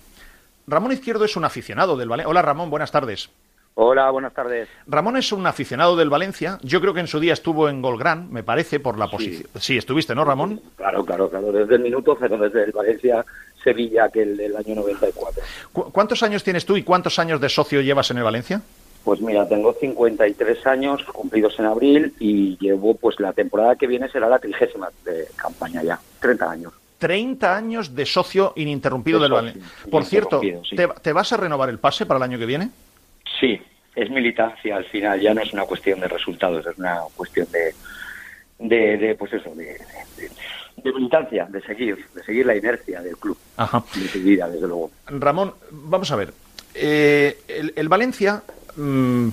[0.68, 2.30] Ramón Izquierdo es un aficionado del Valencia.
[2.30, 3.30] Hola Ramón, buenas tardes.
[3.76, 4.68] Hola, buenas tardes.
[4.88, 6.60] Ramón es un aficionado del Valencia.
[6.64, 9.50] Yo creo que en su día estuvo en Golgrán, me parece, por la posición.
[9.60, 9.78] Sí.
[9.78, 10.62] estuviste, ¿no, Ramón?
[10.76, 11.52] Claro, claro, claro.
[11.52, 15.44] Desde el minuto cero, desde el Valencia-Sevilla, aquel del año 94.
[15.72, 18.62] ¿Cuántos años tienes tú y cuántos años de socio llevas en el Valencia?
[19.06, 24.10] Pues mira, tengo 53 años cumplidos en abril y llevo, pues la temporada que viene
[24.10, 26.74] será la trigésima de campaña ya, 30 años.
[26.98, 29.64] 30 años de socio ininterrumpido del Valencia.
[29.90, 30.42] Por cierto,
[31.02, 32.72] ¿te vas a renovar el pase para el año que viene?
[33.40, 33.60] Sí,
[33.96, 38.98] es militancia al final, ya no es una cuestión de resultados, es una cuestión de,
[38.98, 39.78] de, pues eso, de,
[40.84, 43.84] militancia, de seguir, de seguir la inercia del club, Ajá.
[44.14, 44.92] de vida, desde luego.
[45.08, 46.34] Ramón, vamos a ver,
[46.74, 47.38] eh,
[47.76, 48.44] el, Valencia...
[48.76, 49.30] Mm,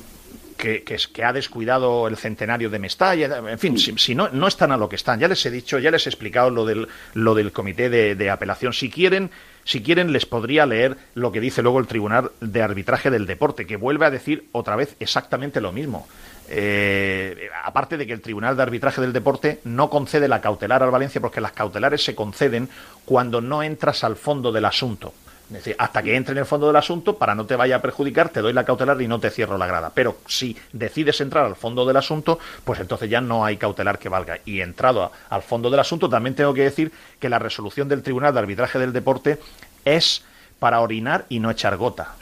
[0.56, 4.78] que, que, ha descuidado el centenario de Mestalla, en fin, si, no, no están a
[4.78, 5.20] lo que están.
[5.20, 8.72] Ya les he dicho, ya les he explicado lo del, lo del comité de apelación.
[8.72, 9.30] Si quieren,
[9.66, 13.66] si quieren, les podría leer lo que dice luego el Tribunal de Arbitraje del Deporte,
[13.66, 16.06] que vuelve a decir otra vez exactamente lo mismo.
[16.48, 20.92] Eh, aparte de que el Tribunal de Arbitraje del Deporte no concede la cautelar al
[20.92, 22.68] Valencia, porque las cautelares se conceden
[23.04, 25.12] cuando no entras al fondo del asunto.
[25.48, 27.82] Es decir, hasta que entre en el fondo del asunto, para no te vaya a
[27.82, 29.92] perjudicar, te doy la cautelar y no te cierro la grada.
[29.94, 34.08] Pero si decides entrar al fondo del asunto, pues entonces ya no hay cautelar que
[34.08, 34.38] valga.
[34.44, 36.90] Y entrado al fondo del asunto, también tengo que decir
[37.20, 39.38] que la resolución del Tribunal de Arbitraje del Deporte
[39.84, 40.24] es
[40.58, 42.14] para orinar y no echar gota.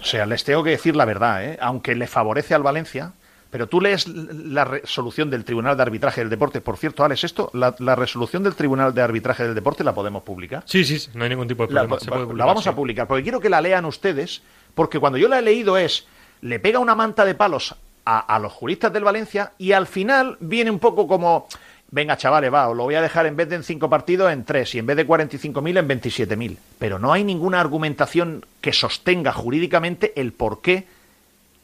[0.00, 1.58] O sea, les tengo que decir la verdad, ¿eh?
[1.60, 3.12] aunque le favorece al Valencia,
[3.54, 6.60] pero tú lees la resolución del Tribunal de Arbitraje del Deporte.
[6.60, 10.64] Por cierto, Alex, esto, la, resolución del Tribunal de Arbitraje del Deporte la podemos publicar.
[10.66, 11.96] Sí, sí, no hay ningún tipo de problema.
[12.34, 14.42] La, vamos a publicar, porque quiero que la lean ustedes,
[14.74, 16.04] porque cuando yo la he leído es,
[16.40, 20.36] le pega una manta de palos a, a los juristas del Valencia y al final
[20.40, 21.46] viene un poco como,
[21.92, 24.44] venga chavales, va, os lo voy a dejar en vez de en cinco partidos en
[24.44, 26.56] tres y en vez de 45.000 en 27.000.
[26.80, 30.88] Pero no hay ninguna argumentación que sostenga jurídicamente el por qué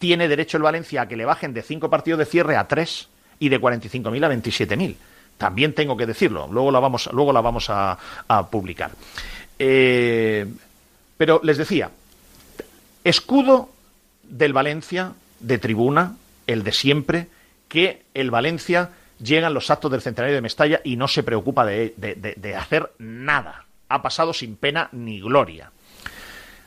[0.00, 3.08] tiene derecho el Valencia a que le bajen de cinco partidos de cierre a tres
[3.38, 4.96] y de 45.000 a 27.000.
[5.36, 7.98] También tengo que decirlo, luego la vamos, luego vamos a,
[8.50, 8.92] publicar.
[9.58, 10.46] Eh,
[11.18, 11.90] pero les decía,
[13.04, 13.68] escudo
[14.22, 16.16] del Valencia, de tribuna,
[16.46, 17.26] el de siempre,
[17.68, 21.92] que el Valencia llegan los actos del centenario de Mestalla y no se preocupa de,
[21.94, 23.66] de hacer nada.
[23.90, 25.70] Ha pasado sin pena ni gloria.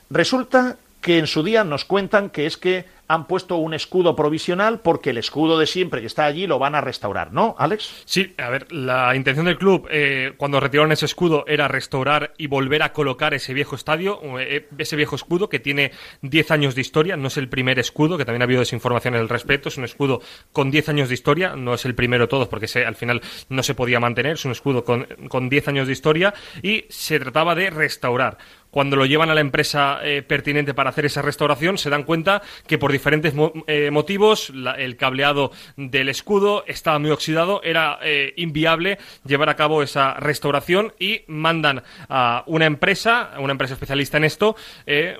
[0.08, 4.80] Resulta que en su día nos cuentan que es que han puesto un escudo provisional
[4.80, 8.04] porque el escudo de siempre que está allí lo van a restaurar, ¿no, Alex?
[8.06, 12.46] Sí, a ver, la intención del club eh, cuando retiraron ese escudo era restaurar y
[12.46, 16.80] volver a colocar ese viejo estadio, eh, ese viejo escudo que tiene 10 años de
[16.80, 19.84] historia, no es el primer escudo, que también ha habido desinformación al respecto, es un
[19.84, 20.22] escudo
[20.52, 23.20] con 10 años de historia, no es el primero todos porque al final
[23.50, 26.32] no se podía mantener, es un escudo con, con 10 años de historia
[26.62, 28.38] y se trataba de restaurar
[28.74, 32.42] cuando lo llevan a la empresa eh, pertinente para hacer esa restauración, se dan cuenta
[32.66, 33.32] que por diferentes
[33.68, 39.84] eh, motivos el cableado del escudo estaba muy oxidado, era eh, inviable llevar a cabo
[39.84, 44.56] esa restauración y mandan a una empresa, a una empresa especialista en esto,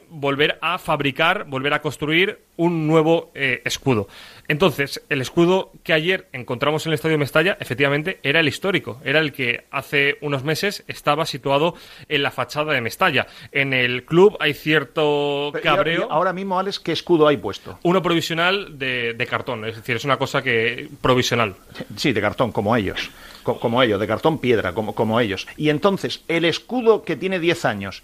[0.09, 4.09] volver a fabricar, volver a construir un nuevo escudo.
[4.49, 9.21] Entonces, el escudo que ayer encontramos en el Estadio Mestalla, efectivamente, era el histórico, era
[9.21, 11.75] el que hace unos meses estaba situado
[12.09, 13.27] en la fachada de Mestalla.
[13.53, 16.09] En el club hay cierto cabreo.
[16.11, 17.79] ahora mismo, Alex, ¿qué escudo hay puesto?
[17.83, 21.55] Uno provisional de, cartón, es decir, es una cosa que provisional.
[21.97, 23.11] Sí, de cartón, como ellos.
[23.43, 25.47] Como, ellos, de cartón piedra, como, como ellos.
[25.57, 28.03] Y entonces, el escudo que tiene 10 años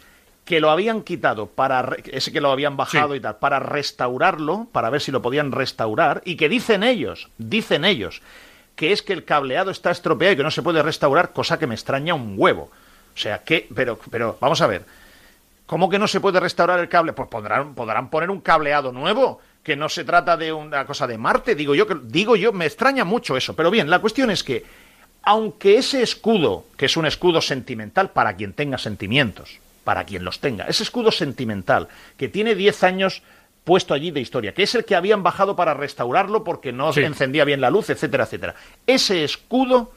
[0.51, 4.91] que lo habían quitado para ese que lo habían bajado y tal para restaurarlo para
[4.91, 8.21] ver si lo podían restaurar y que dicen ellos dicen ellos
[8.75, 11.69] que es que el cableado está estropeado y que no se puede restaurar cosa que
[11.69, 12.69] me extraña un huevo.
[13.15, 14.85] O sea que pero pero vamos a ver
[15.67, 19.41] cómo que no se puede restaurar el cable pues podrán podrán poner un cableado nuevo
[19.63, 22.67] que no se trata de una cosa de Marte digo yo que digo yo me
[22.67, 23.55] extraña mucho eso.
[23.55, 24.65] Pero bien la cuestión es que
[25.23, 29.61] aunque ese escudo que es un escudo sentimental para quien tenga sentimientos
[29.91, 30.67] para quien los tenga.
[30.67, 33.25] Ese escudo sentimental que tiene 10 años
[33.65, 37.05] puesto allí de historia, que es el que habían bajado para restaurarlo porque no se
[37.05, 38.55] encendía bien la luz, etcétera, etcétera.
[38.87, 39.91] Ese escudo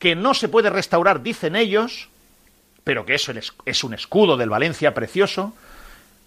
[0.00, 2.08] que no se puede restaurar, dicen ellos,
[2.82, 3.32] pero que eso
[3.64, 5.54] es un escudo del Valencia precioso,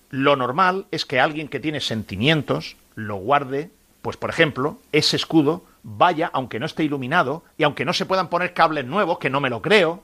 [0.10, 3.72] lo normal es que alguien que tiene sentimientos lo guarde,
[4.02, 8.30] pues por ejemplo, ese escudo vaya, aunque no esté iluminado y aunque no se puedan
[8.30, 10.02] poner cables nuevos, que no me lo creo,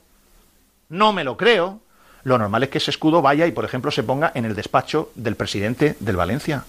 [0.89, 1.79] no me lo creo,
[2.23, 5.11] lo normal es que ese escudo vaya y, por ejemplo, se ponga en el despacho
[5.15, 6.65] del presidente del Valencia,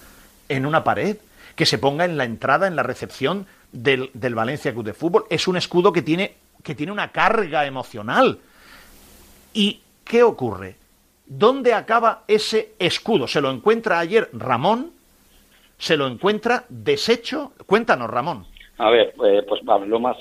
[0.49, 1.17] en una pared,
[1.57, 5.25] que se ponga en la entrada, en la recepción del, del Valencia Club de Fútbol.
[5.29, 8.39] Es un escudo que tiene, que tiene una carga emocional.
[9.53, 10.77] ¿Y qué ocurre?
[11.27, 13.27] ¿Dónde acaba ese escudo?
[13.27, 14.93] Se lo encuentra ayer Ramón,
[15.79, 17.53] se lo encuentra deshecho.
[17.67, 18.47] Cuéntanos, Ramón.
[18.79, 20.17] A ver, eh, pues lo más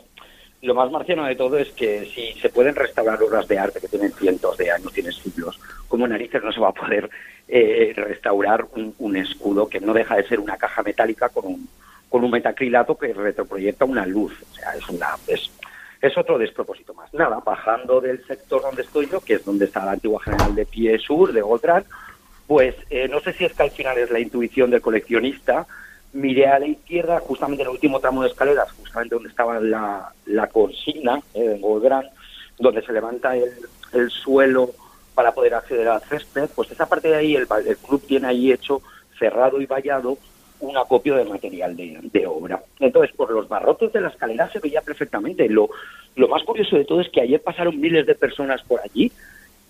[0.61, 3.87] lo más marciano de todo es que si se pueden restaurar obras de arte que
[3.87, 7.09] tienen cientos de años, tienen siglos, como narices no se va a poder
[7.47, 8.65] eh, restaurar
[8.97, 11.67] un, escudo que no deja de ser una caja metálica con un,
[12.07, 14.33] con un metacrilato que retroproyecta una luz?
[14.51, 15.51] O sea, es, una, es,
[15.99, 17.11] es otro despropósito más.
[17.13, 20.65] Nada, bajando del sector donde estoy yo, que es donde está la antigua general de
[20.65, 21.83] Pie Sur, de Gotran,
[22.45, 25.65] pues eh, no sé si es que al final es la intuición del coleccionista,
[26.13, 30.11] miré a la izquierda, justamente en el último tramo de escaleras, justamente donde estaba la,
[30.25, 32.09] la consigna eh, en Goldbrand,
[32.59, 33.51] donde se levanta el,
[33.93, 34.71] el, suelo
[35.15, 38.51] para poder acceder al césped, pues esa parte de ahí el, el club tiene ahí
[38.51, 38.81] hecho
[39.17, 40.17] cerrado y vallado
[40.59, 42.61] un acopio de material de, de, obra.
[42.79, 45.49] Entonces, por los barrotes de la escalera se veía perfectamente.
[45.49, 45.69] Lo,
[46.15, 49.11] lo más curioso de todo es que ayer pasaron miles de personas por allí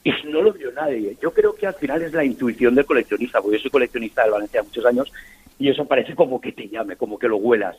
[0.04, 1.16] y no lo vio nadie.
[1.22, 4.32] Yo creo que al final es la intuición del coleccionista, porque yo soy coleccionista del
[4.32, 5.12] Valencia muchos años
[5.62, 7.78] y eso parece como que te llame, como que lo huelas.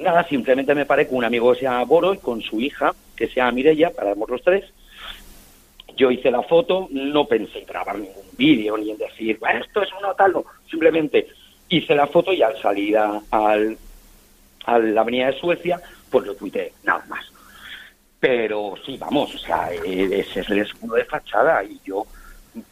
[0.00, 2.92] Nada, simplemente me paré con un amigo que se llama Boro y con su hija,
[3.14, 4.64] que se llama Mirella, paramos los tres.
[5.96, 9.80] Yo hice la foto, no pensé en grabar ningún vídeo ni en decir, bueno, esto
[9.80, 10.44] es uno tal, no.
[10.68, 11.28] Simplemente
[11.68, 13.78] hice la foto y al salir a, al,
[14.64, 15.80] a la avenida de Suecia,
[16.10, 17.24] pues lo tuiteé, nada más.
[18.18, 22.06] Pero sí, vamos, o sea, e, ese es el escudo de fachada y yo,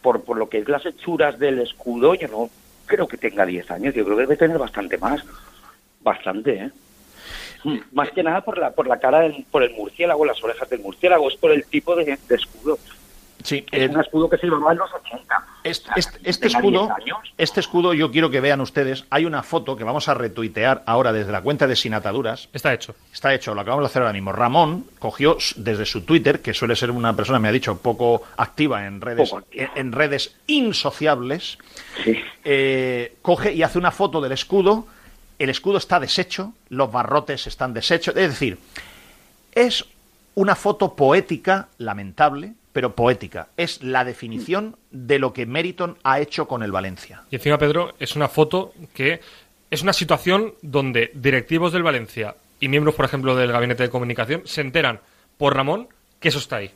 [0.01, 2.49] por, por lo que es las hechuras del escudo, yo no
[2.89, 5.23] creo que tenga 10 años, yo creo que debe tener bastante más.
[6.01, 6.71] Bastante, ¿eh?
[7.63, 10.69] Mm, más que nada por la, por la cara, del, por el murciélago, las orejas
[10.69, 12.79] del murciélago, es por el tipo de, escudo.
[13.43, 15.45] Sí, es un escudo que se llevaba en los 80.
[15.63, 15.89] Este,
[16.23, 16.89] este, escudo,
[17.37, 19.05] este escudo, yo quiero que vean ustedes.
[19.09, 22.49] Hay una foto que vamos a retuitear ahora desde la cuenta de Sin Ataduras.
[22.53, 22.95] Está hecho.
[23.13, 24.31] Está hecho, lo acabamos de hacer ahora mismo.
[24.31, 28.85] Ramón cogió desde su Twitter, que suele ser una persona, me ha dicho, poco activa
[28.85, 31.57] en redes, En, redes insociables,
[32.43, 34.87] eh, coge y hace una foto del escudo.
[35.37, 38.15] El escudo está deshecho, los barrotes están deshechos.
[38.17, 38.57] Es decir,
[39.53, 39.85] es
[40.35, 43.49] una foto poética, lamentable, pero poética.
[43.57, 47.23] Es la definición de lo que Meriton ha hecho con el Valencia.
[47.31, 49.19] Y encima, Pedro, es una foto que
[49.71, 54.41] es una situación donde directivos del Valencia y miembros, por ejemplo, del gabinete de comunicación
[54.45, 54.99] se enteran
[55.37, 55.87] por Ramón
[56.19, 56.71] que eso está ahí.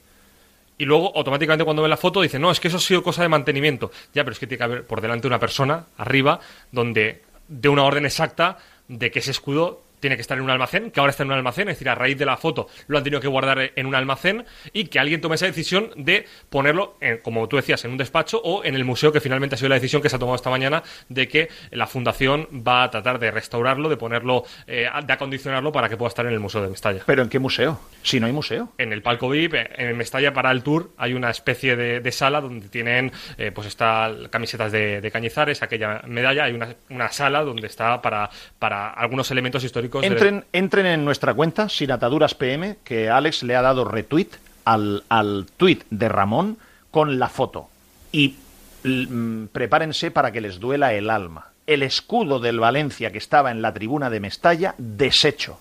[0.77, 3.21] Y luego, automáticamente, cuando ven la foto, dicen, no, es que eso ha sido cosa
[3.21, 3.91] de mantenimiento.
[4.13, 6.39] Ya, pero es que tiene que haber por delante una persona, arriba,
[6.71, 8.57] donde de una orden exacta
[8.87, 11.37] de que ese escudo tiene que estar en un almacén, que ahora está en un
[11.37, 13.95] almacén, es decir, a raíz de la foto lo han tenido que guardar en un
[13.95, 14.43] almacén
[14.73, 18.41] y que alguien tome esa decisión de ponerlo, en, como tú decías, en un despacho
[18.43, 20.49] o en el museo, que finalmente ha sido la decisión que se ha tomado esta
[20.49, 25.71] mañana de que la fundación va a tratar de restaurarlo, de ponerlo, eh, de acondicionarlo
[25.71, 27.03] para que pueda estar en el museo de Mestalla.
[27.05, 27.79] ¿Pero en qué museo?
[28.01, 28.73] Si no hay museo.
[28.77, 32.67] En el palco VIP, en Mestalla para el tour, hay una especie de, sala donde
[32.67, 38.01] tienen, eh, pues está camisetas de, Cañizares, aquella medalla, hay una, una sala donde está
[38.01, 43.43] para, para algunos elementos históricos Entren, entren en nuestra cuenta, sin ataduras PM, que Alex
[43.43, 44.29] le ha dado retweet
[44.65, 46.57] al, al tweet de Ramón
[46.91, 47.69] con la foto.
[48.11, 48.35] Y
[48.83, 51.47] mm, prepárense para que les duela el alma.
[51.67, 55.59] El escudo del Valencia que estaba en la tribuna de Mestalla, deshecho.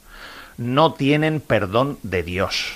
[0.57, 2.75] No tienen perdón de Dios.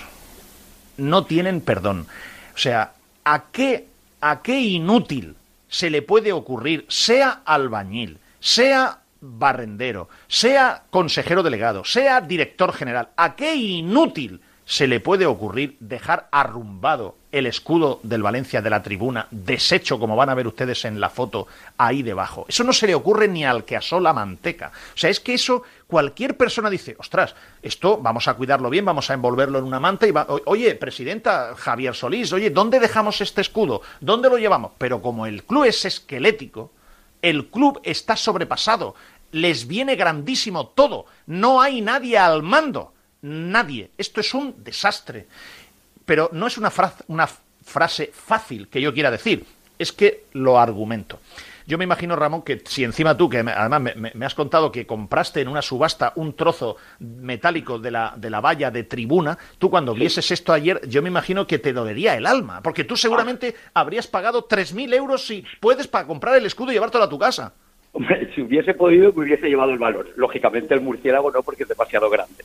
[0.97, 2.07] No tienen perdón.
[2.55, 2.93] O sea,
[3.25, 3.87] ¿a qué,
[4.21, 5.37] a qué inútil
[5.69, 13.37] se le puede ocurrir, sea albañil, sea barrendero, sea consejero delegado, sea director general, ¿a
[13.37, 19.29] qué inútil se le puede ocurrir dejar arrumbado el escudo del Valencia de la tribuna,
[19.31, 21.47] deshecho como van a ver ustedes en la foto
[21.79, 22.47] ahí debajo?
[22.49, 24.73] Eso no se le ocurre ni al que asó la manteca.
[24.95, 29.09] O sea, es que eso cualquier persona dice, ostras, esto vamos a cuidarlo bien, vamos
[29.09, 33.43] a envolverlo en una manta y va, oye, presidenta Javier Solís, oye, ¿dónde dejamos este
[33.43, 33.83] escudo?
[34.01, 34.73] ¿Dónde lo llevamos?
[34.79, 36.73] Pero como el club es esquelético,
[37.27, 38.95] el club está sobrepasado,
[39.33, 43.91] les viene grandísimo todo, no hay nadie al mando, nadie.
[43.99, 45.27] Esto es un desastre.
[46.05, 46.73] Pero no es una,
[47.09, 47.29] una
[47.65, 49.45] frase fácil que yo quiera decir,
[49.77, 51.19] es que lo argumento.
[51.67, 55.41] Yo me imagino, Ramón, que si encima tú, que además me, has contado que compraste
[55.41, 59.93] en una subasta un trozo metálico de la, de la valla de tribuna, tú cuando
[59.93, 64.07] vieses esto ayer, yo me imagino que te dolería el alma, porque tú seguramente habrías
[64.07, 67.53] pagado 3.000 euros si puedes para comprar el escudo y llevártelo a tu casa.
[68.37, 70.09] si hubiese podido, me hubiese llevado el valor.
[70.15, 72.45] Lógicamente el murciélago no, porque es demasiado grande.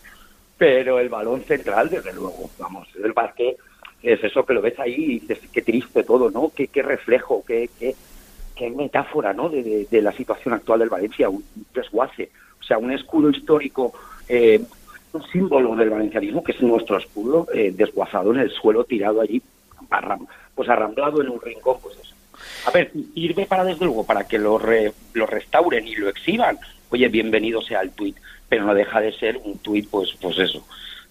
[0.57, 3.56] pero el balón central, desde luego, vamos, el parque
[4.02, 6.52] es eso que lo ves ahí y dices, qué triste todo, ¿no?
[6.56, 7.95] Qué, qué reflejo, qué, qué,
[8.56, 9.49] qué metáfora, ¿no?
[9.49, 12.30] De, de, la situación actual del Valencia, un desguace,
[12.60, 13.94] o sea, un escudo histórico,
[14.28, 14.61] eh,
[15.14, 19.41] un símbolo del valencianismo, que es nuestro escudo, eh, desguazado en el suelo, tirado allí,
[20.56, 22.15] pues arramblado en un rincón, pues eso.
[22.65, 24.60] A ver, sirve para, desde luego, para que lo,
[25.14, 26.57] lo restauren y lo exhiban.
[26.90, 28.15] Oye, bienvenido sea el tuit,
[28.48, 30.65] pero no deja de ser un tuit, pues, pues eso,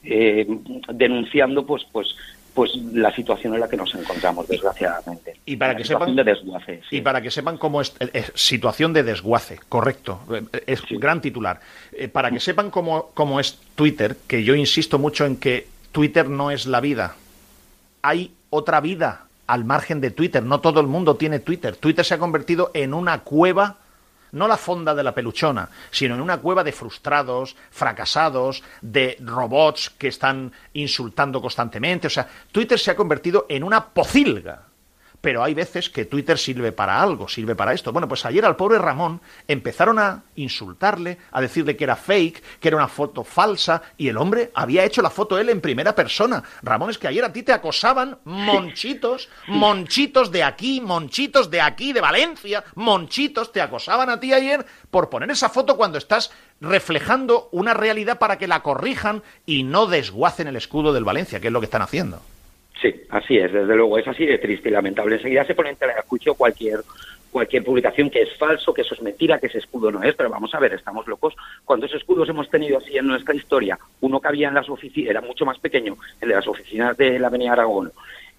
[0.05, 0.47] eh,
[0.93, 2.15] denunciando, pues, pues,
[2.55, 5.37] pues la situación en la que nos encontramos, desgraciadamente.
[5.47, 7.95] Y para que sepan de desguace, y para que sepan cómo es,
[8.35, 10.21] situación de desguace, correcto,
[10.67, 11.61] es gran titular.
[11.93, 16.29] Eh, para que sepan cómo, cómo es Twitter, que yo insisto mucho en que Twitter
[16.29, 17.17] no es la vida.
[18.03, 20.43] Hay otra vida al margen de Twitter.
[20.43, 21.77] No todo el mundo tiene Twitter.
[21.77, 23.79] Twitter se ha convertido en una cueva
[24.33, 29.91] no la fonda de la peluchona, sino en una cueva de frustrados, fracasados, de robots
[29.91, 32.07] que están insultando constantemente.
[32.07, 34.70] O sea, Twitter se ha convertido en una pocilga
[35.21, 37.93] pero hay veces que Twitter sirve para algo, sirve para esto.
[37.93, 42.69] Bueno, pues ayer al pobre Ramón empezaron a insultarle, a decirle que era fake, que
[42.69, 46.43] era una foto falsa, y el hombre había hecho la foto él en primera persona.
[46.63, 51.93] Ramón, es que ayer a ti te acosaban monchitos, monchitos de aquí, monchitos de aquí,
[51.93, 56.31] de Valencia, monchitos, te acosaban a ti ayer por poner esa foto cuando estás
[56.61, 61.49] reflejando una realidad para que la corrijan y no desguacen el escudo del Valencia, que
[61.49, 62.21] es lo que están haciendo.
[62.81, 65.17] Sí, así es, desde luego, es así de triste y lamentable.
[65.17, 66.81] Enseguida se pone en tela de juicio cualquier
[67.31, 70.29] cualquier publicación que es falso, que eso es mentira, que ese escudo no es, pero
[70.29, 71.37] vamos a ver, estamos locos.
[71.65, 73.79] ¿Cuántos escudos hemos tenido así en nuestra historia?
[74.01, 77.19] Uno que había en las oficinas, era mucho más pequeño, el de las oficinas de
[77.19, 77.93] la Avenida Aragón,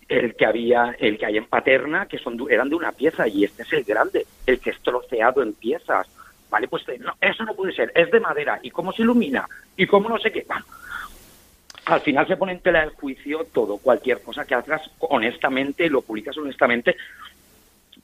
[0.10, 3.46] el que había, el que hay en Paterna, que son eran de una pieza, y
[3.46, 6.08] este es el grande, el que es troceado en piezas.
[6.50, 6.84] Vale, pues
[7.22, 9.48] eso no puede ser, es de madera, ¿y cómo se ilumina?
[9.78, 10.46] ¿Y cómo no sé qué?
[11.86, 16.02] Al final se pone en tela de juicio todo, cualquier cosa que hagas honestamente, lo
[16.02, 16.96] publicas honestamente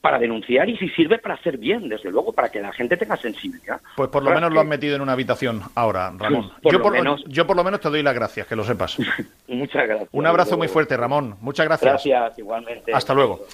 [0.01, 3.17] para denunciar y si sirve para hacer bien, desde luego, para que la gente tenga
[3.17, 3.81] sensibilidad.
[3.95, 6.51] Pues por lo menos lo han metido en una habitación ahora, Ramón.
[6.71, 7.23] yo, por, menos...
[7.27, 8.97] yo por lo menos te doy las gracias, que lo sepas.
[9.47, 10.09] Muchas gracias.
[10.11, 11.35] Un abrazo muy fuerte, Ramón.
[11.41, 11.91] Muchas gracias.
[12.05, 12.93] Gracias, igualmente.
[12.93, 13.45] Hasta luego.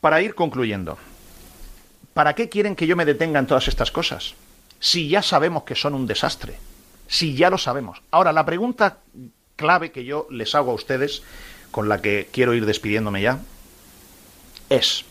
[0.00, 0.98] Para ir concluyendo,
[2.14, 4.34] ¿para qué quieren que yo me detenga en todas estas cosas?
[4.78, 6.54] Si ya sabemos que son un desastre.
[7.06, 8.02] Si ya lo sabemos.
[8.10, 8.98] Ahora, la pregunta
[9.62, 11.22] clave que yo les hago a ustedes,
[11.70, 13.38] con la que quiero ir despidiéndome ya,
[14.68, 15.04] es,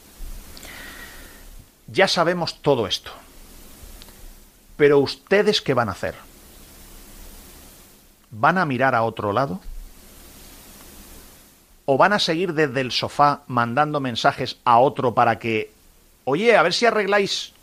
[1.87, 3.11] ya sabemos todo esto,
[4.75, 6.15] pero ustedes qué van a hacer?
[8.29, 9.61] ¿Van a mirar a otro lado?
[11.85, 15.71] ¿O van a seguir desde el sofá mandando mensajes a otro para que,
[16.25, 17.53] oye, a ver si arregláis,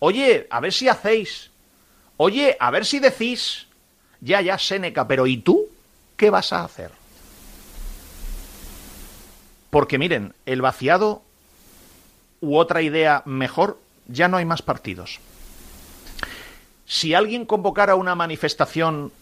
[0.00, 1.50] oye, a ver si hacéis,
[2.16, 3.68] oye, a ver si decís,
[4.20, 5.70] ya, ya, Séneca, pero ¿y tú?
[6.20, 6.90] ¿Qué vas a hacer?
[9.70, 11.22] Porque miren, el vaciado
[12.42, 15.18] u otra idea mejor, ya no hay más partidos.
[16.84, 19.12] Si alguien convocara una manifestación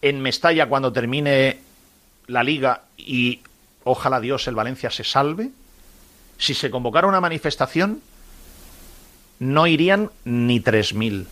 [0.00, 1.58] en Mestalla cuando termine
[2.28, 3.40] la liga y
[3.82, 5.50] ojalá Dios el Valencia se salve,
[6.38, 8.00] si se convocara una manifestación,
[9.40, 11.26] no irían ni 3.000.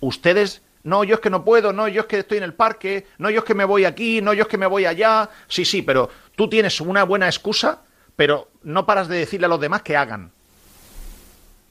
[0.00, 3.06] Ustedes no, yo es que no puedo, no, yo es que estoy en el parque,
[3.18, 5.30] no, yo es que me voy aquí, no, yo es que me voy allá.
[5.48, 7.82] Sí, sí, pero tú tienes una buena excusa,
[8.16, 10.32] pero no paras de decirle a los demás que hagan.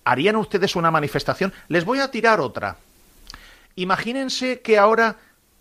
[0.03, 1.53] ¿Harían ustedes una manifestación?
[1.67, 2.77] Les voy a tirar otra.
[3.75, 5.17] Imagínense que ahora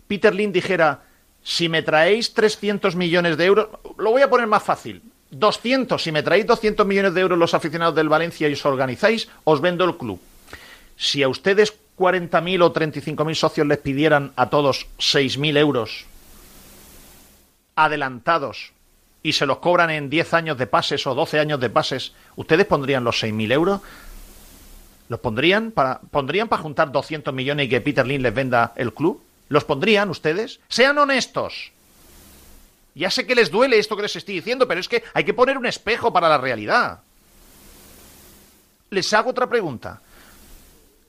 [0.06, 1.02] Peter Lynn dijera,
[1.42, 3.68] si me traéis 300 millones de euros,
[3.98, 7.54] lo voy a poner más fácil, 200, si me traéis 200 millones de euros los
[7.54, 10.20] aficionados del Valencia y os organizáis, os vendo el club.
[10.96, 16.06] Si a ustedes 40.000 o 35.000 socios les pidieran a todos 6.000 euros
[17.76, 18.72] adelantados
[19.22, 22.64] y se los cobran en 10 años de pases o 12 años de pases, ¿ustedes
[22.64, 23.80] pondrían los 6.000 euros?
[25.10, 28.94] ¿Los pondrían para, pondrían para juntar 200 millones y que Peter Lynn les venda el
[28.94, 29.22] club?
[29.50, 30.60] ¿Los pondrían ustedes?
[30.68, 31.72] Sean honestos.
[32.94, 35.34] Ya sé que les duele esto que les estoy diciendo, pero es que hay que
[35.34, 37.00] poner un espejo para la realidad.
[38.88, 40.00] Les hago otra pregunta.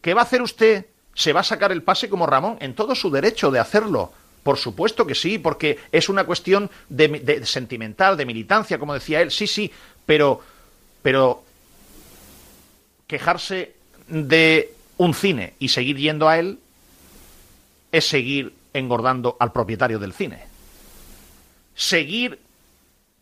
[0.02, 0.88] ¿Qué va a hacer usted?
[1.14, 2.58] ¿Se va a sacar el pase como Ramón?
[2.60, 4.12] En todo su derecho de hacerlo.
[4.44, 9.30] Por supuesto que sí, porque es una cuestión de, sentimental, de militancia, como decía él.
[9.30, 9.72] Sí, sí,
[10.06, 10.42] pero,
[11.04, 11.44] pero
[13.06, 13.76] quejarse
[14.08, 16.60] de un cine y seguir yendo a él
[17.92, 20.44] es seguir engordando al propietario del cine.
[21.76, 22.40] Seguir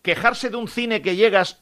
[0.01, 1.57] quejarse de un cine que llegas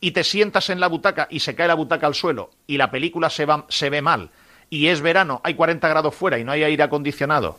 [0.00, 2.90] y te sientas en la butaca y se cae la butaca al suelo y la
[2.90, 4.30] película se, va, se ve mal
[4.72, 7.58] y es verano, hay 40 grados fuera y no hay aire acondicionado,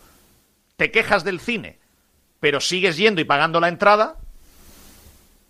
[0.77, 1.77] te quejas del cine,
[2.40, 4.15] pero sigues yendo y pagando la entrada,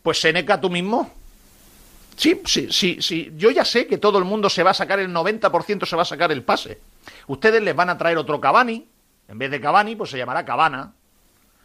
[0.01, 1.09] pues Seneca tú mismo.
[2.17, 3.31] Sí, sí, sí, sí.
[3.37, 6.01] Yo ya sé que todo el mundo se va a sacar el 90%, se va
[6.01, 6.81] a sacar el pase.
[7.27, 8.85] Ustedes les van a traer otro Cavani,
[9.29, 10.91] en vez de Cavani, pues se llamará Cabana.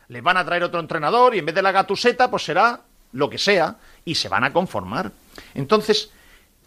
[0.06, 3.28] Les van a traer otro entrenador y en vez de la gatuseta, pues será lo
[3.28, 5.10] que sea, y se van a conformar.
[5.54, 6.12] Entonces,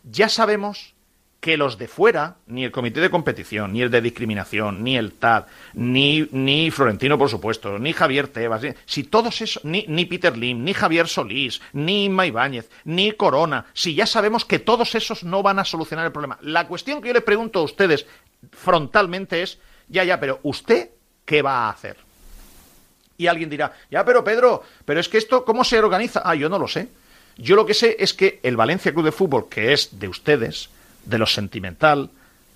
[0.04, 0.96] ya sabemos
[1.42, 5.14] que los de fuera, ni el comité de competición, ni el de discriminación, ni el
[5.14, 10.38] TAD, ni, ni Florentino, por supuesto, ni Javier Tebas, si todos esos, ni, ni Peter
[10.38, 15.24] Lim, ni Javier Solís, ni Inma Ibáñez, ni Corona, si ya sabemos que todos esos
[15.24, 16.38] no van a solucionar el problema.
[16.42, 18.06] La cuestión que yo les pregunto a ustedes
[18.52, 19.58] frontalmente es,
[19.90, 20.92] ya, ya, pero ¿usted
[21.26, 21.98] qué va a hacer?
[23.18, 26.22] Y alguien dirá, ya, pero Pedro, pero es que esto, ¿cómo se organiza?
[26.24, 26.88] Ah, yo no lo sé.
[27.36, 30.70] Yo lo que sé es que el Valencia Club de Fútbol, que es de ustedes,
[31.06, 32.10] de lo sentimental,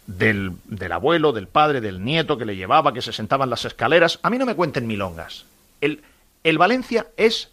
[0.07, 0.57] del,
[0.91, 4.19] abuelo, del padre, del nieto que le llevaba, que se sentaba en las escaleras.
[4.23, 5.45] A mí no me cuenten milongas.
[5.81, 6.03] El,
[6.43, 7.49] el Valencia es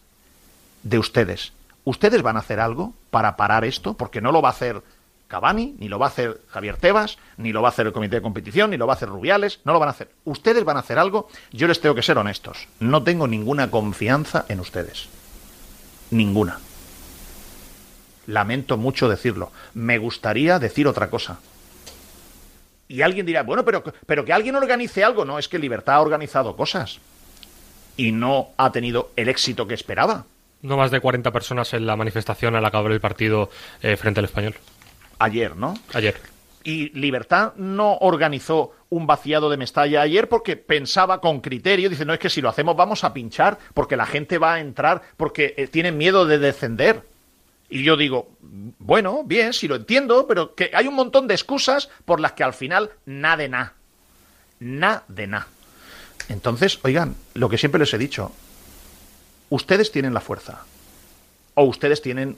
[0.83, 1.53] de ustedes.
[1.85, 3.95] ¿Ustedes van a hacer algo para parar esto?
[3.95, 4.83] Porque no lo va a hacer
[5.33, 8.17] Cavani, ni lo va a hacer Javier Tebas, ni lo va a hacer el comité
[8.17, 10.11] de competición, ni lo va a hacer Rubiales, no lo van a hacer.
[10.25, 12.69] Ustedes van a hacer algo, yo les tengo que ser honestos.
[12.81, 15.09] No tengo ninguna confianza en ustedes.
[16.11, 16.59] Ninguna.
[18.27, 19.53] Lamento mucho decirlo.
[19.75, 21.41] Me gustaría decir otra cosa.
[22.89, 25.25] Y alguien dirá, bueno, pero, pero que alguien organice algo.
[25.25, 27.01] No, es que Libertad ha organizado cosas.
[27.97, 30.27] Y no ha tenido el éxito que esperaba.
[30.63, 33.51] No más de 40 personas en la manifestación al acabar el partido
[33.83, 34.55] eh, frente al español.
[35.19, 35.75] Ayer, ¿no?
[35.93, 36.17] Ayer.
[36.65, 42.13] Y Libertad no organizó un vaciado de Mestalla ayer porque pensaba con criterio, dice, no
[42.13, 45.55] es que si lo hacemos vamos a pinchar, porque la gente va a entrar, porque
[45.57, 47.03] eh, tienen miedo de descender.
[47.73, 48.29] Y yo digo,
[48.81, 52.45] bueno, bien, sí lo entiendo, pero que hay un montón de excusas por las que
[52.45, 53.73] al final nada de nada.
[54.61, 55.47] Nada de nada.
[56.29, 58.31] Entonces, oigan, lo que siempre les he dicho,
[59.49, 60.67] ustedes tienen la fuerza
[61.55, 62.37] o ustedes tienen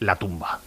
[0.00, 0.58] la tumba.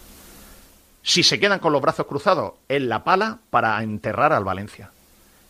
[1.02, 4.90] Si se quedan con los brazos cruzados, en la pala para enterrar al Valencia.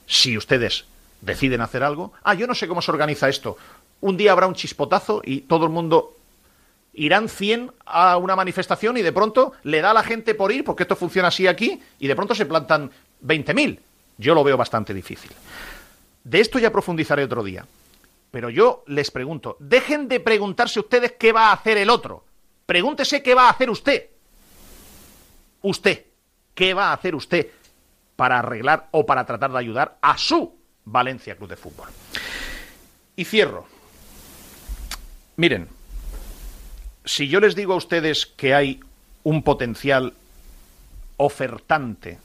[0.06, 0.86] Si ustedes
[1.20, 3.56] deciden hacer algo, ah, yo no sé cómo se organiza esto.
[4.00, 6.16] Un día habrá un chispotazo y todo el mundo
[6.96, 10.64] irán 100 a una manifestación y de pronto le da a la gente por ir,
[10.64, 12.90] porque esto funciona así aquí, y de pronto se plantan
[13.24, 13.78] 20.000.
[14.18, 15.30] Yo lo veo bastante difícil.
[16.24, 17.66] De esto ya profundizaré otro día.
[18.30, 22.24] Pero yo les pregunto, dejen de preguntarse ustedes qué va a hacer el otro.
[22.66, 24.10] Pregúntese qué va a hacer usted.
[25.62, 26.06] Usted,
[26.54, 27.48] ¿qué va a hacer usted
[28.16, 30.54] para arreglar o para tratar de ayudar a su
[30.84, 31.88] Valencia Club de Fútbol?
[33.14, 33.66] Y cierro.
[35.36, 35.68] Miren,
[37.06, 38.80] si yo les digo a ustedes que hay
[39.22, 40.12] un potencial
[41.16, 42.18] ofertante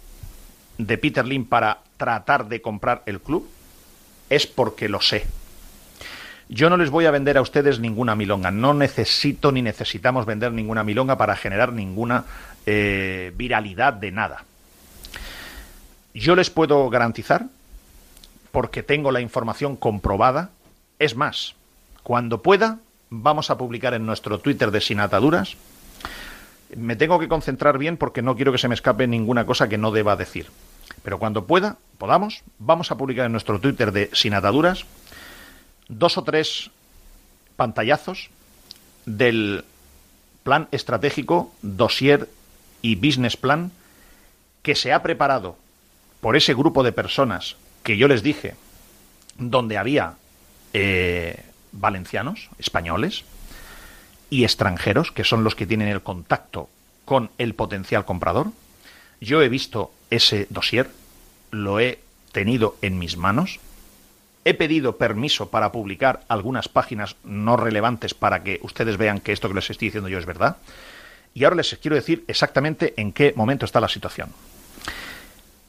[0.78, 3.48] de Peter Lim para tratar de comprar el club,
[4.30, 5.26] es porque lo sé.
[6.50, 8.52] Yo no les voy a vender a ustedes ninguna milonga.
[8.52, 12.26] No necesito ni necesitamos vender ninguna milonga para generar ninguna
[12.66, 14.44] eh, viralidad de nada.
[16.14, 17.46] Yo les puedo garantizar,
[18.52, 20.50] porque tengo la información comprobada,
[21.00, 21.56] es más,
[22.04, 22.80] cuando pueda,
[23.12, 25.58] vamos a publicar en nuestro Twitter de Sin Ataduras.
[26.76, 29.78] Me tengo que concentrar bien porque no quiero que se me escape ninguna cosa que
[29.78, 30.48] no deba decir.
[31.04, 34.86] Pero cuando pueda, podamos, vamos a publicar en nuestro Twitter de Sin Ataduras
[35.90, 36.72] dos o tres
[37.58, 38.30] pantallazos
[39.06, 39.66] del
[40.44, 42.30] plan estratégico, dossier
[42.82, 43.72] y business plan
[44.64, 45.58] que se ha preparado
[46.22, 48.56] por ese grupo de personas que yo les dije,
[49.38, 50.16] donde había
[50.72, 53.24] eh, valencianos, españoles
[54.30, 56.70] y extranjeros, que son los que tienen el contacto
[57.06, 58.48] con el potencial comprador.
[59.20, 60.90] Yo he visto ese dossier,
[61.52, 62.00] lo he
[62.32, 63.60] tenido en mis manos,
[64.46, 69.48] he pedido permiso para publicar algunas páginas no relevantes para que ustedes vean que esto
[69.48, 70.58] que les estoy diciendo yo es verdad.
[71.34, 74.30] Y ahora les quiero decir exactamente en qué momento está la situación.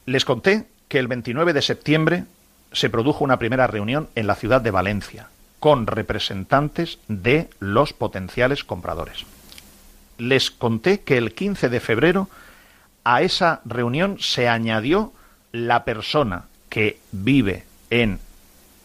[0.06, 2.24] Les conté que el 29 de septiembre
[2.72, 5.28] se produjo una primera reunión en la ciudad de Valencia,
[5.62, 9.24] con representantes de los potenciales compradores.
[10.18, 12.28] Les conté que el 15 de febrero
[13.04, 15.12] a esa reunión se añadió
[15.52, 18.18] la persona que vive en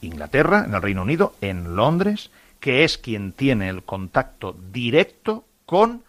[0.02, 2.30] Inglaterra, en el Reino Unido, en Londres,
[2.60, 6.04] que es quien tiene el contacto directo con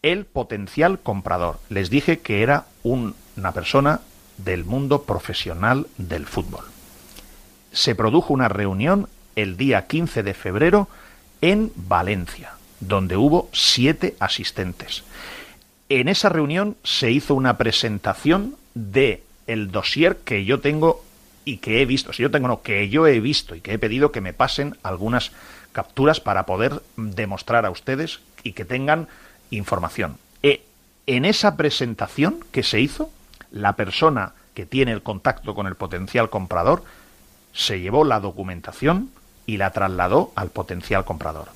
[0.00, 1.60] el potencial comprador.
[1.68, 4.00] Les dije que era una persona
[4.38, 6.64] del mundo profesional del fútbol.
[7.72, 9.06] Se produjo una reunión
[9.38, 10.88] el día 15 de febrero
[11.40, 15.04] en Valencia, donde hubo siete asistentes.
[15.88, 21.04] En esa reunión se hizo una presentación de el dossier que yo tengo
[21.44, 23.78] y que he visto, si yo tengo no, que yo he visto y que he
[23.78, 25.30] pedido que me pasen algunas
[25.70, 29.06] capturas para poder demostrar a ustedes y que tengan
[29.50, 30.18] información.
[30.42, 30.64] E,
[31.06, 33.10] en esa presentación que se hizo,
[33.52, 36.82] la persona que tiene el contacto con el potencial comprador
[37.52, 39.10] se llevó la documentación
[39.48, 41.48] y la trasladó al potencial comprador.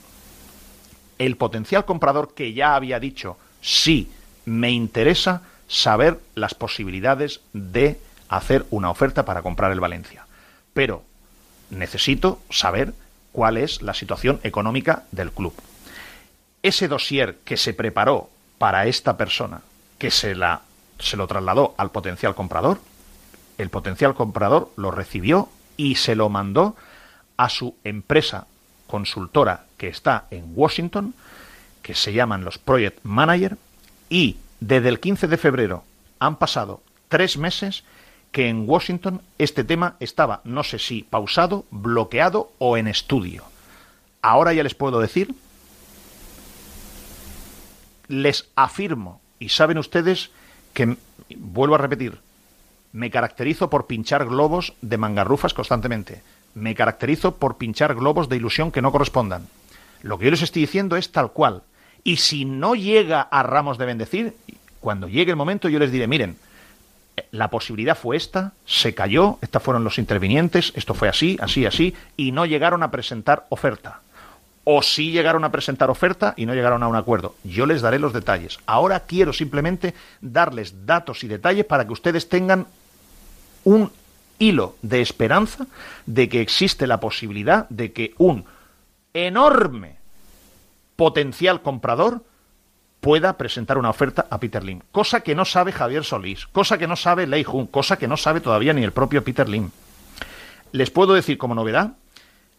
[1.18, 4.10] El potencial comprador que ya había dicho, sí,
[4.46, 8.00] me interesa saber las posibilidades de
[8.30, 10.26] hacer una oferta para comprar el Valencia.
[10.72, 11.02] Pero
[11.68, 12.94] necesito saber
[13.30, 15.52] cuál es la situación económica del club.
[16.62, 19.60] Ese dossier que se preparó para esta persona,
[19.98, 20.62] que se, la,
[20.98, 22.80] se lo trasladó al potencial comprador,
[23.58, 26.74] el potencial comprador lo recibió y se lo mandó
[27.36, 28.46] a su empresa
[28.86, 31.14] consultora que está en Washington,
[31.82, 33.56] que se llaman los Project Manager,
[34.08, 35.84] y desde el 15 de febrero
[36.18, 37.84] han pasado tres meses
[38.30, 43.44] que en Washington este tema estaba, no sé si pausado, bloqueado o en estudio.
[44.22, 45.34] Ahora ya les puedo decir,
[48.08, 50.30] les afirmo, y saben ustedes
[50.72, 50.96] que,
[51.36, 52.20] vuelvo a repetir,
[52.92, 56.22] me caracterizo por pinchar globos de mangarrufas constantemente.
[56.54, 59.46] Me caracterizo por pinchar globos de ilusión que no correspondan.
[60.02, 61.62] Lo que yo les estoy diciendo es tal cual.
[62.04, 64.36] Y si no llega a ramos de bendecir,
[64.80, 66.36] cuando llegue el momento yo les diré, miren,
[67.30, 71.94] la posibilidad fue esta, se cayó, estos fueron los intervinientes, esto fue así, así, así,
[72.16, 74.00] y no llegaron a presentar oferta.
[74.64, 77.34] O sí llegaron a presentar oferta y no llegaron a un acuerdo.
[77.42, 78.58] Yo les daré los detalles.
[78.66, 82.66] Ahora quiero simplemente darles datos y detalles para que ustedes tengan
[83.64, 83.90] un
[84.42, 85.66] hilo de esperanza
[86.06, 88.44] de que existe la posibilidad de que un
[89.14, 89.96] enorme
[90.96, 92.24] potencial comprador
[93.00, 96.86] pueda presentar una oferta a Peter Lim, cosa que no sabe Javier Solís, cosa que
[96.86, 99.70] no sabe Lei Jun, cosa que no sabe todavía ni el propio Peter Lim.
[100.72, 101.92] Les puedo decir como novedad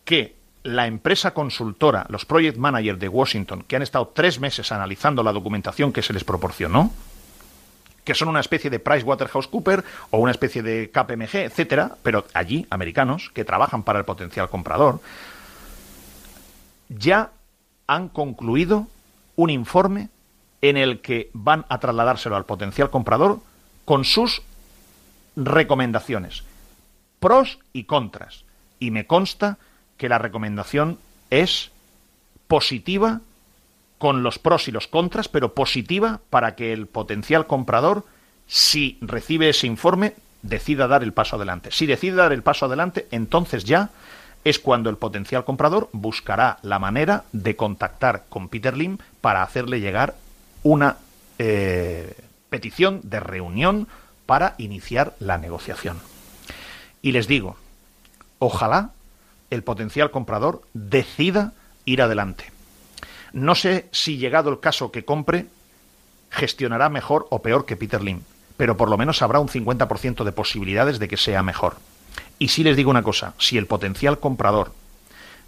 [0.06, 5.24] que la empresa consultora, los project managers de Washington, que han estado tres meses analizando
[5.24, 6.92] la documentación que se les proporcionó,
[8.04, 13.32] que son una especie de PricewaterhouseCooper o una especie de KPMG, etcétera, pero allí, americanos,
[13.34, 15.00] que trabajan para el potencial comprador,
[16.90, 17.32] ya
[17.88, 18.88] han concluido
[19.36, 20.10] un informe
[20.62, 23.40] en el que van a trasladárselo al potencial comprador
[23.86, 24.42] con sus
[25.36, 26.44] recomendaciones,
[27.20, 28.46] pros y contras.
[28.80, 29.58] Y me consta
[29.98, 31.00] que la recomendación
[31.30, 31.72] es
[32.48, 33.22] positiva
[33.98, 38.06] con los pros y los contras, pero positiva para que el potencial comprador,
[38.48, 41.72] si recibe ese informe, decida dar el paso adelante.
[41.72, 43.90] Si decide dar el paso adelante, entonces ya
[44.44, 49.80] es cuando el potencial comprador buscará la manera de contactar con Peter Lim para hacerle
[49.80, 50.16] llegar
[50.64, 50.98] una
[51.40, 52.16] eh,
[52.50, 53.88] petición de reunión
[54.26, 56.00] para iniciar la negociación.
[57.02, 57.56] Y les digo,
[58.40, 58.92] ojalá
[59.50, 61.54] el potencial comprador decida
[61.86, 62.52] ir adelante.
[63.34, 65.48] No sé si llegado el caso que compre,
[66.30, 68.22] gestionará mejor o peor que Peter Lim,
[68.58, 71.76] pero por lo menos habrá un 50% de posibilidades de que sea mejor.
[72.38, 74.72] Y si les digo una cosa, si el potencial comprador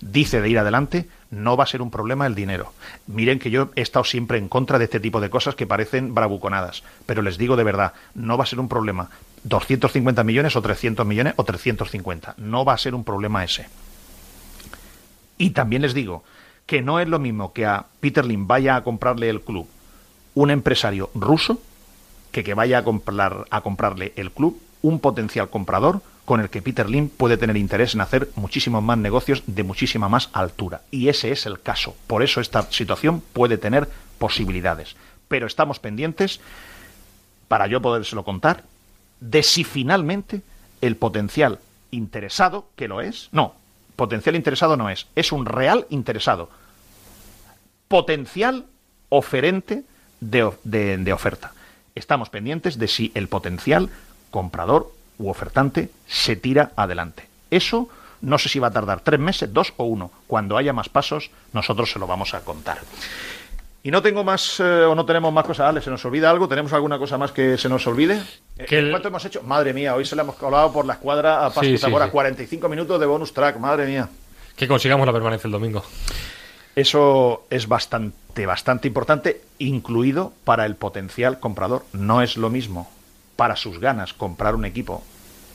[0.01, 2.73] dice de ir adelante, no va a ser un problema el dinero.
[3.07, 6.13] Miren que yo he estado siempre en contra de este tipo de cosas que parecen
[6.13, 9.09] bravuconadas, pero les digo de verdad, no va a ser un problema
[9.43, 13.67] 250 millones o 300 millones o 350, no va a ser un problema ese.
[15.37, 16.23] Y también les digo
[16.65, 19.67] que no es lo mismo que a Peter Lim vaya a comprarle el club
[20.33, 21.61] un empresario ruso
[22.31, 26.61] que que vaya a, comprar, a comprarle el club un potencial comprador con el que
[26.61, 30.81] Peter Lim puede tener interés en hacer muchísimos más negocios de muchísima más altura.
[30.91, 31.95] Y ese es el caso.
[32.07, 33.87] Por eso esta situación puede tener
[34.17, 34.95] posibilidades.
[35.27, 36.41] Pero estamos pendientes,
[37.47, 38.63] para yo podérselo contar,
[39.19, 40.41] de si finalmente
[40.81, 41.59] el potencial
[41.91, 43.55] interesado, que lo es, no,
[43.95, 46.49] potencial interesado no es, es un real interesado.
[47.87, 48.65] Potencial
[49.09, 49.83] oferente
[50.19, 51.53] de, de oferta.
[51.93, 53.89] Estamos pendientes de si el potencial
[54.31, 57.27] comprador u ofertante se tira adelante.
[57.51, 57.89] Eso
[58.21, 60.11] no sé si va a tardar tres meses, dos o uno.
[60.27, 62.79] Cuando haya más pasos, nosotros se lo vamos a contar.
[63.85, 66.47] Y no tengo más, eh, o no tenemos más cosas, Ale, ¿se nos olvida algo?
[66.47, 68.19] ¿Tenemos alguna cosa más que se nos olvide?
[68.57, 69.43] Eh, ¿Cuánto hemos hecho?
[69.43, 72.99] Madre mía, hoy se le hemos colado por la escuadra a Paz sí, 45 minutos
[72.99, 74.09] de bonus track, madre mía.
[74.55, 75.83] Que consigamos la permanencia el domingo.
[76.75, 81.85] Eso es bastante, bastante importante, incluido para el potencial comprador.
[81.93, 82.91] No es lo mismo
[83.35, 85.03] para sus ganas comprar un equipo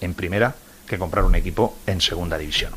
[0.00, 0.54] en primera
[0.86, 2.74] que comprar un equipo en segunda división.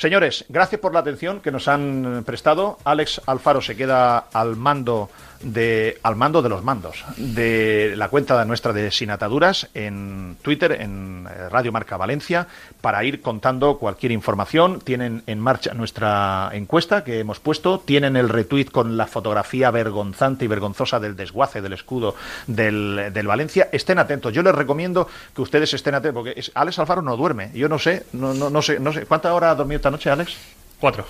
[0.00, 2.78] Señores, gracias por la atención que nos han prestado.
[2.84, 5.10] Alex Alfaro se queda al mando
[5.42, 10.72] de al mando de los mandos de la cuenta nuestra de Sin Ataduras en Twitter,
[10.80, 12.46] en eh, Radio Marca Valencia,
[12.80, 14.80] para ir contando cualquier información.
[14.80, 20.44] Tienen en marcha nuestra encuesta que hemos puesto, tienen el retweet con la fotografía vergonzante
[20.44, 22.14] y vergonzosa del desguace del escudo
[22.46, 23.68] del, del Valencia.
[23.72, 24.32] Estén atentos.
[24.32, 27.50] Yo les recomiendo que ustedes estén atentos, porque Alex Alfaro no duerme.
[27.54, 29.06] Yo no sé, no, no, no sé, no sé.
[29.06, 30.36] ¿Cuántas horas ha dormido esta noche, Alex?
[30.80, 31.04] Cuatro.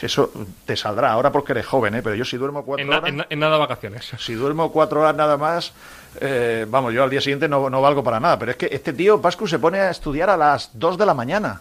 [0.00, 0.30] Eso
[0.64, 2.02] te saldrá ahora porque eres joven, ¿eh?
[2.02, 3.26] pero yo si duermo cuatro horas.
[3.30, 4.10] En, nada vacaciones.
[4.18, 5.72] Si duermo cuatro horas nada más,
[6.20, 8.38] eh, vamos, yo al día siguiente no, no, valgo para nada.
[8.38, 11.14] Pero es que este tío, Pascu, se pone a estudiar a las dos de la
[11.14, 11.60] mañana.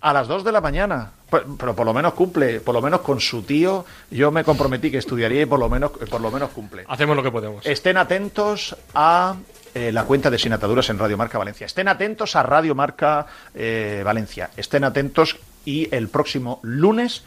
[0.00, 1.10] A las dos de la mañana.
[1.30, 4.98] Pero, por lo menos cumple, por lo menos con su tío, yo me comprometí que
[4.98, 6.84] estudiaría y por lo menos, por lo menos cumple.
[6.88, 7.66] Hacemos lo que podemos.
[7.66, 9.36] Estén atentos a
[9.74, 11.66] eh, la cuenta de Sin Ataduras en Radio Marca Valencia.
[11.66, 14.50] Estén atentos a Radio Marca eh, Valencia.
[14.56, 17.24] Estén atentos y el próximo lunes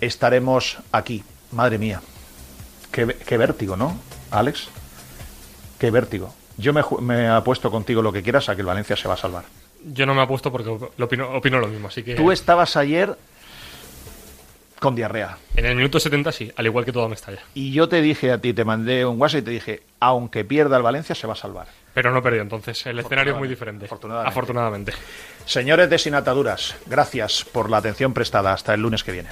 [0.00, 1.24] estaremos aquí.
[1.52, 2.02] Madre mía,
[2.90, 3.98] qué, vértigo, ¿no,
[4.30, 4.68] Alex?
[5.78, 6.34] Qué vértigo.
[6.58, 9.18] Yo me, me apuesto contigo lo que quieras a que el Valencia se va a
[9.18, 9.44] salvar.
[9.84, 12.14] Yo no me apuesto porque lo opino, opino lo mismo, así que...
[12.14, 13.16] Tú estabas ayer
[14.80, 15.38] con diarrea.
[15.54, 17.40] En el minuto 70 sí, al igual que todo Mestalla.
[17.54, 20.76] Y yo te dije a ti, te mandé un WhatsApp y te dije, aunque pierda
[20.76, 21.68] el Valencia, se va a salvar.
[21.96, 23.86] Pero no perdió, entonces el escenario es muy diferente.
[23.86, 24.28] Afortunadamente.
[24.28, 24.92] Afortunadamente.
[25.46, 28.52] Señores de Sin Ataduras, gracias por la atención prestada.
[28.52, 29.30] Hasta el lunes que viene.